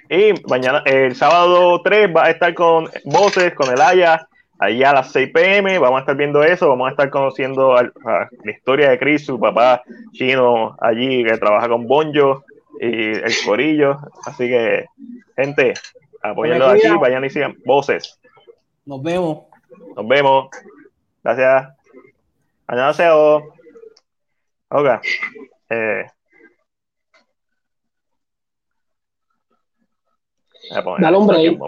[0.09, 4.93] Y mañana, el sábado 3, va a estar con Voces, con el Aya, allá a
[4.93, 5.77] las 6 pm.
[5.77, 6.69] Vamos a estar viendo eso.
[6.69, 9.83] Vamos a estar conociendo la historia de Chris, su papá
[10.13, 12.43] chino allí que trabaja con Bonjo
[12.79, 13.99] y el Corillo.
[14.25, 14.85] Así que,
[15.35, 15.73] gente,
[16.21, 16.87] apoyenlo aquí.
[16.99, 18.19] Vayan y sigan Voces.
[18.85, 19.45] Nos vemos.
[19.95, 20.49] Nos vemos.
[21.23, 21.79] Gracias.
[22.69, 23.51] 안녕하세요.
[24.69, 25.01] Ok.
[25.71, 26.05] Eh,
[30.98, 31.58] Dale un break.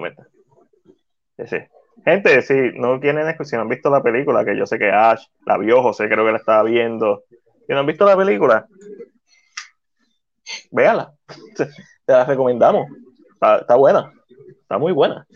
[2.05, 5.25] Gente, si no tienen si no han visto la película, que yo sé que Ash
[5.45, 7.25] la vio, José creo que la estaba viendo.
[7.67, 8.67] Si no han visto la película,
[10.71, 11.13] véala.
[11.57, 12.87] Te la recomendamos.
[13.61, 14.13] Está, buena.
[14.49, 15.27] Está muy buena.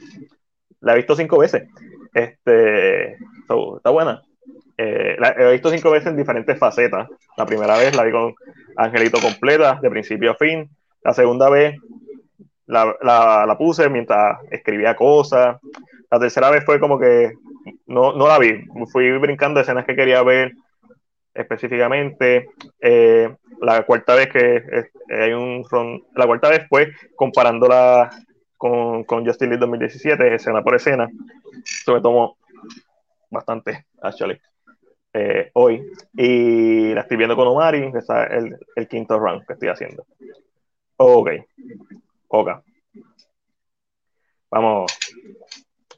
[0.81, 1.69] La he visto cinco veces.
[2.15, 4.23] Este, está buena.
[4.77, 7.09] Eh, la he visto cinco veces en diferentes facetas.
[7.37, 8.35] La primera vez la vi con
[8.77, 10.71] Angelito completa, de principio a fin.
[11.03, 11.77] La segunda vez
[12.71, 15.59] la, la, puse mientras escribía cosas.
[16.11, 17.33] La tercera vez fue como que
[17.87, 20.53] no, no la vi, fui brincando escenas que quería ver
[21.35, 22.49] específicamente.
[22.81, 25.65] Eh, la cuarta vez que hay un
[26.15, 28.11] la cuarta vez fue comparándola
[28.57, 31.09] con, con Justice League 2017, escena por escena.
[31.65, 32.37] Eso me tomó
[33.31, 34.41] bastante, actually,
[35.13, 35.83] eh, hoy.
[36.15, 40.05] Y la estoy viendo con Omari, que es el, el quinto round que estoy haciendo.
[40.97, 41.31] Ok.
[42.32, 42.48] Ok.
[44.51, 44.93] Vamos.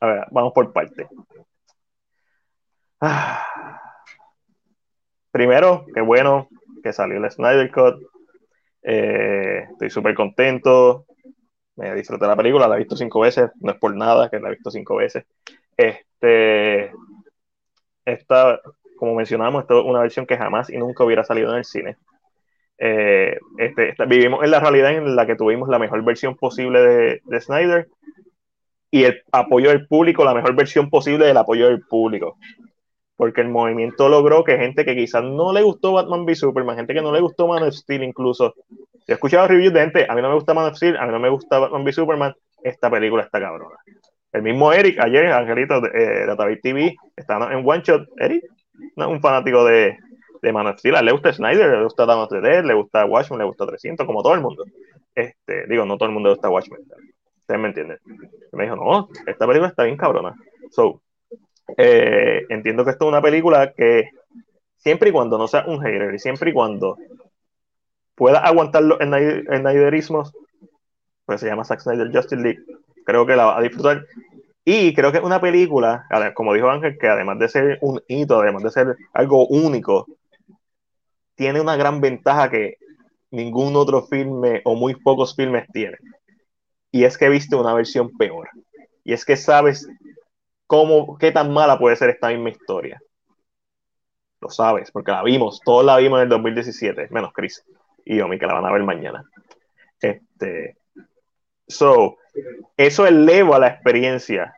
[0.01, 1.07] A ver, vamos por parte.
[3.01, 3.47] Ah.
[5.31, 6.49] Primero, qué bueno
[6.83, 8.03] que salió el Snyder Cut.
[8.83, 11.07] Eh, estoy súper contento.
[11.77, 13.51] Me disfruté la película, la he visto cinco veces.
[13.61, 15.25] No es por nada que la he visto cinco veces.
[15.77, 16.93] Este,
[18.05, 18.61] esta,
[18.97, 21.97] como mencionamos, esta es una versión que jamás y nunca hubiera salido en el cine.
[22.85, 27.21] Eh, este, vivimos en la realidad en la que tuvimos la mejor versión posible de,
[27.25, 27.87] de Snyder
[28.91, 32.37] y el apoyo del público, la mejor versión posible del apoyo del público
[33.23, 36.93] porque el movimiento logró que gente que quizás no le gustó Batman v Superman, gente
[36.93, 38.53] que no le gustó Man of Steel incluso,
[39.07, 41.13] he escuchado reviews de gente, a mí no me gusta Man of Steel, a mí
[41.13, 42.35] no me gusta Batman v Superman,
[42.65, 43.77] esta película está cabrona.
[44.33, 48.09] El mismo Eric, ayer, Angelito de, eh, TV, estaba en One Shot.
[48.19, 48.43] Eric
[48.97, 49.97] no un fanático de,
[50.43, 53.45] de Man of le gusta Snyder, le gusta Dawn of the le gusta Watchmen, le
[53.45, 54.65] gusta 300, como todo el mundo.
[55.15, 56.81] Este, digo, no todo el mundo le gusta Watchmen.
[57.41, 57.99] Ustedes me entienden.
[58.53, 60.35] me dijo, no, esta película está bien cabrona.
[60.71, 61.01] So,
[61.77, 64.11] eh, entiendo que esto es una película que
[64.77, 66.99] siempre y cuando no sea un hater y siempre y cuando
[68.17, 70.33] pueda aguantar los Snyderismos,
[71.25, 72.65] pues se llama Zack Snyder Justice League.
[73.05, 74.07] Creo que la va a disfrutar.
[74.65, 78.41] Y creo que es una película, como dijo Ángel, que además de ser un hito,
[78.41, 80.07] además de ser algo único,
[81.35, 82.79] tiene una gran ventaja que
[83.31, 85.99] ningún otro filme o muy pocos filmes tienen.
[86.91, 88.51] Y es que viste una versión peor.
[89.05, 89.89] Y es que sabes
[90.67, 93.01] cómo, qué tan mala puede ser esta misma historia.
[94.41, 97.65] Lo sabes, porque la vimos, todos la vimos en el 2017, menos Chris
[98.05, 99.25] y Omi, que la van a ver mañana.
[100.01, 100.77] Este,
[101.67, 102.19] so,
[102.77, 104.55] eso eleva la experiencia.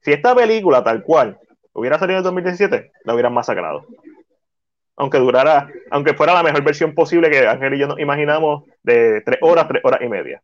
[0.00, 1.38] Si esta película, tal cual,
[1.74, 3.84] hubiera salido en el 2017, la hubieran masacrado.
[4.98, 9.22] Aunque durara, aunque fuera la mejor versión posible que Ángel y yo nos imaginamos de
[9.22, 10.42] tres horas, tres horas y media.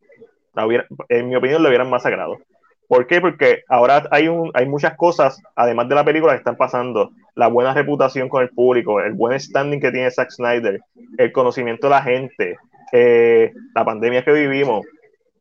[1.08, 2.38] en mi opinión, lo hubieran masacrado.
[2.86, 3.20] ¿Por qué?
[3.20, 4.28] Porque ahora hay,
[4.66, 7.10] muchas cosas, además de la película, que están pasando.
[7.34, 10.80] La buena reputación con el público, el buen standing que tiene Zack Snyder,
[11.18, 12.56] el conocimiento de la gente,
[12.92, 14.86] eh, la pandemia que vivimos,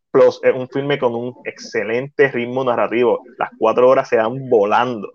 [0.10, 3.20] plus es un filme con un excelente ritmo narrativo.
[3.38, 5.12] Las cuatro horas se dan volando.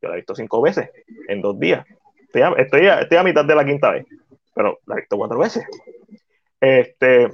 [0.00, 0.90] Yo la he visto cinco veces
[1.28, 1.86] en dos días.
[2.32, 4.06] Estoy a, estoy a, mitad de la quinta vez,
[4.54, 5.64] pero la he visto cuatro veces.
[6.60, 7.28] Este,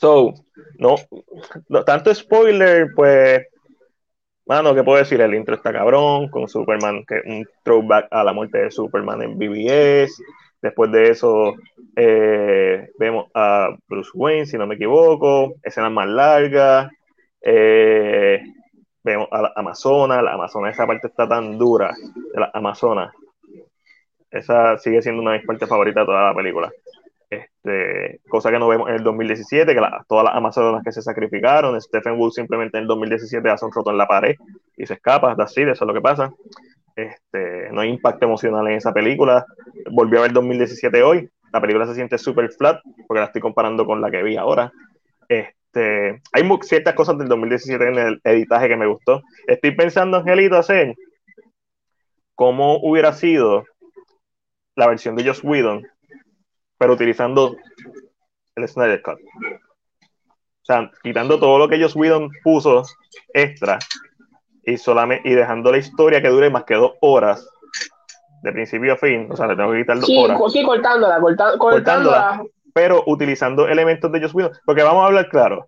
[0.00, 0.32] So,
[0.78, 0.94] no,
[1.84, 3.46] tanto spoiler, pues,
[4.46, 5.20] mano, ¿qué puedo decir?
[5.20, 9.38] El intro está cabrón, con Superman, que un throwback a la muerte de Superman en
[9.38, 10.22] BBS.
[10.62, 11.54] Después de eso,
[11.96, 16.90] eh, vemos a Bruce Wayne, si no me equivoco, escenas más largas.
[17.42, 18.42] Eh,
[19.04, 21.94] vemos a la Amazona, la Amazona, esa parte está tan dura
[22.32, 23.12] la Amazona.
[24.30, 26.70] Esa sigue siendo una de mis partes favoritas de toda la película.
[27.28, 31.80] Este, cosa que no vemos en el 2017, que todas las Amazonas que se sacrificaron,
[31.80, 34.34] Stephen Wood simplemente en el 2017 hace un roto en la pared
[34.76, 36.32] y se escapa, así, eso es lo que pasa.
[36.96, 39.44] Este, no hay impacto emocional en esa película.
[39.90, 43.86] Volvió a ver 2017 hoy, la película se siente súper flat porque la estoy comparando
[43.86, 44.72] con la que vi ahora.
[45.28, 49.22] Este, hay ciertas cosas del 2017 en el editaje que me gustó.
[49.46, 50.96] Estoy pensando, Angelito, hacer
[52.34, 53.64] cómo hubiera sido
[54.80, 55.86] la versión de Joss Whedon
[56.80, 57.56] pero utilizando
[58.56, 59.18] el Snyder Cut.
[59.18, 62.84] O sea, quitando todo lo que ellos Whedon puso
[63.34, 63.78] extra
[64.64, 67.46] y solamente y dejando la historia que dure más que dos horas
[68.42, 70.38] de principio a fin, o sea, le tengo que quitar dos horas.
[70.50, 71.20] Sí, cortándola,
[71.58, 72.42] cortándola,
[72.72, 75.66] Pero utilizando elementos de Joss Whedon, porque vamos a hablar claro,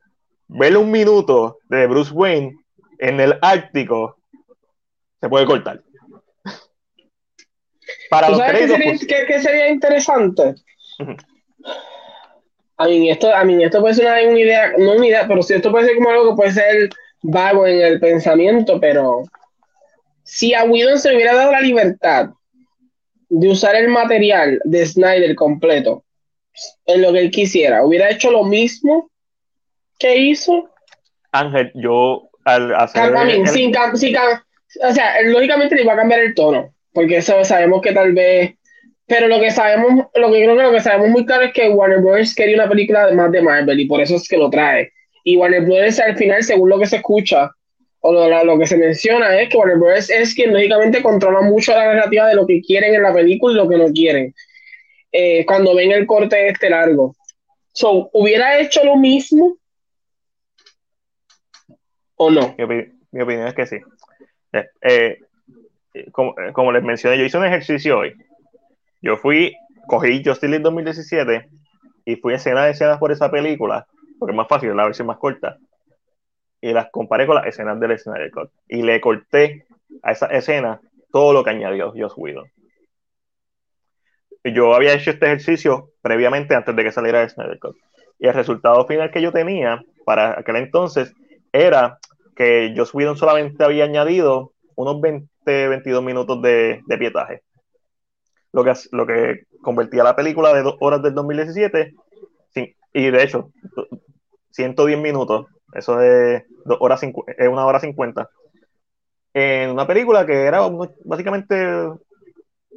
[0.48, 2.56] verle un minuto de Bruce Wayne
[3.00, 4.16] en el Ártico
[5.20, 5.82] se puede cortar.
[8.12, 10.54] Para los sabes qué sería, sería interesante?
[12.76, 15.54] A mí, esto, a mí esto puede ser una, idea, no una idea, pero si
[15.54, 16.90] esto puede ser como algo que puede ser
[17.22, 19.22] vago en el pensamiento, pero
[20.24, 22.28] si a Whedon se le hubiera dado la libertad
[23.30, 26.04] de usar el material de Snyder completo
[26.84, 29.10] en lo que él quisiera, hubiera hecho lo mismo
[29.98, 30.68] que hizo.
[31.30, 33.48] Ángel, yo al hacer.
[33.48, 38.12] sin, o sea, lógicamente le iba a cambiar el tono, porque eso sabemos que tal
[38.12, 38.54] vez
[39.12, 41.68] pero lo que sabemos, lo que creo que lo que sabemos muy claro es que
[41.68, 42.34] Warner Bros.
[42.34, 44.90] quería una película más de Marvel y por eso es que lo trae.
[45.22, 45.98] Y Warner Bros.
[46.00, 47.50] al final, según lo que se escucha
[48.00, 50.08] o lo, lo que se menciona, es que Warner Bros.
[50.08, 53.56] es quien lógicamente controla mucho la narrativa de lo que quieren en la película y
[53.56, 54.34] lo que no quieren.
[55.12, 57.14] eh, cuando ven el corte este largo.
[57.72, 59.58] So, ¿hubiera hecho lo mismo?
[62.16, 62.54] ¿O no?
[62.56, 63.76] Mi, opinión es que sí.
[64.82, 65.18] Eh,
[66.12, 68.14] como, como, les mencioné, yo hice un ejercicio hoy.
[69.00, 69.54] Yo fui,
[69.86, 71.48] cogí Justice League 2017
[72.04, 73.86] y fui escena de escenas por esa película,
[74.18, 75.58] porque es más fácil, la versión más corta.
[76.60, 78.50] Y las comparé con las escenas del Cut.
[78.68, 79.66] Y le corté
[80.02, 82.46] a esa escena todo lo que añadió Joss Whedon.
[84.44, 87.76] Yo había hecho este ejercicio previamente antes de que saliera el Snyder Cut.
[88.18, 91.12] Y el resultado final que yo tenía para aquel entonces
[91.52, 91.98] era
[92.36, 97.42] que Joss Whedon solamente había añadido unos 20, 22 minutos de, de pietaje.
[98.52, 101.94] Lo que, lo que convertía la película de dos horas del 2017,
[102.94, 103.50] y de hecho,
[104.50, 108.28] 110 minutos, eso es, dos horas, es una hora 50,
[109.34, 110.60] en una película que era
[111.04, 111.56] básicamente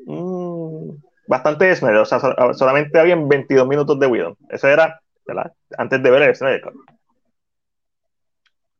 [0.06, 0.90] mm,
[1.28, 2.20] bastante Snyder, o sea,
[2.54, 4.38] solamente habían 22 minutos de Widow.
[4.50, 5.02] Eso era
[5.78, 6.62] antes de ver el Snyder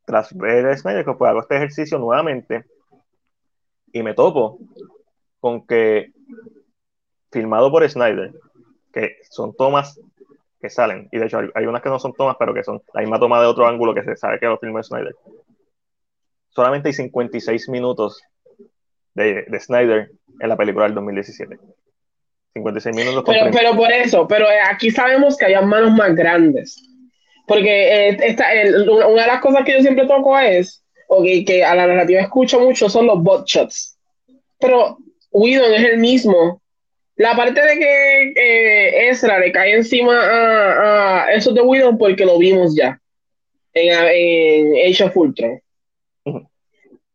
[0.04, 2.64] Tras ver el Snyder pues hago este ejercicio nuevamente
[3.96, 4.58] y me topo
[5.40, 6.12] con que
[7.30, 8.32] filmado por Snyder,
[8.92, 9.98] que son tomas
[10.60, 13.00] que salen, y de hecho hay, unas que no son tomas, pero que son la
[13.00, 15.14] misma toma de otro ángulo que se sabe que lo filmó Snyder.
[16.50, 18.22] Solamente hay 56 minutos
[19.14, 20.10] de, de Snyder
[20.40, 21.58] en la película del 2017.
[22.54, 23.24] 56 minutos.
[23.26, 26.82] Pero, pero por eso, pero eh, aquí sabemos que hay manos más grandes.
[27.46, 28.46] Porque eh, esta,
[28.82, 32.60] una de las cosas que yo siempre toco es, o que, a la narrativa escucho
[32.60, 33.98] mucho, son los bot shots.
[34.58, 34.98] Pero
[35.30, 36.60] Whedon es el mismo
[37.16, 42.26] la parte de que eh, Ezra le cae encima a, a eso de Widow porque
[42.26, 43.00] lo vimos ya
[43.72, 45.60] en, en Age of Ultron.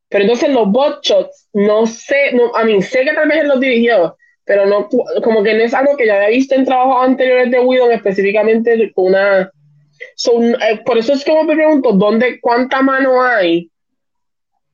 [0.10, 3.48] Pero entonces los bot shots, no sé, no, a mí sé que tal vez él
[3.48, 4.90] los dirigió, pero no,
[5.24, 8.92] como que no es algo que ya había visto en trabajos anteriores de Widow, específicamente
[8.94, 9.44] con una...
[9.44, 13.71] Eh, por eso es que me pregunto, ¿dónde, ¿cuánta mano hay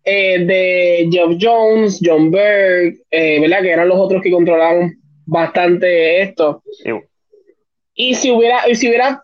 [0.07, 3.61] eh, de Jeff Jones, John Berg, ¿verdad?
[3.61, 4.93] Que eran los otros que controlaban
[5.27, 6.63] bastante esto.
[7.93, 9.21] Y si hubiera, si hubiera,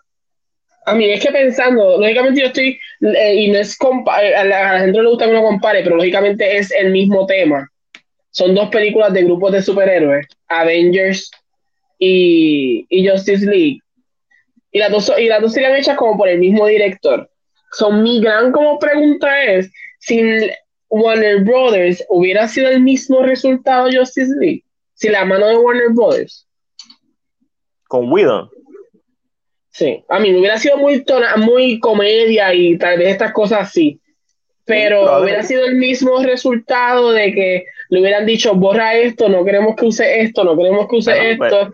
[0.86, 3.78] a mí es que pensando, lógicamente yo estoy, eh, y no es
[4.22, 7.26] eh, a la, gente no le gusta que uno compare, pero lógicamente es el mismo
[7.26, 7.68] tema.
[8.32, 11.32] Son dos películas de grupos de superhéroes, Avengers
[12.00, 13.80] y, y Justice League.
[14.72, 17.30] Y las, dos, y las dos serían hechas como por el mismo director.
[17.74, 20.20] Son mi gran como pregunta es, si
[20.94, 24.64] Warner Brothers hubiera sido el mismo resultado Justice League
[24.94, 26.48] si la mano de Warner Brothers.
[27.88, 28.50] Con Whedon.
[29.72, 31.04] Sí, a mí me hubiera sido muy,
[31.38, 34.00] muy comedia y tal vez estas cosas así.
[34.66, 39.76] Pero hubiera sido el mismo resultado de que le hubieran dicho, borra esto, no queremos
[39.76, 41.72] que use esto, no queremos que use pues, esto.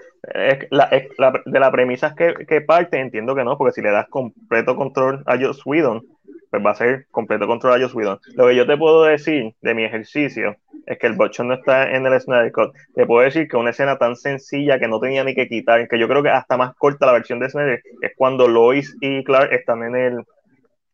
[1.46, 5.24] de la premisa que, que parte, entiendo que no, porque si le das completo control
[5.28, 6.04] a Joss Whedon,
[6.50, 8.20] pues va a ser completo control a Joss Whedon.
[8.34, 10.56] Lo que yo te puedo decir de mi ejercicio
[10.86, 12.74] es que el botchón no está en el Snyder Cut.
[12.96, 16.00] Te puedo decir que una escena tan sencilla que no tenía ni que quitar, que
[16.00, 19.54] yo creo que hasta más corta la versión de Snyder, es cuando Lois y Clark
[19.54, 20.24] están en el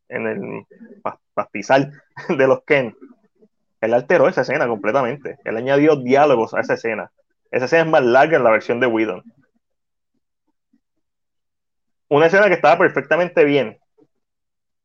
[0.10, 0.66] en el
[1.34, 1.92] pastizal
[2.38, 2.96] de los Ken.
[3.82, 5.38] Él alteró esa escena completamente.
[5.44, 7.12] Él añadió diálogos a esa escena.
[7.52, 9.24] Esa escena es más larga en la versión de Whedon.
[12.08, 13.80] Una escena que estaba perfectamente bien,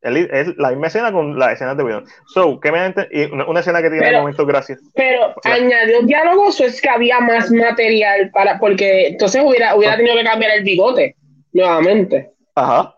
[0.02, 2.04] es la misma escena con la escena de Widow.
[2.32, 2.94] So, ¿qué me
[3.32, 4.80] una, una, escena que tiene pero, momentos gracias.
[4.94, 10.16] Pero añadió diálogos o es que había más material para, porque entonces hubiera, hubiera tenido
[10.16, 11.16] que cambiar el bigote
[11.52, 12.30] nuevamente.
[12.54, 12.94] Ajá.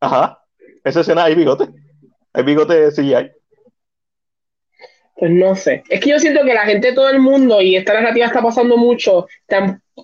[0.00, 0.42] Ajá.
[0.84, 1.66] Esa escena hay bigote.
[2.32, 3.32] Hay bigote CGI.
[5.16, 5.82] Pues no sé.
[5.88, 8.76] Es que yo siento que la gente, todo el mundo, y esta narrativa está pasando
[8.76, 9.26] mucho,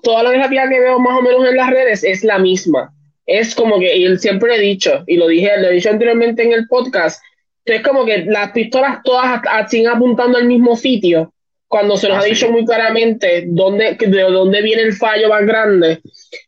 [0.02, 2.92] toda la narrativa que veo más o menos en las redes es la misma
[3.26, 6.42] es como que, y él siempre he dicho, y lo dije, lo he dicho anteriormente
[6.42, 7.22] en el podcast,
[7.64, 11.32] es como que las pistolas todas siguen apuntando al mismo sitio,
[11.68, 16.00] cuando se nos ha dicho muy claramente dónde, de dónde viene el fallo más grande.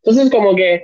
[0.03, 0.83] Entonces, como que,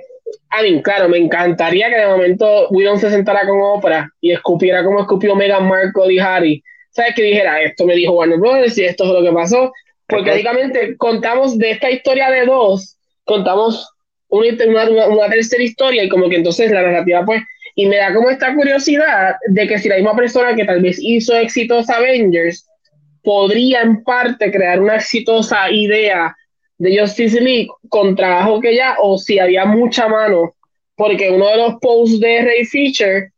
[0.49, 4.83] a mí, claro, me encantaría que de momento Whedon se sentara con Oprah y escupiera
[4.83, 6.63] como escupió Meghan Markle y Harry.
[6.89, 7.13] ¿Sabes?
[7.15, 9.71] Que dijera, esto me dijo Warner Brothers y esto es lo que pasó.
[10.07, 13.87] Porque, básicamente, contamos de esta historia de dos, contamos
[14.31, 17.43] una, una, tercera historia y como que entonces la narrativa pues,
[17.75, 20.97] y me da como esta curiosidad de que si la misma persona que tal vez
[21.01, 22.65] hizo exitosa Avengers
[23.23, 26.35] podría en parte crear una exitosa idea
[26.77, 30.55] de Justice League con trabajo que ya, o si había mucha mano,
[30.95, 33.29] porque uno de los posts de Ray Fisher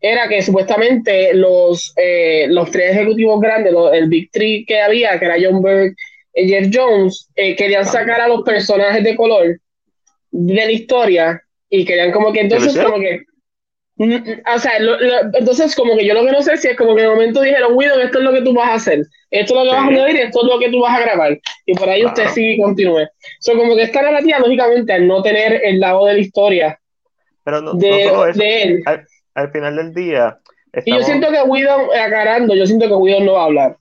[0.00, 5.24] era que supuestamente los, eh, los tres ejecutivos grandes, el Big Three que había, que
[5.24, 5.94] era John Berg,
[6.34, 9.58] Jeff Jones eh, querían sacar a los personajes de color
[10.30, 13.22] de la historia y querían como que entonces como que
[13.96, 14.72] mm, mm, o sea,
[15.34, 17.42] entonces como que yo lo que no sé si es como que en el momento
[17.42, 19.00] dijeron, Widow, esto es lo que tú vas a hacer,
[19.30, 21.38] esto es lo que vas a añadir, esto es lo que tú vas a grabar,
[21.66, 23.06] y por ahí usted sigue y continúe.
[23.40, 26.80] So, como que esta narrativa, lógicamente, al no tener el lado de la historia
[27.44, 28.82] Pero no, de, él.
[29.34, 30.38] Al, final del día.
[30.84, 33.76] Y yo siento que Widow, agarrando, yo siento que Widow no va a hablar.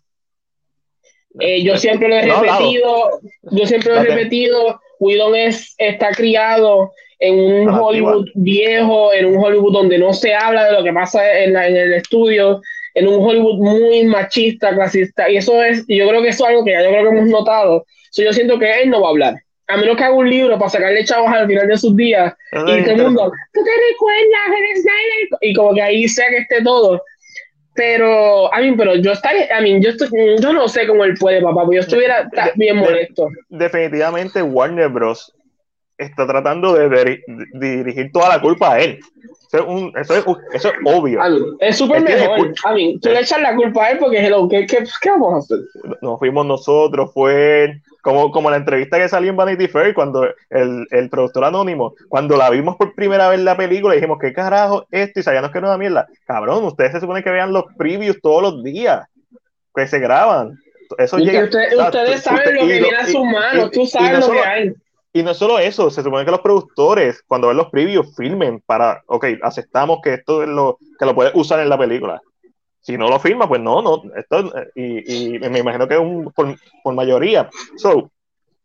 [1.39, 6.91] Eh, yo siempre lo he repetido, yo siempre lo he repetido, Whedon es, está criado
[7.19, 11.39] en un Hollywood viejo, en un Hollywood donde no se habla de lo que pasa
[11.39, 12.61] en, el estudio,
[12.93, 16.65] en un Hollywood muy machista, clasista, y eso es, yo creo que eso es algo
[16.65, 17.85] que ya yo creo que hemos notado.
[18.15, 19.35] yo siento que él no va a hablar.
[19.69, 22.83] A menos que haga un libro para sacarle chavos al final de sus días y
[22.83, 27.01] todo el mundo, ¿tú te recuerdas Y como que ahí sea que esté todo.
[27.77, 30.09] Pero, a mí, pero yo estaría, a mí, yo, estoy,
[30.41, 33.29] yo no sé cómo él puede, papá, porque yo estuviera bien molesto.
[33.49, 35.31] definitivamente Warner Bros.
[35.95, 37.21] está tratando de,
[37.53, 38.99] dirigir toda la culpa a él.
[39.47, 41.21] Eso es, un, eso es, eso es obvio.
[41.59, 42.53] es súper mejor.
[42.65, 45.33] A mí, tú le echas la culpa a él porque, hello, ¿qué, qué, qué vamos
[45.33, 45.59] a hacer?
[46.01, 50.25] No fuimos nosotros, fue él como, como la entrevista que salió en Vanity Fair cuando
[50.49, 54.85] el, el productor anónimo, cuando la vimos por primera vez la película, dijimos, ¿qué carajo
[54.91, 55.19] esto?
[55.19, 56.07] Y sabíamos que era mierda.
[56.25, 59.07] Cabrón, ustedes se supone que vean los previews todos los días,
[59.75, 60.57] que se graban.
[60.97, 64.73] Eso llega, ustedes saben lo que viene a sus manos, tú sabes lo que hay.
[65.17, 69.01] Y no solo eso, se supone que los productores, cuando ven los previews, filmen para,
[69.07, 72.21] ok, aceptamos que esto es lo que lo puedes usar en la película
[72.87, 76.93] si no lo firma, pues no, no, esto, y, me imagino que es un, por,
[76.93, 77.49] mayoría.
[77.75, 78.09] So,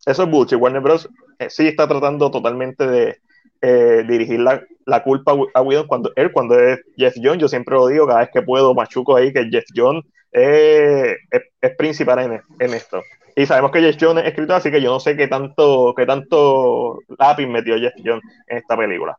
[0.05, 0.57] eso es bullshit.
[0.57, 1.09] Warner Bros.
[1.39, 3.17] Eh, sí está tratando totalmente de
[3.61, 7.75] eh, dirigir la, la, culpa a Whedon cuando él, cuando es Jeff Jones, yo siempre
[7.75, 11.17] lo digo cada vez que puedo, machuco ahí, que Jeff Jones es,
[11.59, 13.01] es, principal en, en, esto.
[13.35, 16.05] Y sabemos que Jeff Jones es escritor, así que yo no sé qué tanto, qué
[16.05, 19.17] tanto lápiz metió Jeff Jones en esta película.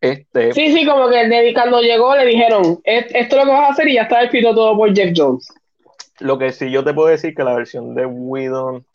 [0.00, 3.72] Este, sí, sí, como que cuando llegó le dijeron, esto es lo que vas a
[3.72, 5.48] hacer y ya está escrito todo por Jeff Jones.
[6.20, 8.86] Lo que sí yo te puedo decir que la versión de Whedon,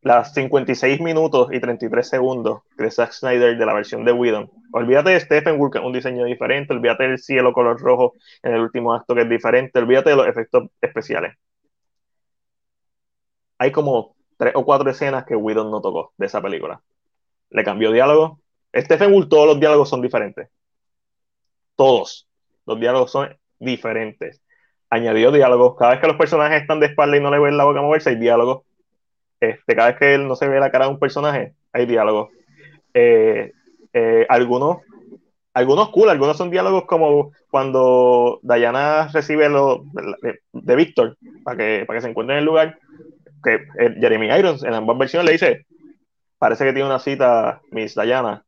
[0.00, 5.10] las 56 minutos y 33 segundos de Zack Snyder de la versión de Whedon, olvídate
[5.10, 9.14] de Stephen Wood, un diseño diferente, olvídate del cielo color rojo en el último acto
[9.14, 11.36] que es diferente, olvídate de los efectos especiales.
[13.62, 16.82] Hay como tres o cuatro escenas que Whedon no tocó de esa película.
[17.50, 18.40] Le cambió diálogo,
[18.74, 20.48] Stephen Wool, todos los diálogos son diferentes.
[21.76, 22.28] Todos.
[22.66, 24.42] Los diálogos son diferentes.
[24.90, 25.76] Añadió diálogos.
[25.78, 28.10] Cada vez que los personajes están de espalda y no le ven la boca moverse,
[28.10, 28.64] hay diálogos.
[29.38, 32.30] Este, cada vez que él no se ve la cara de un personaje, hay diálogos.
[32.94, 33.52] Eh,
[33.92, 34.78] eh, algunos,
[35.54, 41.84] algunos cool, algunos son diálogos como cuando Diana recibe lo de, de Víctor para que,
[41.86, 42.76] para que se encuentre en el lugar.
[43.42, 45.66] Que eh, Jeremy Irons en ambas versiones le dice:
[46.38, 48.44] Parece que tiene una cita, Miss Diana,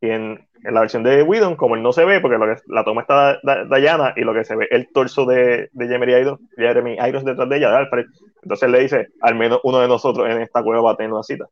[0.00, 2.84] y en, la versión de Whedon, como él no se ve, porque lo que, la
[2.84, 3.38] toma está
[3.76, 7.48] Diana y lo que se ve el torso de, de Jeremy, Irons, Jeremy Irons detrás
[7.48, 8.06] de ella, de Alfred.
[8.42, 11.22] Entonces le dice, al menos uno de nosotros en esta cueva va a tener una
[11.22, 11.46] cita.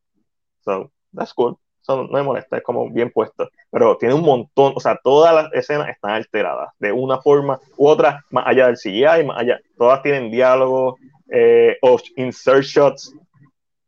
[0.64, 1.56] So, that's cool.
[1.86, 3.48] So, no me molesta, es como bien puesto.
[3.70, 7.86] Pero tiene un montón, o sea, todas las escenas están alteradas de una forma u
[7.86, 9.60] otra, más allá del CGI, más allá.
[9.78, 10.96] Todas tienen diálogos
[11.30, 13.14] eh, o insert shots,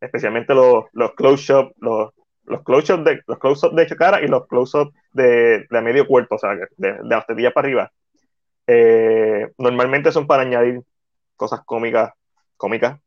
[0.01, 2.13] especialmente los, los close-up, los,
[2.45, 6.39] los close-ups de, los close de cara y los close-ups de, de, medio cuerpo, o
[6.39, 7.93] sea, de, de las tetillas para arriba.
[8.69, 10.83] Eh, normalmente son para añadir
[11.35, 12.13] cosas cómicas,
[12.57, 13.01] cómicas.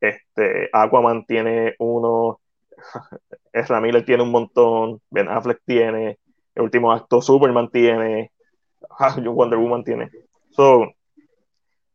[0.00, 2.40] Este, Aquaman tiene uno,
[3.52, 6.18] Ezra Miller tiene un montón, Ben Affleck tiene,
[6.54, 8.32] el último acto Superman tiene,
[9.24, 10.10] Wonder Woman tiene.
[10.50, 10.92] So,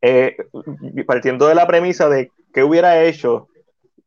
[0.02, 0.36] eh,
[1.06, 3.48] partiendo de la premisa de qué hubiera hecho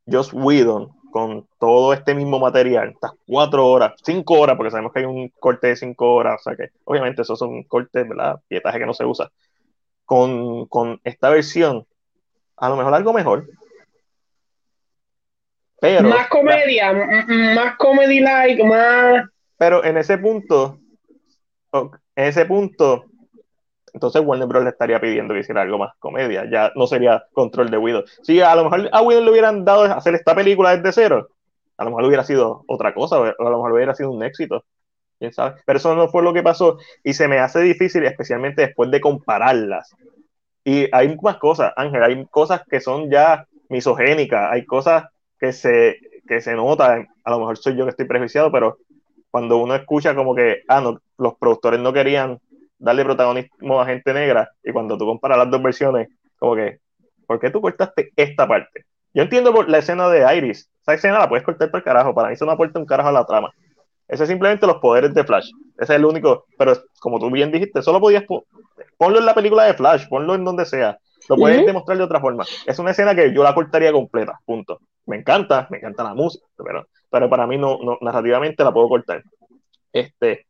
[0.06, 5.00] Joss Whedon con todo este mismo material, estas cuatro horas, cinco horas, porque sabemos que
[5.00, 8.40] hay un corte de cinco horas, o sea que obviamente esos son cortes, ¿verdad?
[8.48, 9.30] Pietaje que no se usa.
[10.04, 11.86] Con, con esta versión,
[12.56, 13.46] a lo mejor algo mejor.
[15.94, 19.24] Pero, más comedia, más comedy like, más.
[19.56, 20.78] Pero en ese punto,
[21.72, 23.04] en ese punto,
[23.92, 24.64] entonces Warner Bros.
[24.64, 28.04] le estaría pidiendo que hiciera algo más comedia, ya no sería control de Widow.
[28.22, 31.28] Si a lo mejor a Widow le hubieran dado hacer esta película desde cero,
[31.78, 34.64] a lo mejor hubiera sido otra cosa, a lo mejor hubiera sido un éxito,
[35.18, 35.60] quién sabe.
[35.64, 39.00] Pero eso no fue lo que pasó y se me hace difícil, especialmente después de
[39.00, 39.94] compararlas.
[40.64, 45.04] Y hay más cosas, Ángel, hay cosas que son ya misogénicas, hay cosas
[45.38, 48.78] que se, que se notan, a lo mejor soy yo que estoy prejuiciado, pero
[49.30, 52.38] cuando uno escucha como que, ah, no, los productores no querían
[52.78, 56.08] darle protagonismo a gente negra y cuando tú comparas las dos versiones,
[56.38, 56.78] como que,
[57.26, 58.84] ¿por qué tú cortaste esta parte?
[59.14, 60.68] Yo entiendo por la escena de Iris.
[60.82, 62.14] Esa escena la puedes cortar por carajo.
[62.14, 63.50] Para mí eso no aporta un carajo a la trama.
[64.06, 65.50] Ese es simplemente los poderes de Flash.
[65.78, 66.44] Ese es el único.
[66.58, 68.24] Pero como tú bien dijiste, solo podías
[68.98, 70.98] ponlo en la película de Flash, ponlo en donde sea.
[71.30, 72.44] Lo puedes demostrar de otra forma.
[72.66, 74.80] Es una escena que yo la cortaría completa, punto.
[75.06, 78.88] Me encanta, me encanta la música, pero, pero para mí no, no narrativamente la puedo
[78.88, 79.22] cortar.
[79.92, 80.46] Este,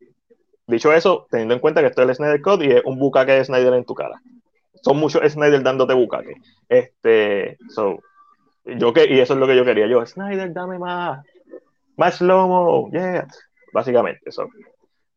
[0.66, 3.32] dicho eso, teniendo en cuenta que esto es el Snyder Code y es un bucaque
[3.32, 4.20] de Snyder en tu cara.
[4.82, 6.34] Son muchos Snyder dándote bucaque.
[6.68, 7.98] Este, so,
[8.64, 9.86] yo que, y eso es lo que yo quería.
[9.86, 11.24] Yo, Snyder, dame más,
[11.96, 13.26] más slow yeah.
[13.72, 14.48] Básicamente, eso.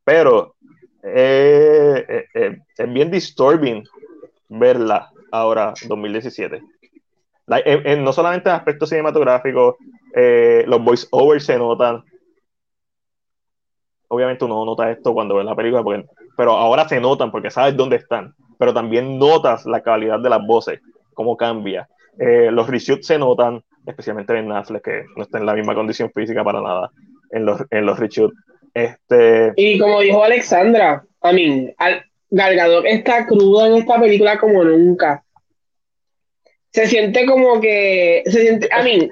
[0.03, 0.55] Pero
[1.03, 3.83] eh, eh, eh, es bien disturbing
[4.49, 6.61] verla ahora, 2017.
[7.97, 9.75] No solamente en aspectos cinematográficos,
[10.13, 12.03] los voice overs se notan.
[14.07, 15.83] Obviamente uno nota esto cuando ve la película,
[16.35, 18.33] pero ahora se notan porque sabes dónde están.
[18.57, 20.79] Pero también notas la calidad de las voces,
[21.13, 21.87] cómo cambia.
[22.17, 26.43] los reshoots se notan, especialmente en Netflix, que no está en la misma condición física
[26.43, 26.91] para nada
[27.31, 28.35] en los, en los reshoots.
[28.73, 29.53] Este...
[29.55, 31.73] Y como dijo Alexandra, a mí,
[32.29, 35.23] Galgador está crudo en esta película como nunca.
[36.71, 38.23] Se siente como que.
[38.25, 39.09] Se siente, a mí,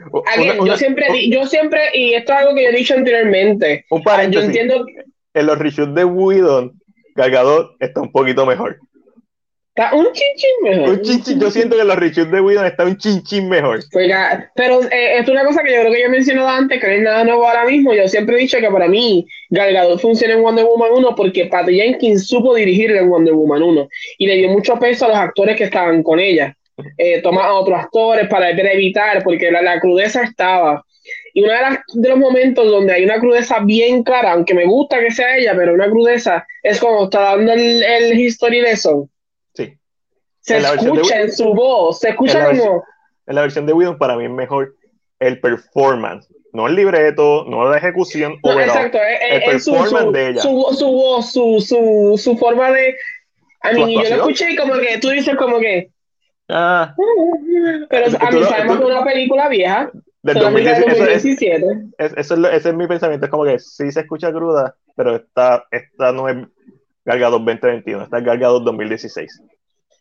[0.66, 3.86] yo, siempre, yo siempre, y esto es algo que yo he dicho anteriormente.
[4.30, 4.86] yo entiendo.
[5.34, 6.80] En los reshoots de Whedon,
[7.16, 8.80] Galgador está un poquito mejor.
[9.76, 10.90] Está un chinchín mejor.
[10.90, 13.80] Un chinchín, yo siento que los reshoots de Whedon está un chinchín mejor.
[14.56, 16.94] pero eh, es una cosa que yo creo que yo he mencionado antes, que no
[16.94, 17.94] es nada nuevo ahora mismo.
[17.94, 21.76] Yo siempre he dicho que para mí Gal funciona en Wonder Woman 1 porque Patty
[21.76, 25.56] Jenkins supo dirigirle en Wonder Woman 1 y le dio mucho peso a los actores
[25.56, 26.58] que estaban con ella.
[26.98, 30.84] Eh, toma a otros actores para evitar, porque la, la crudeza estaba.
[31.34, 35.00] Y uno de, de, los momentos donde hay una crudeza bien clara, aunque me gusta
[35.00, 39.10] que sea ella, pero una crudeza es cuando está dando el, el history lesson.
[40.48, 42.84] Se escucha en su voz, se escucha en como...
[43.26, 44.76] en la versión de Whedon para mí es mejor
[45.20, 50.42] el performance, no el libreto, no la ejecución, no, exacto, el, performance su, de ella.
[50.42, 52.96] Su, su voz, su, su, su, forma de...
[53.60, 55.90] A mí, yo lo escuché y como que tú dices como que...
[56.50, 56.96] Ah.
[57.90, 59.92] Pero a mí sabemos una película vieja.
[60.24, 61.66] Del 2017.
[61.98, 63.26] eso es, ese es mi pensamiento.
[63.26, 66.38] Es como que sí se escucha cruda, pero esta, esta no es
[67.06, 69.42] Gargado 2021, esta es Gargado 2016.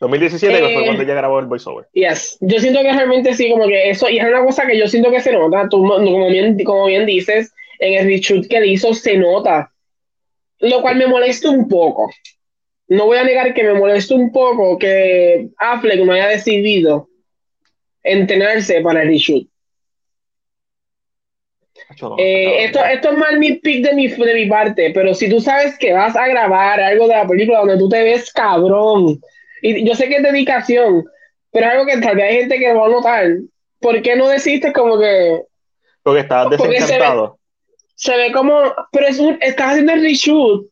[0.00, 1.86] 2017 fue cuando ella grabó el voiceover.
[1.92, 2.36] Yes.
[2.40, 5.10] Yo siento que realmente sí, como que eso, y es una cosa que yo siento
[5.10, 8.92] que se nota, tú, como, bien, como bien dices, en el reshoot que le hizo
[8.92, 9.72] se nota,
[10.58, 12.10] lo cual me molesta un poco.
[12.88, 17.08] No voy a negar que me molesta un poco que Affleck no haya decidido
[18.02, 19.48] entrenarse para el reshoot.
[22.18, 25.40] Eh, esto, esto es mal mi pick de mi, de mi parte, pero si tú
[25.40, 29.20] sabes que vas a grabar algo de la película donde tú te ves cabrón,
[29.62, 31.04] y yo sé que es dedicación,
[31.50, 33.26] pero es algo que tal vez hay gente que lo va a notar.
[33.80, 35.42] ¿Por qué no deciste como que...
[36.02, 37.38] Porque estabas desencantado.
[37.94, 38.60] Se ve, como...
[38.92, 40.66] Pero es un, estás haciendo el reshoot.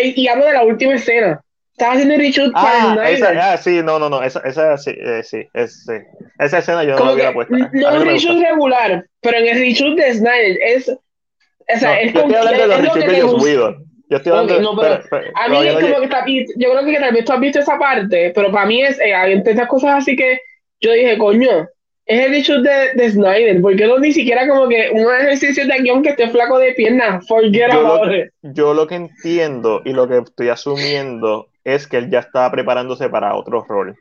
[0.00, 1.40] Y hablo de la última escena.
[1.72, 4.22] Estás haciendo el reshoot ah, para esa, ah, sí, no, no, no.
[4.22, 5.94] Esa, esa sí, eh, sí, es, sí.
[6.38, 7.56] Esa escena yo no la hubiera puesto.
[7.56, 10.88] No es reshoot regular, pero en el reshoot de Snyder es...
[10.88, 13.84] O sea, es yo estoy hablando de los reshoots de Joss Whedon.
[14.10, 17.24] Yo estoy hablando pero, a mí es como que está, yo creo que tal vez
[17.24, 20.38] tú has visto esa parte, pero para mí es, eh, hay estas cosas así que
[20.82, 21.66] yo dije, coño,
[22.06, 25.78] es el hecho de, de Snyder, porque no ni siquiera como que un ejercicio de
[25.78, 29.92] guion que esté flaco de piernas, forget yo about lo, Yo lo que entiendo y
[29.92, 33.96] lo que estoy asumiendo es que él ya estaba preparándose para otro rol.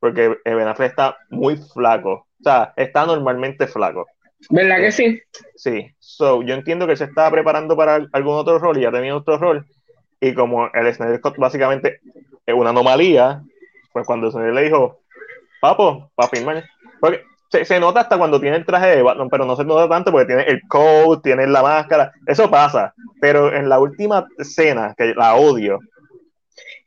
[0.00, 4.06] Porque Ben Affleck está muy flaco, o sea, está normalmente flaco.
[4.50, 5.20] ¿Verdad que sí?
[5.56, 5.90] Sí.
[5.98, 9.38] So, yo entiendo que se estaba preparando para algún otro rol y ya tenía otro
[9.38, 9.66] rol.
[10.20, 12.00] Y como el Snyder Cut básicamente
[12.44, 13.42] es una anomalía,
[13.92, 15.00] pues cuando se le dijo,
[15.60, 16.64] papo, para firmar.
[17.00, 17.22] Porque
[17.64, 20.26] se, nota hasta cuando tiene el traje de Batman, pero no se nota tanto porque
[20.26, 22.12] tiene el coat, tiene la máscara.
[22.26, 22.94] Eso pasa.
[23.20, 25.78] Pero en la última escena, que la odio.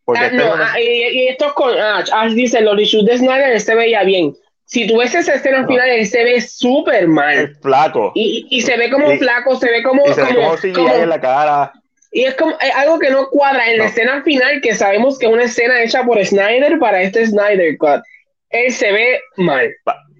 [0.06, 2.10] Porque ah, no, ah, y, esto con Ash.
[2.12, 4.36] Ash dice: Los reshoots de Snyder se veía bien
[4.70, 7.36] si tú ves esa escena al final, él se ve súper mal.
[7.36, 8.12] Es flaco.
[8.14, 10.04] Y, y, se ve como flaco, se ve como.
[10.08, 11.74] Y se como, ve como, en la cara.
[12.12, 15.32] Y es como algo que no cuadra en la escena final, que sabemos que es
[15.32, 18.02] una escena hecha por Snyder para este Snyder Cut.
[18.50, 19.72] Él se ve mal.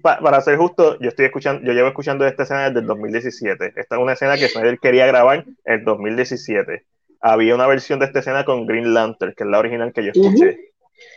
[0.02, 3.72] para ser justo, yo estoy escuchando, yo llevo escuchando esta escena desde el 2017.
[3.76, 6.84] Esta es una escena que Snyder quería grabar en el 2017.
[7.20, 10.12] Había una versión de esta escena con Green Lantern, que es la original que yo
[10.12, 10.70] escuché.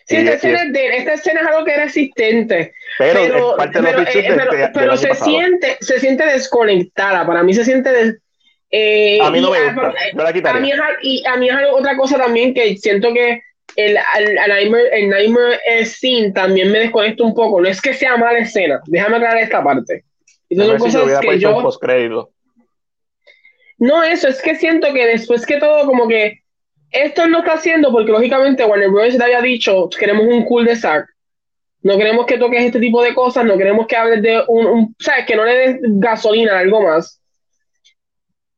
[0.05, 2.73] Sí, esta, escena, de, esta escena es algo que era existente.
[2.97, 3.55] Pero,
[4.73, 7.25] pero, se, siente, se siente desconectada.
[7.25, 8.17] Para mí se siente.
[8.69, 9.93] Eh, a mí no me gusta.
[10.49, 13.41] A, mí es, y a mí es otra cosa también que siento que
[13.75, 17.61] el, el, el, Nightmare, el Nightmare Scene también me desconecta un poco.
[17.61, 20.03] No es que sea mala escena, déjame aclarar esta parte.
[20.55, 22.29] Son cosas que yo...
[23.79, 26.43] No, eso, es que siento que después que todo, como que
[26.91, 29.17] esto no está haciendo porque lógicamente Warner Bros.
[29.17, 31.07] te había dicho, queremos un cool de Zack.
[31.81, 34.95] No queremos que toques este tipo de cosas, no queremos que hables de un, un
[34.99, 35.25] ¿sabes?
[35.25, 37.19] Que no le des gasolina, algo más.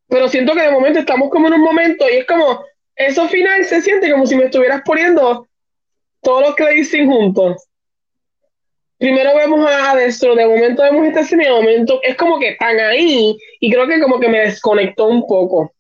[0.07, 2.64] Pero siento que de momento estamos como en un momento y es como,
[2.95, 5.47] eso final se siente como si me estuvieras poniendo
[6.22, 7.67] todos los créditos juntos.
[8.97, 12.80] Primero vemos a Destro, de momento vemos esta escena de momento es como que están
[12.80, 15.73] ahí y creo que como que me desconectó un poco.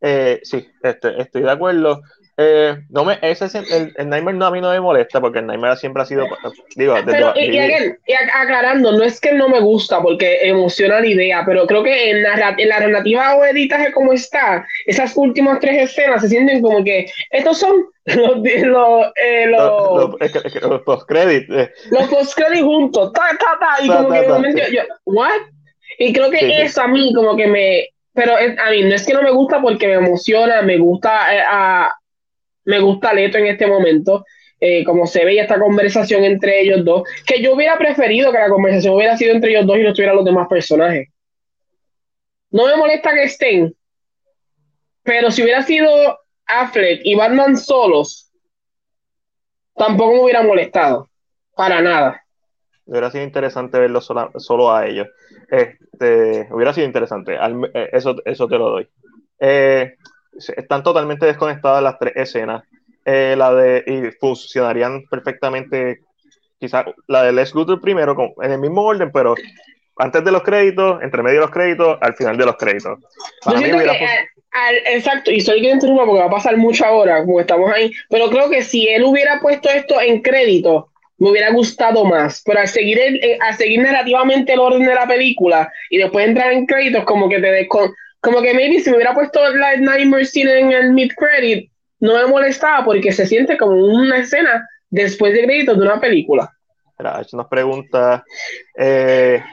[0.00, 2.02] Eh, sí, este, estoy de acuerdo.
[2.36, 5.46] Eh, no me, ese, el, el, Nightmare no, a mí no me molesta porque el
[5.46, 6.26] Nightmare siempre ha sido.
[6.74, 11.44] Digo, pero, y, y, aclarando, no es que no me gusta porque emociona la idea,
[11.46, 15.90] pero creo que en la, en la relativa o editaje como está, esas últimas tres
[15.90, 20.16] escenas se sienten como que estos son los, los, eh, los,
[20.62, 21.48] los post-credit.
[21.50, 21.70] Eh.
[21.90, 25.40] Los post-credit juntos, ta, ta, ta, y como que de yo, ¿what?
[25.98, 27.88] Y creo que eso a mí como que me.
[28.12, 31.42] Pero a mí no es que no me gusta porque me emociona, me gusta eh,
[31.48, 31.92] a
[32.64, 34.24] me gusta Leto en este momento.
[34.60, 38.48] Eh, como se veía esta conversación entre ellos dos, que yo hubiera preferido que la
[38.48, 41.08] conversación hubiera sido entre ellos dos y no estuvieran los demás personajes.
[42.50, 43.74] No me molesta que estén,
[45.02, 48.32] pero si hubiera sido Affleck y Batman solos,
[49.74, 51.10] tampoco me hubiera molestado,
[51.54, 52.24] para nada.
[52.86, 55.08] Hubiera sido interesante verlo solo, a ellos.
[55.50, 58.88] Este, hubiera sido interesante, eh, eso, eso te lo doy.
[59.40, 59.96] Eh,
[60.56, 62.62] están totalmente desconectadas las tres escenas.
[63.04, 66.00] Eh, la de, y funcionarían perfectamente,
[66.58, 69.34] quizás la de Les Luthor primero, con, en el mismo orden, pero
[69.96, 72.98] antes de los créditos, entre medio de los créditos, al final de los créditos.
[74.86, 78.30] exacto, y soy que interrumpa porque va a pasar mucho ahora, porque estamos ahí, pero
[78.30, 80.88] creo que si él hubiera puesto esto en crédito,
[81.18, 84.94] me hubiera gustado más, pero al seguir, el, eh, al seguir narrativamente el orden de
[84.94, 87.94] la película y después entrar en créditos, como que te descon
[88.24, 91.70] como que maybe si me hubiera puesto la Nightmare Scene en el mid-credit,
[92.00, 96.50] no me molestaba porque se siente como una escena después de créditos de una película.
[96.98, 98.24] Mira, nos pregunta,
[98.78, 99.44] eh,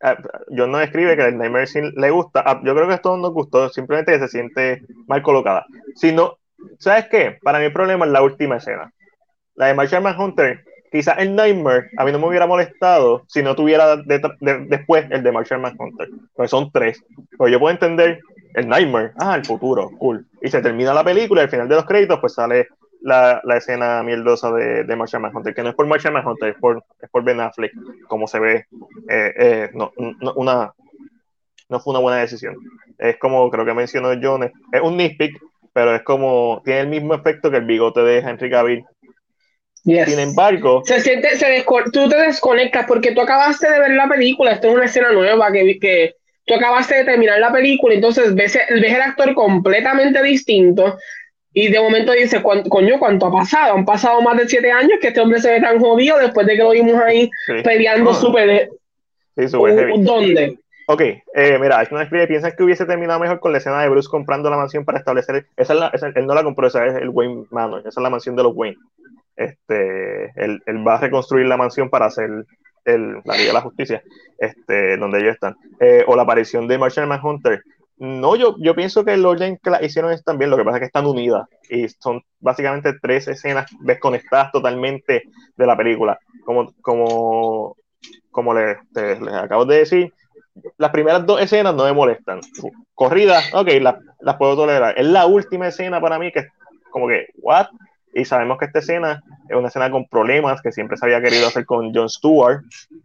[0.00, 0.16] ah,
[0.48, 3.68] no escribe que el Nightmare Scene le gusta, ah, yo creo que esto nos gustó,
[3.68, 5.66] simplemente que se siente mal colocada.
[5.94, 6.38] Si no,
[6.78, 7.38] ¿sabes qué?
[7.42, 8.90] Para mí el problema es la última escena.
[9.56, 10.64] La de Marshall Manhunter
[10.96, 15.32] quizás el Nightmare a mí no me hubiera molestado si no tuviera después el de
[15.32, 17.04] Martian Manhunter, porque son tres.
[17.38, 18.20] Pero yo puedo entender
[18.54, 20.26] el Nightmare, ah, el futuro, cool.
[20.40, 22.68] Y se termina la película y al final de los créditos pues sale
[23.02, 26.56] la, la escena mierdosa de, de Martian Manhunter, que no es por Martian Manhunter, es
[26.56, 27.72] por, es por Ben Affleck,
[28.08, 28.66] como se ve.
[29.08, 30.72] Eh, eh, no, no, una,
[31.68, 32.56] no fue una buena decisión.
[32.98, 35.38] Es como creo que mencionó John, es un nitpick,
[35.72, 38.86] pero es como, tiene el mismo efecto que el bigote de Henry Cavill
[39.86, 44.52] sin embargo, se siente, se tú te desconectas porque tú acabaste de ver la película,
[44.52, 48.58] esto es una escena nueva que, que tú acabaste de terminar la película, entonces ves,
[48.68, 50.98] ves el actor completamente distinto
[51.52, 53.74] y de momento dices, coño, ¿cuánto ha pasado?
[53.74, 56.56] Han pasado más de siete años que este hombre se ve tan jodido después de
[56.56, 57.30] que lo vimos ahí
[57.62, 58.68] peleando súper...
[59.36, 60.58] Sí, súper ¿Dónde?
[60.88, 64.08] Ok, eh, mira, es una ¿piensas que hubiese terminado mejor con la escena de Bruce
[64.08, 67.08] comprando la mansión para establecer, esa es la, él no la compró, esa es el
[67.08, 68.76] Wayne Manor, esa es la mansión de los Wayne
[69.36, 72.30] este, él, él, va a reconstruir la mansión para hacer
[72.84, 74.02] el, la Liga de la Justicia,
[74.38, 75.56] este, donde ellos están.
[75.80, 77.62] Eh, o la aparición de Marshall Manhunter.
[77.98, 80.80] No, yo, yo pienso que el orden que la hicieron también, lo que pasa es
[80.80, 85.22] que están unidas y son básicamente tres escenas desconectadas totalmente
[85.56, 86.18] de la película.
[86.44, 87.76] Como, como,
[88.30, 88.76] como les,
[89.32, 90.12] acabo de decir,
[90.76, 92.40] las primeras dos escenas no me molestan.
[92.94, 94.94] Corridas, ok, las, las puedo tolerar.
[94.98, 96.48] Es la última escena para mí que es
[96.90, 97.66] como que, ¿what?
[98.16, 101.48] Y sabemos que esta escena es una escena con problemas que siempre se había querido
[101.48, 102.62] hacer con Jon Stewart,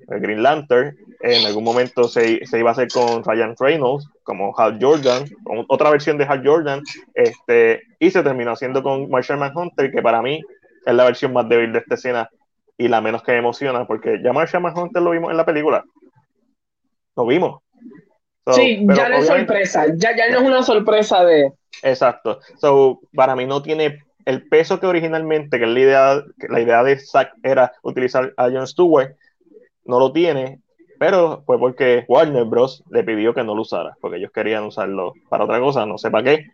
[0.07, 0.95] el Green Lantern.
[1.19, 5.25] En algún momento se, se iba a hacer con Ryan Reynolds, como Hal Jordan,
[5.67, 6.81] otra versión de Hal Jordan.
[7.13, 10.41] Este, y se terminó haciendo con Marshall Manhunter, que para mí
[10.85, 12.29] es la versión más débil de esta escena
[12.77, 15.83] y la menos que me emociona, porque ya Marshall Manhunter lo vimos en la película.
[17.17, 17.61] Lo vimos.
[18.53, 21.51] sí, ya no es sorpresa, ya, ya no es una sorpresa de...
[21.83, 22.39] Exacto.
[22.59, 26.83] So, para mí no tiene el peso que originalmente, que, la idea, que la idea
[26.83, 29.15] de Zack era utilizar a Jon Stewart,
[29.85, 30.61] no lo tiene,
[30.99, 32.83] pero fue porque Warner Bros.
[32.89, 36.11] le pidió que no lo usara, porque ellos querían usarlo para otra cosa, no sé
[36.11, 36.45] para qué.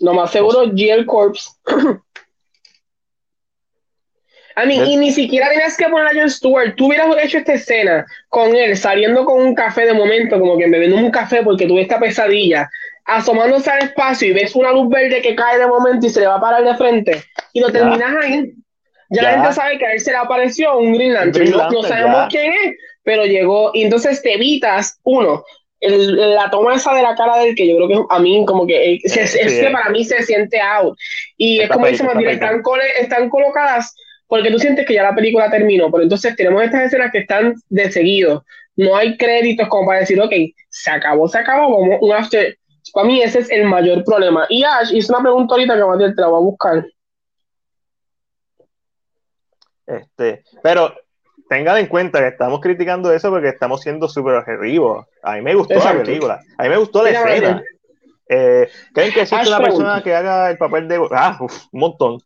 [0.00, 1.58] Lo más seguro, GL Corps.
[4.56, 6.74] A mí, y ni siquiera tenías que poner a Jon Stewart.
[6.76, 10.66] Tú hubieras hecho esta escena con él saliendo con un café de momento, como que
[10.66, 12.68] me bebiendo un café porque tuve esta pesadilla
[13.10, 16.26] asomándose al espacio y ves una luz verde que cae de momento y se le
[16.26, 17.22] va a parar de frente
[17.52, 18.52] y lo terminas ahí.
[19.10, 21.50] Ya, la gente sabe que a él se le apareció un Green Lantern.
[21.50, 23.72] no, sabemos quién es, pero llegó.
[23.74, 25.44] Y entonces te evitas, uno,
[25.80, 29.00] la toma esa de la cara del que yo creo que a mí como que
[29.02, 30.96] es, que para mí se siente out.
[31.36, 32.62] Y es como dice Matías, están,
[33.00, 33.94] están colocadas
[34.28, 37.54] porque tú sientes que ya la película terminó, pero entonces tenemos estas escenas que están
[37.68, 38.44] de seguido.
[38.76, 40.32] No hay créditos como para decir, ok,
[40.68, 42.56] se acabó, se acabó, como un after.
[42.92, 44.46] Para mí ese es el mayor problema.
[44.48, 46.86] Y Ash hizo una pregunta ahorita que Matías te la voy a buscar.
[49.86, 50.94] Este, pero
[51.48, 55.06] tengan en cuenta que estamos criticando eso porque estamos siendo súper objetivos.
[55.22, 57.62] A mí me gustó la película, a mí me gustó la escena.
[58.28, 61.04] Eh, ¿Creen que existe una persona que haga el papel de...
[61.10, 62.20] Ah, un montón.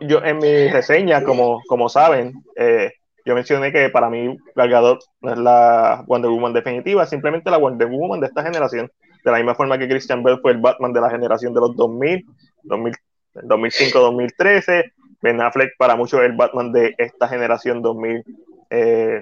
[0.00, 2.90] Yo en mi reseña, como, como saben, eh,
[3.24, 7.86] yo mencioné que para mí Galgador no es la Wonder Woman definitiva, simplemente la Wonder
[7.86, 8.90] Woman de esta generación.
[9.24, 11.76] De la misma forma que Christian Bell fue el Batman de la generación de los
[11.76, 12.26] 2000,
[12.64, 12.94] 2000
[13.34, 19.14] 2005-2013, Ben Affleck para muchos es el Batman de esta generación 2016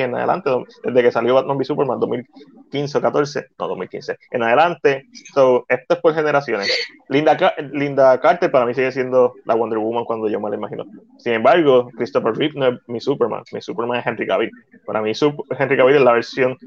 [0.00, 0.50] en adelante,
[0.82, 5.06] desde que salió Batman v Superman 2015 o 14, no 2015, en adelante.
[5.34, 6.72] So, esto es por generaciones.
[7.08, 7.36] Linda,
[7.72, 10.84] Linda Carter para mí sigue siendo la Wonder Woman cuando yo me la imagino.
[11.18, 14.50] Sin embargo, Christopher Reeve no es mi Superman, mi Superman es Henry Cavill.
[14.86, 15.12] Para mí
[15.58, 16.58] Henry Cavill es la versión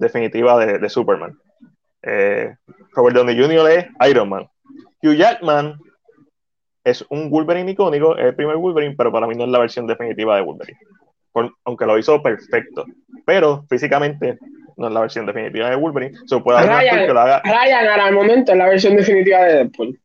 [0.00, 1.38] definitiva de, Superman.
[2.02, 2.54] Eh,
[2.92, 3.70] Robert Downey Jr.
[3.70, 4.48] es Iron Man.
[5.02, 5.78] Hugh Jackman
[6.84, 9.86] es un Wolverine icónico, es el primer Wolverine, pero para mí no es la versión
[9.86, 10.78] definitiva de Wolverine.
[11.64, 12.84] aunque lo hizo perfecto,
[13.24, 14.38] pero físicamente
[14.76, 16.18] no es la versión definitiva de Wolverine.
[16.26, 17.42] So, puede Ryan, que lo haga...
[17.44, 20.00] Ryan ahora al momento es la versión definitiva de Deadpool.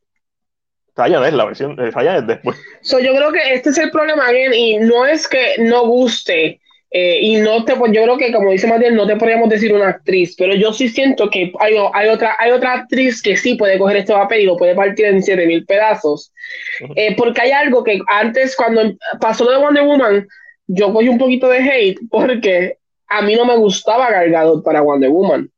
[0.94, 2.56] Ryan es la versión, Ryan es después.
[2.82, 6.60] So, yo creo que este es el problema, y no es que no guste
[6.98, 9.70] eh, y no te, pues yo creo que como dice Matías, no te podríamos decir
[9.70, 13.54] una actriz, pero yo sí siento que hay, hay, otra, hay otra actriz que sí
[13.54, 16.32] puede coger este papel y lo puede partir en 7000 pedazos.
[16.94, 18.80] Eh, porque hay algo que antes, cuando
[19.20, 20.26] pasó lo de Wonder Woman,
[20.68, 22.78] yo cogí un poquito de hate porque
[23.08, 25.50] a mí no me gustaba Gargado para Wonder Woman.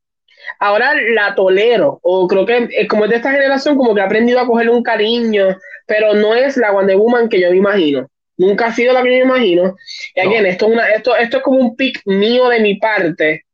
[0.59, 4.05] Ahora la tolero, o creo que eh, como es de esta generación, como que he
[4.05, 5.56] aprendido a cogerle un cariño,
[5.86, 8.09] pero no es la Wonder Woman que yo me imagino.
[8.39, 9.77] Nunca ha sido la que yo imagino.
[10.15, 13.44] Y again, esto, es esto, esto es como un pick mío de mi parte.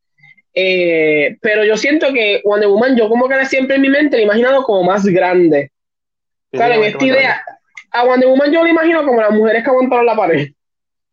[0.52, 4.22] Eh, pero yo siento que Wonder Woman, yo como que siempre en mi mente la
[4.22, 5.72] he imaginado como más grande.
[6.52, 7.44] claro, en esta idea,
[7.90, 10.48] a Wonder Woman yo la imagino como las mujeres que aguantaron la pared.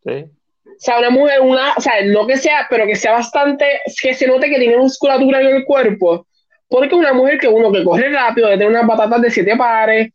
[0.04, 0.26] Sí.
[0.66, 3.66] O sea, una mujer, una, o sea, no que sea, pero que sea bastante,
[4.02, 6.28] que se note que tiene musculatura en el cuerpo.
[6.68, 10.12] Porque una mujer que uno que corre rápido, que tiene unas patatas de siete pares,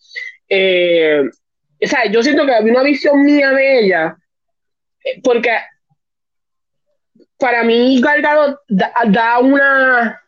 [0.49, 1.23] eh,
[1.83, 4.17] o sea, yo siento que había una visión mía de ella,
[5.05, 5.51] eh, porque
[7.39, 10.23] para mí Galgado da, una,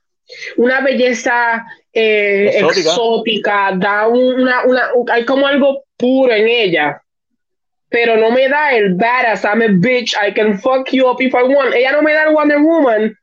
[0.57, 3.73] una belleza eh, exótica.
[3.77, 7.03] da una, una, hay como algo puro en ella,
[7.89, 11.35] pero no me da el badass, I'm a bitch, I can fuck you up if
[11.35, 11.75] I want.
[11.75, 13.17] Ella no me da el Wonder Woman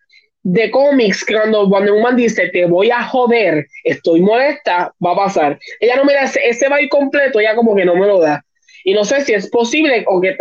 [0.45, 5.15] de cómics que cuando Wonder Woman dice te voy a joder, estoy molesta, va a
[5.15, 5.59] pasar.
[5.80, 8.45] Ella no me da ese, ese baile completo, ella como que no me lo da.
[8.84, 10.38] Y no sé si es posible o que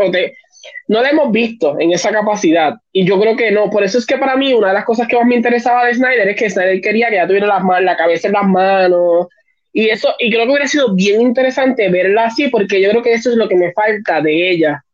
[0.88, 2.74] no la hemos visto en esa capacidad.
[2.92, 3.70] Y yo creo que no.
[3.70, 5.94] Por eso es que para mí una de las cosas que más me interesaba de
[5.94, 9.28] Snyder es que Snyder quería que ella tuviera las la cabeza en las manos.
[9.72, 13.14] Y eso, y creo que hubiera sido bien interesante verla así, porque yo creo que
[13.14, 14.84] eso es lo que me falta de ella.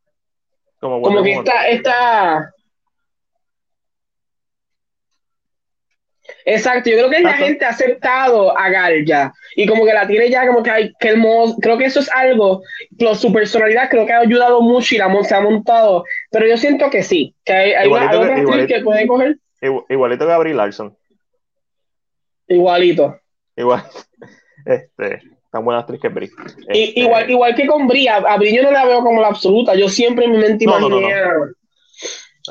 [0.79, 2.53] Como, como que esta, esta,
[6.45, 10.07] Exacto, yo creo que la gente ha aceptado a Gal ya y como que la
[10.07, 12.63] tiene ya como que hay que hermoso, creo que eso es algo,
[13.15, 16.89] su personalidad creo que ha ayudado mucho y la se ha montado, pero yo siento
[16.91, 19.37] que sí, que hay, hay igualito, una, igualito, que puede coger.
[19.89, 20.97] Igualito que Abril Larson.
[22.49, 23.21] Igualito.
[23.57, 23.83] Igual,
[24.67, 26.31] este, tan buena actriz que Brie.
[26.69, 29.75] Este, igual, igual que con Brie, a Brie yo no la veo como la absoluta,
[29.75, 31.15] yo siempre en mi mente imaginé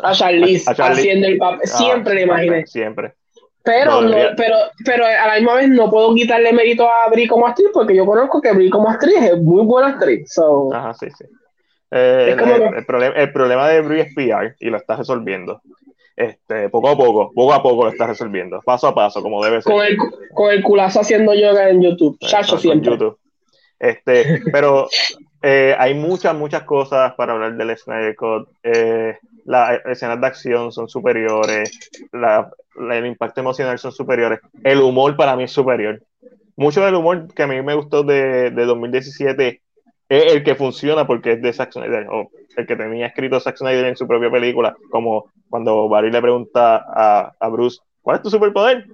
[0.04, 2.68] a Charlize, haciendo el papel, siempre le imaginé.
[2.68, 3.14] Siempre.
[3.72, 7.46] Pero, no, pero, pero a la misma vez no puedo quitarle mérito a Brie como
[7.46, 10.34] actriz porque yo conozco que Brie como actriz es muy buena actriz.
[10.74, 11.26] Ajá, sí, sí.
[11.92, 15.62] Eh, el, problema, el problema de Brie es PR y lo está resolviendo.
[16.16, 19.62] Este, poco a poco, poco a poco lo está resolviendo, paso a paso, como debe
[19.62, 19.72] ser.
[19.72, 19.98] Con el,
[20.34, 22.94] con el culazo haciendo yoga en YouTube, chacho siempre.
[22.94, 23.20] YouTube.
[23.78, 24.88] Este, pero
[25.44, 28.48] eh, hay muchas, muchas cosas para hablar del Snyder Code.
[28.64, 29.18] Eh,
[29.50, 31.72] las escenas de acción son superiores,
[32.12, 32.52] la,
[32.92, 36.04] el impacto emocional son superiores, el humor para mí es superior.
[36.56, 39.62] Mucho del humor que a mí me gustó de, de 2017
[40.08, 43.58] es el que funciona porque es de Zack Snyder, o el que tenía escrito Zack
[43.58, 48.22] Snyder en su propia película, como cuando Barry le pregunta a, a Bruce, ¿cuál es
[48.22, 48.86] tu superpoder?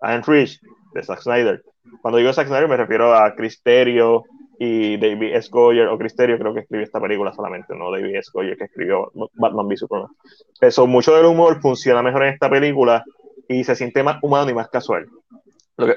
[0.00, 0.60] and Rich
[0.92, 1.62] de Zack Snyder.
[2.02, 4.24] Cuando digo Zack Snyder me refiero a Cristerio
[4.58, 5.48] y David S.
[5.50, 8.30] Goyer, o Cristerio creo que escribió esta película solamente, no David S.
[8.32, 10.10] Goyer que escribió Batman v Superman.
[10.60, 13.04] Eso, mucho del humor funciona mejor en esta película
[13.48, 15.06] y se siente más humano y más casual.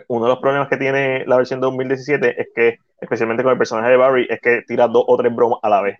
[0.07, 3.57] uno de los problemas que tiene la versión de 2017 es que, especialmente con el
[3.57, 5.97] personaje de Barry, es que tira dos o tres bromas a la vez.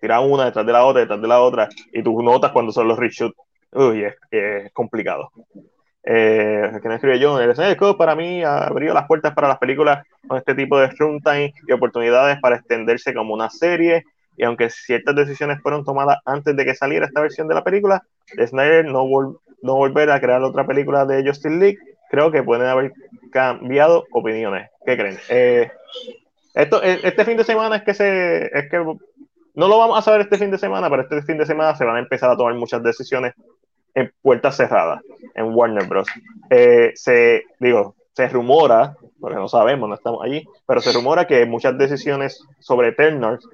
[0.00, 2.88] Tira una detrás de la otra, detrás de la otra, y tú notas cuando son
[2.88, 3.36] los reshoots.
[3.72, 5.30] Uy, es, es complicado.
[6.02, 10.06] Eh, que no escribe John, el escenario para mí abrió las puertas para las películas
[10.26, 14.04] con este tipo de runtime y oportunidades para extenderse como una serie.
[14.36, 18.02] Y aunque ciertas decisiones fueron tomadas antes de que saliera esta versión de la película,
[18.34, 19.04] Snyder no,
[19.62, 21.78] no volver a crear otra película de Justice League,
[22.10, 22.92] creo que pueden haber
[23.30, 24.70] cambiado opiniones.
[24.86, 25.18] ¿Qué creen?
[25.28, 25.70] Eh,
[26.54, 30.02] esto, e, este fin de semana es que se, es que no lo vamos a
[30.02, 32.36] saber este fin de semana, pero este fin de semana se van a empezar a
[32.36, 33.34] tomar muchas decisiones
[33.94, 35.00] en puertas cerradas
[35.34, 36.08] en Warner Bros.
[36.50, 41.46] Eh, se, digo, se rumora, porque no sabemos, no estamos allí, pero se rumora que
[41.46, 43.46] muchas decisiones sobre Eternals,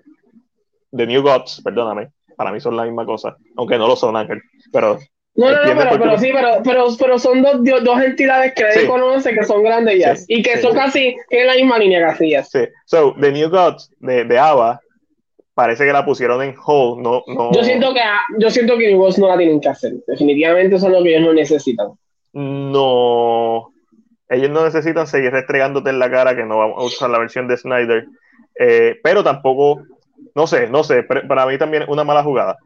[0.90, 4.40] de New Gods, perdóname, para mí son la misma cosa, aunque no lo son, Ángel,
[4.72, 4.98] pero...
[5.34, 9.34] No, no, no, pero, sí, pero, pero, pero son dos, dos entidades que nadie conoce
[9.34, 12.42] que son grandes ya y que son casi en la misma línea casi ya.
[12.42, 14.80] Sí, so, The New Gods de, de Ava
[15.56, 17.02] parece que la pusieron en hold.
[17.02, 17.50] No, no...
[17.50, 18.00] Yo siento que
[18.38, 19.94] yo siento que no la tienen que hacer.
[20.06, 21.88] Definitivamente eso es lo que ellos no necesitan.
[22.34, 23.72] No,
[24.28, 27.48] ellos no necesitan seguir restregándote en la cara que no vamos a usar la versión
[27.48, 28.06] de Snyder.
[28.60, 29.80] Eh, pero tampoco,
[30.34, 32.58] no sé, no sé, para mí también es una mala jugada.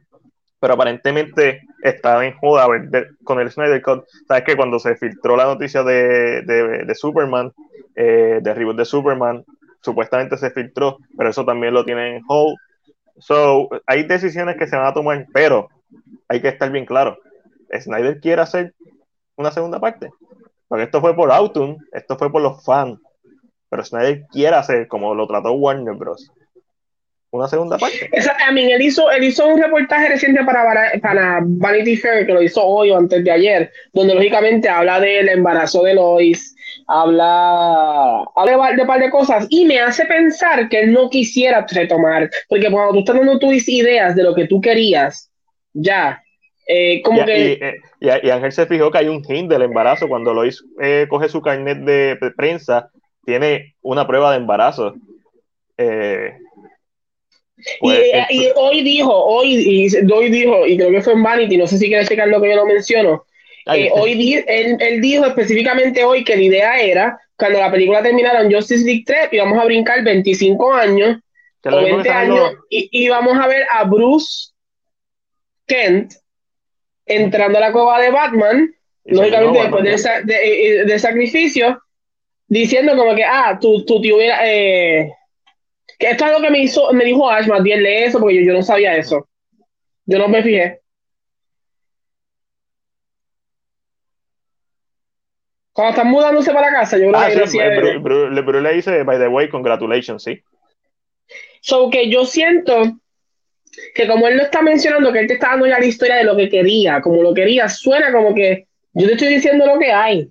[0.58, 2.66] Pero aparentemente está en joda
[3.22, 4.02] con el Snyder Cut.
[4.26, 7.52] Sabes que cuando se filtró la noticia de, de, de Superman,
[7.94, 9.44] eh, de reboot de Superman,
[9.80, 12.56] supuestamente se filtró, pero eso también lo tienen en hold
[13.20, 15.68] So, hay decisiones que se van a tomar, pero
[16.28, 17.18] hay que estar bien claro.
[17.78, 18.74] Snyder quiere hacer
[19.36, 20.10] una segunda parte.
[20.68, 22.98] Porque esto fue por Autumn, esto fue por los fans.
[23.68, 26.32] Pero Snyder quiere hacer, como lo trató Warner Bros.
[27.32, 28.10] Una segunda parte.
[28.44, 32.42] a mí, él hizo, él hizo un reportaje reciente para, para Vanity Fair, que lo
[32.42, 36.56] hizo hoy o antes de ayer, donde lógicamente habla del embarazo de Lois,
[36.86, 41.66] habla, habla de un par de cosas y me hace pensar que él no quisiera
[41.70, 45.30] retomar, porque cuando tú estás dando tus ideas de lo que tú querías,
[45.72, 46.22] ya,
[46.66, 47.52] eh, como que...
[47.52, 51.06] Eh, y, y, Ángel se fijó que hay un hint del embarazo, cuando Lois eh,
[51.08, 52.90] coge su carnet de, prensa,
[53.24, 54.94] tiene una prueba de embarazo.
[57.80, 61.66] Pues, y, hoy dijo, hoy, y, hoy dijo, y creo que fue en Vanity, no
[61.66, 63.24] sé si quieres checar lo que yo lo menciono,
[63.74, 68.52] eh, hoy él, dijo específicamente hoy que la idea era, cuando la película terminara en
[68.52, 71.18] Justice League 3, íbamos a brincar 25 años
[71.64, 74.52] o 20 años y íbamos a ver a Bruce
[75.66, 76.14] Kent
[77.06, 78.74] entrando a la cueva de Batman,
[79.04, 81.82] lógicamente después de, eh, de, sacrificio,
[82.46, 84.40] diciendo como que, ah, tú, tú te hubiera...
[84.44, 85.12] Eh,
[85.98, 88.36] que esto es lo que me hizo, me dijo Ash, más bien lee eso, porque
[88.36, 89.28] yo, yo no sabía eso.
[90.06, 90.80] Yo no me fijé.
[95.72, 97.58] Cuando están mudándose para casa, yo ah, sí,
[98.00, 100.42] Bruce le dice, by the way, congratulations, sí.
[101.60, 102.98] So que yo siento
[103.94, 106.24] que como él lo está mencionando, que él te está dando ya la historia de
[106.24, 109.92] lo que quería, como lo quería, suena como que yo te estoy diciendo lo que
[109.92, 110.28] hay,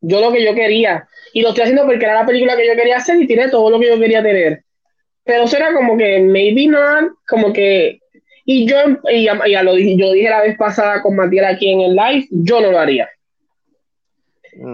[0.00, 2.74] yo lo que yo quería, y lo estoy haciendo porque era la película que yo
[2.74, 4.64] quería hacer y tiene todo lo que yo quería tener.
[5.24, 8.00] Pero suena como que maybe not, como que,
[8.46, 8.78] y yo,
[9.10, 12.26] y ya, lo dije, yo dije la vez pasada con Matías aquí en el live,
[12.30, 13.10] yo no lo haría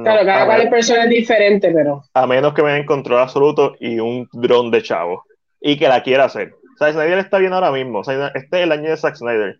[0.03, 2.03] claro, cada cual es persona diferente, pero.
[2.15, 5.25] A menos que me den control absoluto y un dron de chavo.
[5.61, 6.53] Y que la quiera hacer.
[6.75, 8.01] O sea, Snyder está bien ahora mismo.
[8.01, 9.59] O sea, este es el año de Zack Snyder.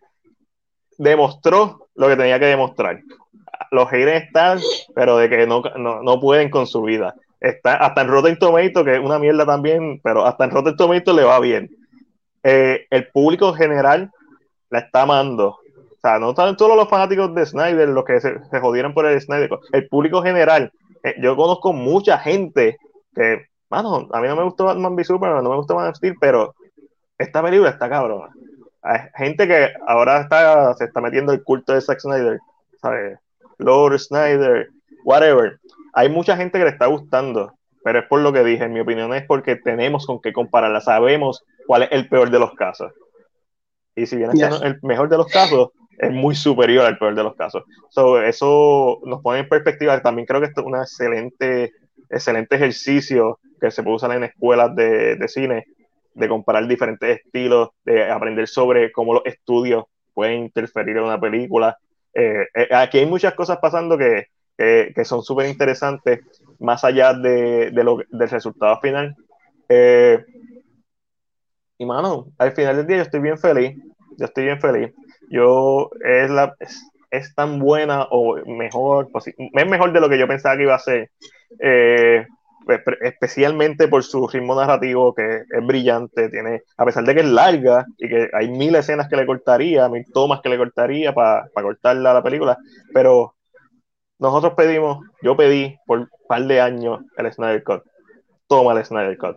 [0.99, 3.01] Demostró lo que tenía que demostrar.
[3.71, 4.61] Los haters están,
[4.95, 7.15] pero de que no, no, pueden con su vida.
[7.41, 11.13] Está hasta en Rotten Tomato, que es una mierda también, pero hasta en Rotten Tomato
[11.13, 11.71] le va bien.
[12.43, 14.11] Eh, el público general
[14.71, 15.59] la está amando
[16.09, 19.51] sea, no están solo los fanáticos de Snyder los que se, jodieron por el Snyder,
[19.73, 20.71] el público general.
[21.03, 22.79] Eh, yo conozco mucha gente
[23.15, 25.97] que, mano, a mí no me gustó Batman v Superman, no me gustó Man of
[25.97, 26.55] Steel, pero
[27.19, 28.29] esta película está cabrón.
[28.83, 32.39] Hay gente que ahora está, se está metiendo el culto de Zack Snyder,
[32.83, 33.19] ¿sabes?
[33.59, 34.69] Lord Snyder,
[35.05, 35.59] whatever.
[35.95, 38.81] Hay mucha gente que le está gustando, pero es por lo que dije, en mi
[38.81, 42.93] opinión es porque tenemos con qué compararla, sabemos cuál es el peor de los casos.
[43.97, 47.23] Y si viene siendo el mejor de los casos, es muy superior al peor de
[47.23, 47.65] los casos.
[48.25, 50.01] eso nos pone en perspectiva.
[50.01, 51.73] También creo que esto es un excelente,
[52.11, 55.65] excelente ejercicio que se puede usar en escuelas de, de cine,
[56.15, 59.85] de comparar diferentes estilos, de aprender sobre cómo los estudios
[60.15, 61.77] pueden interferir en una película.
[62.15, 66.21] Eh, eh, aquí hay muchas cosas pasando que, que son súper interesantes,
[66.61, 69.15] más allá de, lo, del resultado final.
[69.69, 70.25] Eh,
[71.77, 73.77] y mano, al final del día yo estoy bien feliz,
[74.17, 74.95] yo estoy bien feliz.
[75.31, 76.55] Yo es la
[77.11, 80.79] es, tan buena o mejor, es mejor de lo que yo pensaba que iba a
[80.79, 81.11] ser.
[81.61, 82.27] Eh,
[82.65, 87.27] pues, especialmente por su ritmo narrativo que es brillante, tiene, a pesar de que es
[87.27, 91.49] larga y que hay mil escenas que le cortaría, mil tomas que le cortaría para
[91.53, 92.57] cortarla a la película,
[92.93, 93.35] pero
[94.19, 97.83] nosotros pedimos, yo pedí por un par de años el Snyder Cut.
[98.47, 99.37] Toma el Snyder Cut.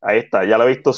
[0.00, 0.92] Ahí está, ya lo he visto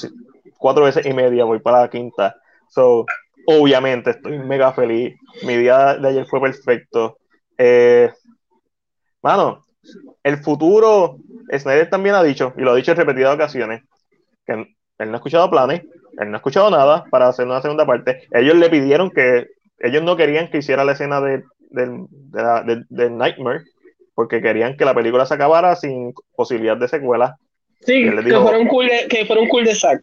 [0.58, 2.36] cuatro veces y media, voy para la quinta.
[2.68, 3.04] So,
[3.46, 5.16] obviamente estoy mega feliz.
[5.44, 7.18] Mi día de ayer fue perfecto.
[7.56, 8.10] Eh,
[9.22, 9.64] mano,
[10.22, 11.16] el futuro,
[11.50, 13.82] Snyder también ha dicho, y lo ha dicho en repetidas ocasiones,
[14.44, 15.82] que él no ha escuchado planes,
[16.18, 18.26] él no ha escuchado nada para hacer una segunda parte.
[18.32, 19.46] Ellos le pidieron que,
[19.78, 23.64] ellos no querían que hiciera la escena de, de, Nightmare,
[24.14, 27.36] porque querían que la película se acabara sin posibilidad de secuela.
[27.80, 30.02] Sí, que, fuera un cool de, que fuera un cool de sac.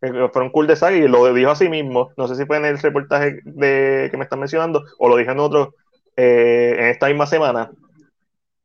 [0.00, 2.10] Que fuera un cool de sac y lo dijo a sí mismo.
[2.16, 5.30] No sé si fue en el reportaje de, que me están mencionando o lo dije
[5.30, 5.74] en otro
[6.16, 7.70] eh, en esta misma semana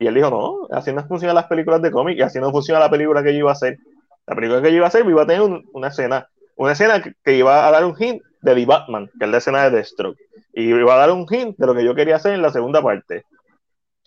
[0.01, 2.79] y él dijo, no, así no funcionan las películas de cómic y así no funciona
[2.79, 3.77] la película que yo iba a hacer.
[4.25, 5.43] La película que yo iba a hacer iba a tener
[5.73, 9.31] una escena, una escena que, iba a dar un hint de The Batman, que es
[9.31, 10.17] la escena de Deathstroke.
[10.53, 12.81] Y iba a dar un hint de lo que yo quería hacer en la segunda
[12.81, 13.25] parte.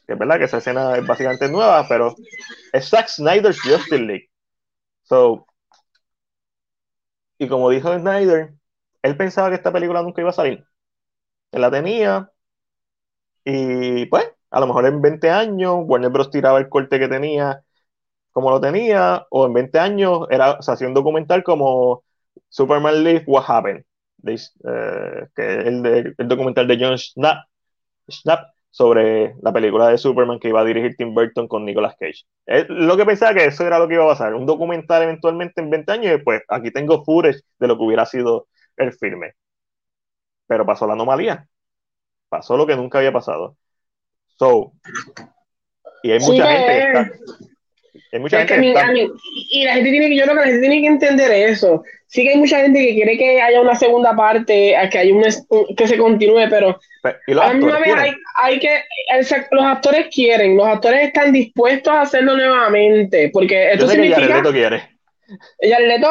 [0.05, 2.17] Que es verdad que esa escena es básicamente nueva, pero
[2.73, 4.31] es Zack Snyder's Justice League.
[5.05, 5.47] So,
[7.39, 8.55] y como dijo Snyder,
[9.03, 10.67] él pensaba que esta película nunca iba a salir.
[11.53, 12.31] Él la tenía.
[13.45, 16.31] Y pues, a lo mejor en 20 años Warner Bros.
[16.31, 17.65] tiraba el corte que tenía
[18.35, 22.05] como lo tenía, o en 20 años era, se hacía un documental como
[22.49, 23.85] Superman Live What Happened,
[24.27, 30.61] eh, que es el, documental de John Snap sobre la película de Superman que iba
[30.61, 32.25] a dirigir Tim Burton con Nicolas Cage.
[32.45, 35.61] Es lo que pensaba que eso era lo que iba a pasar, un documental eventualmente
[35.61, 39.35] en 20 años y después aquí tengo footage de lo que hubiera sido el filme.
[40.49, 41.47] Pero pasó la anomalía,
[42.29, 43.57] pasó lo que nunca había pasado.
[44.39, 44.73] So,
[46.03, 47.11] y hay mucha gente que está.
[48.15, 48.93] Hay mucha gente que está...
[48.95, 51.83] y la gente tiene que, yo creo que la gente tiene que entender eso.
[52.07, 55.25] Sí que hay mucha gente que quiere que haya una segunda parte, que haya un,
[55.75, 58.83] que se continúe, pero, a la misma vez hay, hay, que,
[59.51, 64.43] los actores quieren, los actores están dispuestos a hacerlo nuevamente, porque esto significa...
[64.43, 64.89] Que quiere.
[65.61, 66.09] Leto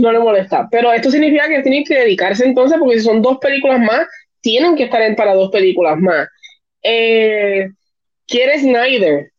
[0.00, 3.36] no le molesta, pero esto significa que tienen que dedicarse entonces, porque si son dos
[3.36, 4.06] películas más,
[4.40, 6.28] tienen que estar en para dos películas más.
[6.82, 7.68] Eh,
[8.26, 9.32] quiere Snyder.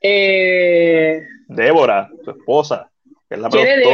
[0.00, 2.90] Eh, Débora, su esposa,
[3.28, 3.84] que es la quiere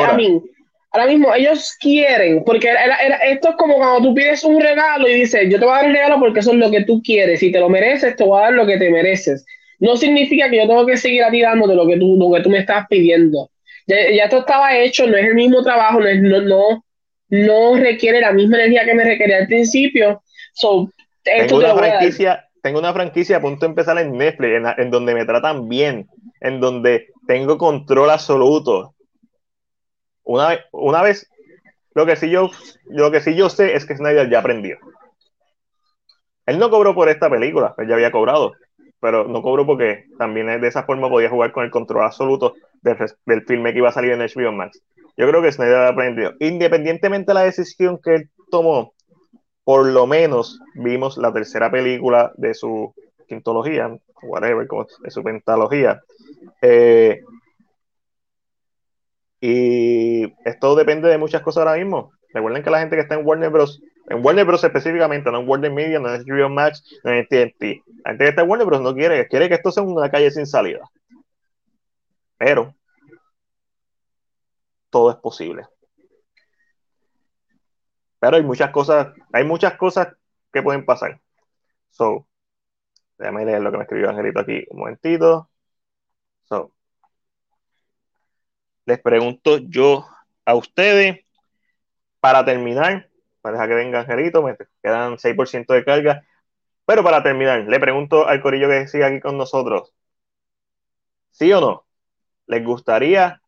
[0.97, 2.73] ahora mismo ellos quieren, porque
[3.27, 5.87] esto es como cuando tú pides un regalo y dices, yo te voy a dar
[5.87, 8.39] el regalo porque eso es lo que tú quieres, si te lo mereces, te voy
[8.39, 9.45] a dar lo que te mereces.
[9.79, 12.43] No significa que yo tengo que seguir a ti dándote lo que tú, lo que
[12.43, 13.51] tú me estás pidiendo.
[13.87, 16.85] Ya, esto estaba hecho, no es el mismo trabajo, no, no, no,
[17.29, 20.23] no requiere la misma energía que me requería al principio.
[20.55, 20.91] So,
[21.25, 25.15] esto Tengo una franquicia tengo una franquicia a punto de empezar en Netflix, en, donde
[25.15, 26.09] me tratan bien,
[26.41, 28.93] en donde tengo control absoluto.
[30.25, 31.31] Una, vez,
[31.95, 32.51] lo que, sí yo,
[32.87, 34.79] lo que sí yo sé es que Snyder ya aprendió.
[36.45, 38.55] Él no cobró por esta película, él ya había cobrado,
[38.99, 42.97] pero no cobró porque también de esa forma podía jugar con el control absoluto del,
[43.27, 44.83] del filme que iba a salir en HBO Max.
[45.17, 46.35] Yo creo que Snyder aprendió.
[46.41, 48.96] Independientemente de la decisión que él tomó,
[49.67, 52.95] por lo menos vimos la tercera película de su
[53.27, 54.69] quintología, whatever,
[55.03, 56.01] de su pentalogía.
[56.63, 57.21] Eh,
[59.41, 62.13] y esto depende de muchas cosas ahora mismo.
[62.33, 63.83] Recuerden que la gente que está en Warner Bros.
[64.09, 64.63] En Warner Bros.
[64.63, 67.83] específicamente, no en Warner Media, no en HBO Max, no en TNT.
[68.05, 68.83] La gente que está en Warner Bros.
[68.83, 70.89] no quiere, quiere que esto sea una calle sin salida.
[72.39, 72.73] Pero
[74.91, 75.67] todo es posible.
[78.27, 80.09] Pero hay muchas cosas, hay muchas cosas
[80.53, 81.21] que pueden pasar.
[81.91, 82.27] So,
[83.17, 85.49] déjame leer lo que me escribió Angelito aquí un momentito.
[86.43, 86.73] So,
[88.85, 90.09] les pregunto yo
[90.45, 91.25] a ustedes,
[92.19, 93.09] para terminar,
[93.43, 96.25] para dejar que venga Angelito, me quedan 6% de carga,
[96.85, 99.95] pero para terminar, le pregunto al corillo que sigue aquí con nosotros,
[101.31, 101.87] ¿sí o no?
[102.47, 103.41] ¿Les gustaría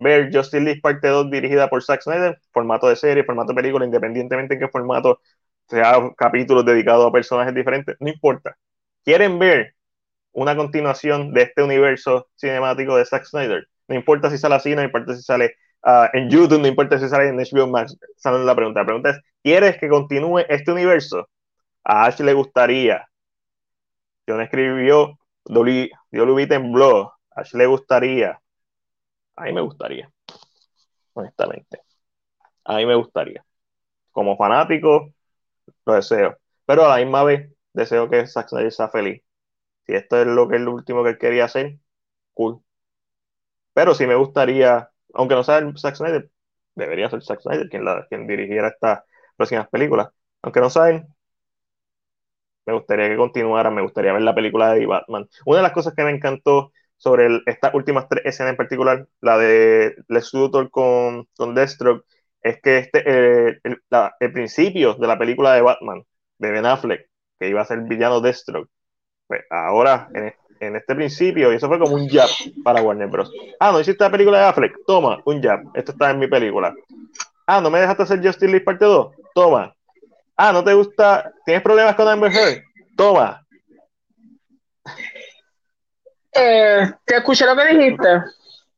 [0.00, 3.84] ver Justice League parte 2 dirigida por Zack Snyder, formato de serie, formato de película,
[3.84, 5.20] independientemente en qué formato
[5.68, 8.56] sea capítulos dedicados a personajes diferentes, no importa.
[9.04, 9.74] ¿Quieren ver
[10.32, 13.68] una continuación de este universo cinemático de Zack Snyder?
[13.88, 17.08] No importa si sale así, no importa si sale ah, en YouTube, no importa si
[17.08, 17.96] sale en HBO Max.
[18.24, 18.80] La pregunta.
[18.80, 21.28] La pregunta es, ¿quieres que continúe este universo?
[21.84, 23.10] A Ash le gustaría
[24.30, 27.12] John escribió Dolly, en blog.
[27.34, 28.39] A Ashley le gustaría.
[29.40, 30.12] A mí me gustaría.
[31.14, 31.80] Honestamente.
[32.64, 33.44] A mí me gustaría.
[34.12, 35.12] Como fanático,
[35.86, 36.38] lo deseo.
[36.66, 39.22] Pero a la misma vez, deseo que Zack Snyder sea feliz.
[39.86, 41.78] Si esto es lo que es lo último que él quería hacer,
[42.34, 42.62] cool.
[43.72, 46.30] Pero sí me gustaría, aunque no sea Zack Snyder,
[46.74, 49.00] debería ser Zack Snyder quien, la, quien dirigiera estas
[49.36, 50.08] próximas películas.
[50.42, 51.08] Aunque no saben,
[52.66, 55.28] me gustaría que continuara, me gustaría ver la película de Batman.
[55.46, 59.38] Una de las cosas que me encantó sobre estas últimas tres escenas en particular, la
[59.38, 62.04] de Lex Luthor con, con Deathstroke,
[62.42, 66.04] es que este, eh, el, principio de la película de Batman,
[66.38, 67.08] de Ben Affleck,
[67.38, 68.68] que iba a ser villano Deathstroke,
[69.26, 72.28] pues ahora, en, en este principio, y eso fue como un jab
[72.62, 73.32] para Warner Bros.
[73.58, 76.74] Ah, no hiciste la película de Affleck, toma, un jab, esto está en mi película.
[77.46, 79.74] Ah, no me dejaste hacer Justice League parte 2, toma.
[80.36, 82.62] Ah, no te gusta, tienes problemas con Amber Heard,
[82.94, 83.42] toma.
[86.32, 88.08] Eh, te escuché lo que dijiste.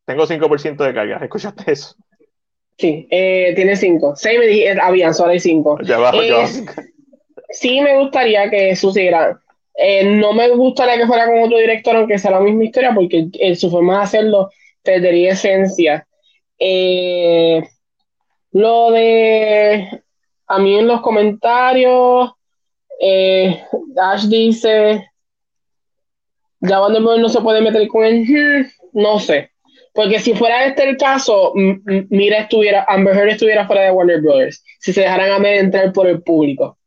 [0.04, 1.94] Tengo 5% de carga, ¿escuchaste eso?
[2.78, 4.16] Sí, eh, tiene 5.
[4.16, 5.78] 6 me dije, habían, solo hay 5.
[5.82, 6.52] Ya bajo, ya bajo.
[7.50, 8.74] Sí me gustaría que
[9.74, 13.28] eh, no me gustaría que fuera con otro director, aunque sea la misma historia, porque
[13.56, 14.50] su forma de hacerlo
[14.82, 16.06] perdería esencia.
[16.58, 17.62] Eh,
[18.52, 20.02] lo de
[20.46, 22.32] a mí en los comentarios,
[23.00, 25.10] eh, Dash dice,
[26.62, 29.51] ya Wonder no se puede meter con él, hmm, no sé.
[29.93, 34.64] Porque si fuera este el caso, mira, estuviera, Amber Heard estuviera fuera de Warner Brothers,
[34.80, 36.78] si se dejaran a entrar por el público.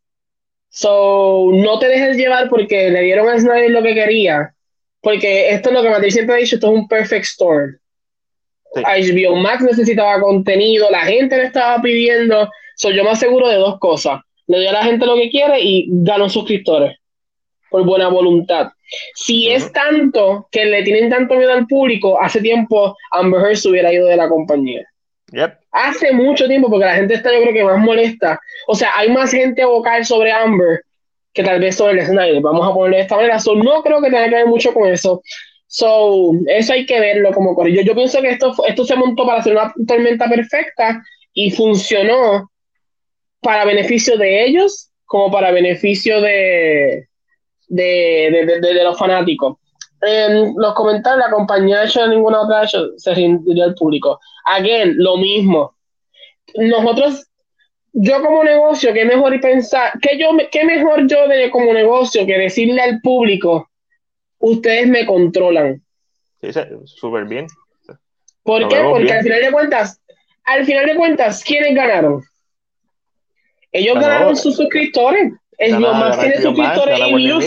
[0.69, 4.53] So, no te dejes llevar porque le dieron a Snyder lo que quería.
[5.01, 7.77] Porque esto es lo que Matías siempre ha dicho, esto es un perfect storm.
[8.73, 12.49] HBO Max necesitaba contenido, la gente le estaba pidiendo.
[12.75, 14.19] So, yo me aseguro de dos cosas.
[14.47, 16.97] Le doy a la gente lo que quiere y gano suscriptores.
[17.69, 18.69] Por buena voluntad.
[19.15, 23.69] Si es tanto que le tienen tanto miedo al público, hace tiempo Amber Heard se
[23.69, 24.85] hubiera ido de la compañía.
[25.71, 28.39] Hace mucho tiempo, porque la gente está, yo creo que más molesta.
[28.67, 30.81] O sea, hay más gente vocal sobre Amber
[31.33, 32.41] que tal vez sobre el Snyder.
[32.41, 33.39] Vamos a ponerlo de esta manera.
[33.39, 35.21] So, no creo que tenga que ver mucho con eso.
[35.67, 39.39] So, eso hay que verlo como Yo, yo pienso que esto, esto se montó para
[39.39, 41.03] hacer una tormenta perfecta
[41.33, 42.49] y funcionó
[43.41, 47.07] para beneficio de ellos como para beneficio de,
[47.67, 49.57] de, de los fanáticos
[50.01, 54.19] en los comentarios, la compañía ha hecho ninguna otra se rindió al público.
[54.45, 55.75] Again, lo mismo.
[56.55, 57.27] Nosotros,
[57.93, 59.93] yo como negocio, ¿qué mejor pensar?
[60.01, 63.69] ¿Qué, yo, qué mejor yo de, como negocio que decirle al público,
[64.39, 65.81] ustedes me controlan?
[66.41, 66.49] Sí,
[66.85, 67.47] súper bien.
[68.43, 68.77] ¿Por qué?
[68.83, 70.01] Porque al final de cuentas,
[70.43, 72.21] al final de cuentas, ¿quiénes ganaron?
[73.71, 75.33] Ellos ganaron sus suscriptores.
[75.57, 77.45] Es lo más tiene suscriptores y views.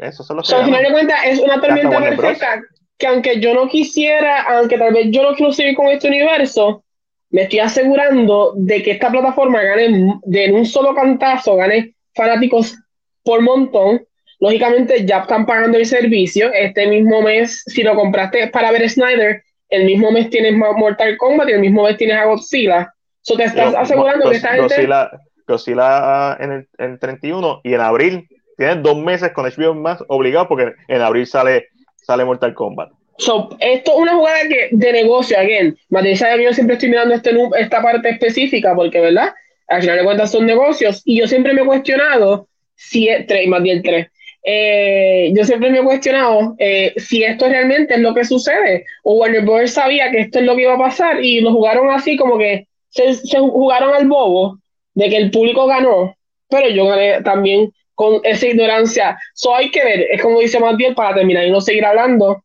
[0.00, 2.62] Eso son los Al final de cuentas, es una tormenta perfecta
[3.00, 6.84] que aunque yo no quisiera, aunque tal vez yo no quiero seguir con este universo,
[7.30, 12.76] me estoy asegurando de que esta plataforma gane de un solo cantazo, gane fanáticos
[13.24, 14.04] por montón.
[14.38, 16.52] Lógicamente ya están pagando el servicio.
[16.52, 21.48] Este mismo mes, si lo compraste para ver Snyder, el mismo mes tienes Mortal Kombat
[21.48, 22.92] y el mismo mes tienes a Godzilla.
[23.22, 24.62] So te estás asegurando que esta gente...
[24.62, 25.10] Godzilla
[25.56, 28.28] en el en 31 y en abril
[28.60, 32.90] tienen dos meses con HBO más obligado porque en abril sale, sale Mortal Kombat.
[33.16, 35.76] So, esto es una jugada que, de negocio, again.
[35.88, 39.32] Matías que yo siempre estoy mirando este, esta parte específica porque, ¿verdad?
[39.68, 43.48] Al final de cuentas son negocios y yo siempre me he cuestionado si es 3
[43.48, 44.06] más 10 3.
[44.42, 49.16] Eh, yo siempre me he cuestionado eh, si esto realmente es lo que sucede o
[49.16, 49.70] Warner Bros.
[49.70, 52.66] sabía que esto es lo que iba a pasar y lo jugaron así como que
[52.88, 54.59] se, se jugaron al bobo
[54.94, 56.14] de que el público ganó,
[56.48, 59.18] pero yo gané también con esa ignorancia.
[59.34, 62.42] Eso hay que ver, es como dice más bien para terminar y no seguir hablando.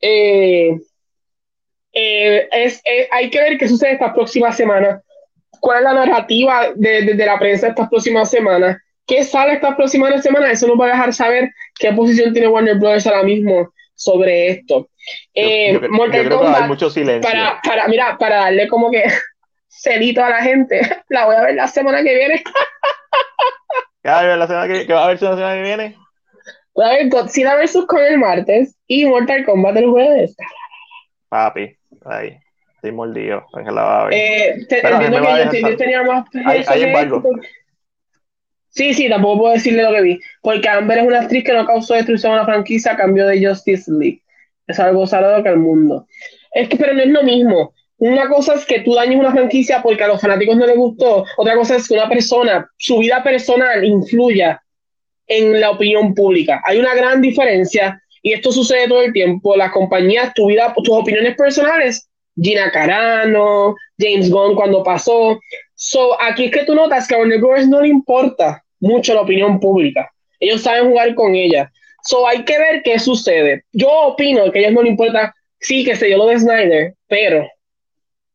[0.00, 0.76] Eh,
[1.92, 5.02] eh, es, eh, hay que ver qué sucede estas próximas semanas.
[5.60, 8.78] ¿Cuál es la narrativa de, la prensa estas próximas semanas?
[9.06, 10.52] ¿Qué sale estas próximas semanas?
[10.52, 13.06] Eso nos va a dejar saber qué posición tiene Warner Bros.
[13.06, 14.88] ahora mismo sobre esto.
[15.34, 17.28] Yo, creo que hay mucho silencio.
[17.30, 19.04] Para, para, mira, para darle como que
[19.72, 20.80] celito a la gente.
[21.08, 22.42] La voy a ver la semana que viene.
[24.02, 25.96] ¿Qué va a ver la semana que, va a ver la semana que viene?
[26.74, 27.84] Voy a ver Godzilla vs.
[27.86, 30.36] con el martes y Mortal Kombat el jueves.
[31.28, 32.38] Papi, ahí.
[32.74, 33.46] Estoy mordido.
[33.52, 34.14] Ángela va a ver.
[34.14, 36.24] Eh, entiendo que yo, tenía más.
[36.44, 37.22] Hay, hay embargo.
[38.70, 40.20] Sí, sí, tampoco puedo decirle lo que vi.
[40.40, 43.46] Porque Amber es una actriz que no causó destrucción a la franquicia a cambio de
[43.46, 44.22] Justice League.
[44.66, 46.06] Es algo salado que el mundo.
[46.52, 47.74] Es que, pero no es lo mismo.
[48.04, 51.24] Una cosa es que tú dañes una franquicia porque a los fanáticos no les gustó.
[51.36, 54.60] Otra cosa es que una persona, su vida personal influya
[55.28, 56.60] en la opinión pública.
[56.66, 59.54] Hay una gran diferencia y esto sucede todo el tiempo.
[59.54, 65.38] Las compañías, tu vida, tus opiniones personales, Gina Carano, James Bond cuando pasó.
[65.76, 67.68] So, aquí es que tú notas que a Warner Bros.
[67.68, 70.10] no le importa mucho la opinión pública.
[70.40, 71.70] Ellos saben jugar con ella.
[72.02, 73.62] So, hay que ver qué sucede.
[73.70, 76.94] Yo opino que a ellos no le importa, sí, que se dio lo de Snyder,
[77.06, 77.46] pero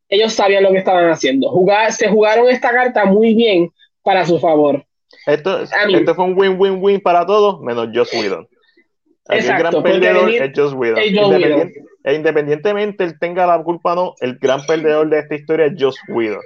[0.09, 1.49] ellos sabían lo que estaban haciendo.
[1.49, 3.71] Jugar, se jugaron esta carta muy bien
[4.03, 4.85] para su favor.
[5.25, 8.47] Esto, esto fue un win-win-win para todos, menos Joss Whedon.
[9.29, 10.99] el gran perdedor es Joss Whedon.
[12.03, 15.73] E independientemente él tenga la culpa o no, el gran perdedor de esta historia es
[15.77, 16.41] Joss Whedon.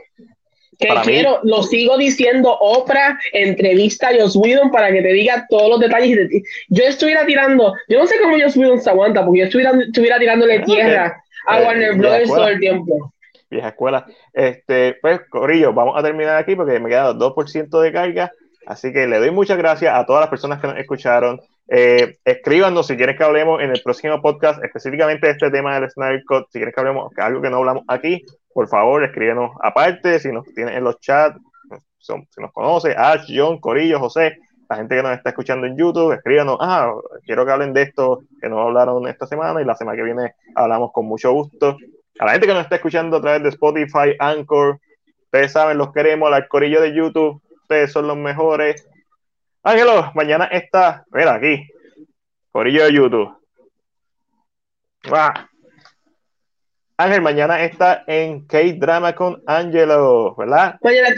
[0.79, 5.69] Que quiero, lo sigo diciendo, Oprah, entrevista a Joss Whedon para que te diga todos
[5.69, 6.27] los detalles.
[6.69, 10.17] Yo estuviera tirando, yo no sé cómo Joss Whedon se aguanta, porque yo estuviera, estuviera
[10.17, 13.13] tirándole tierra a eh, Warner Brothers todo el tiempo
[13.51, 14.05] vieja escuela.
[14.33, 18.31] Este, pues, Corillo, vamos a terminar aquí porque me queda 2% de carga.
[18.65, 21.41] Así que le doy muchas gracias a todas las personas que nos escucharon.
[21.67, 26.23] Eh, escríbanos si quieres que hablemos en el próximo podcast, específicamente este tema del Snyder
[26.25, 26.45] Cut.
[26.49, 28.23] Si quieres que hablemos de algo que no hablamos aquí,
[28.53, 30.19] por favor, escríbenos aparte.
[30.19, 31.39] Si nos tienen en los chats,
[31.99, 34.37] si nos conoce, Ash, John, Corillo, José,
[34.69, 36.93] la gente que nos está escuchando en YouTube, escríbanos, ah,
[37.25, 40.35] quiero que hablen de esto que nos hablaron esta semana y la semana que viene
[40.55, 41.77] hablamos con mucho gusto
[42.19, 44.79] a la gente que nos está escuchando a través de Spotify, Anchor,
[45.23, 48.87] ustedes saben, los queremos, al corillo de YouTube, ustedes son los mejores.
[49.63, 51.67] Ángelo, mañana está, mira aquí,
[52.51, 53.37] corillo de YouTube.
[57.01, 60.75] Ángel, mañana está en K-Drama con Angelo, ¿verdad?
[60.83, 61.09] Mañana,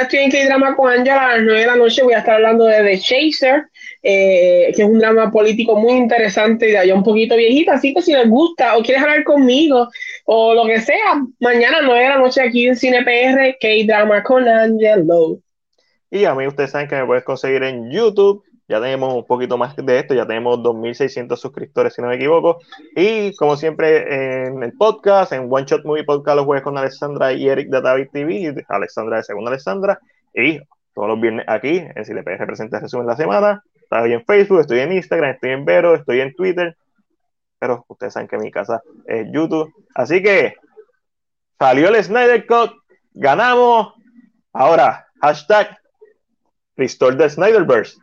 [0.00, 2.02] estoy en K-Drama con Angelo a las 9 de la noche.
[2.02, 3.64] Voy a estar hablando de The Chaser,
[4.02, 7.74] eh, que es un drama político muy interesante y de allá un poquito viejita.
[7.74, 9.88] Así que si les gusta o quieres hablar conmigo
[10.24, 14.22] o lo que sea, mañana a 9 de la noche aquí en Cine PR, K-Drama
[14.22, 15.40] con Angelo.
[16.10, 19.56] Y a mí ustedes saben que me puedes conseguir en YouTube ya tenemos un poquito
[19.56, 22.60] más de esto, ya tenemos 2.600 suscriptores, si no me equivoco.
[22.94, 27.32] Y como siempre en el podcast, en One Shot Movie Podcast los jueves con Alexandra
[27.32, 29.98] y Eric de David TV, Alexandra de Segunda Alexandra.
[30.34, 30.60] Y
[30.94, 33.62] todos los viernes aquí en Si le presenta el resumen de la semana.
[33.74, 36.76] Estoy en Facebook, estoy en Instagram, estoy en Vero, estoy en Twitter.
[37.58, 39.72] Pero ustedes saben que mi casa es YouTube.
[39.94, 40.56] Así que
[41.58, 42.72] salió el Snyder Cut,
[43.14, 43.94] ganamos.
[44.52, 45.78] Ahora, hashtag
[46.76, 47.96] Restore the Snyderverse.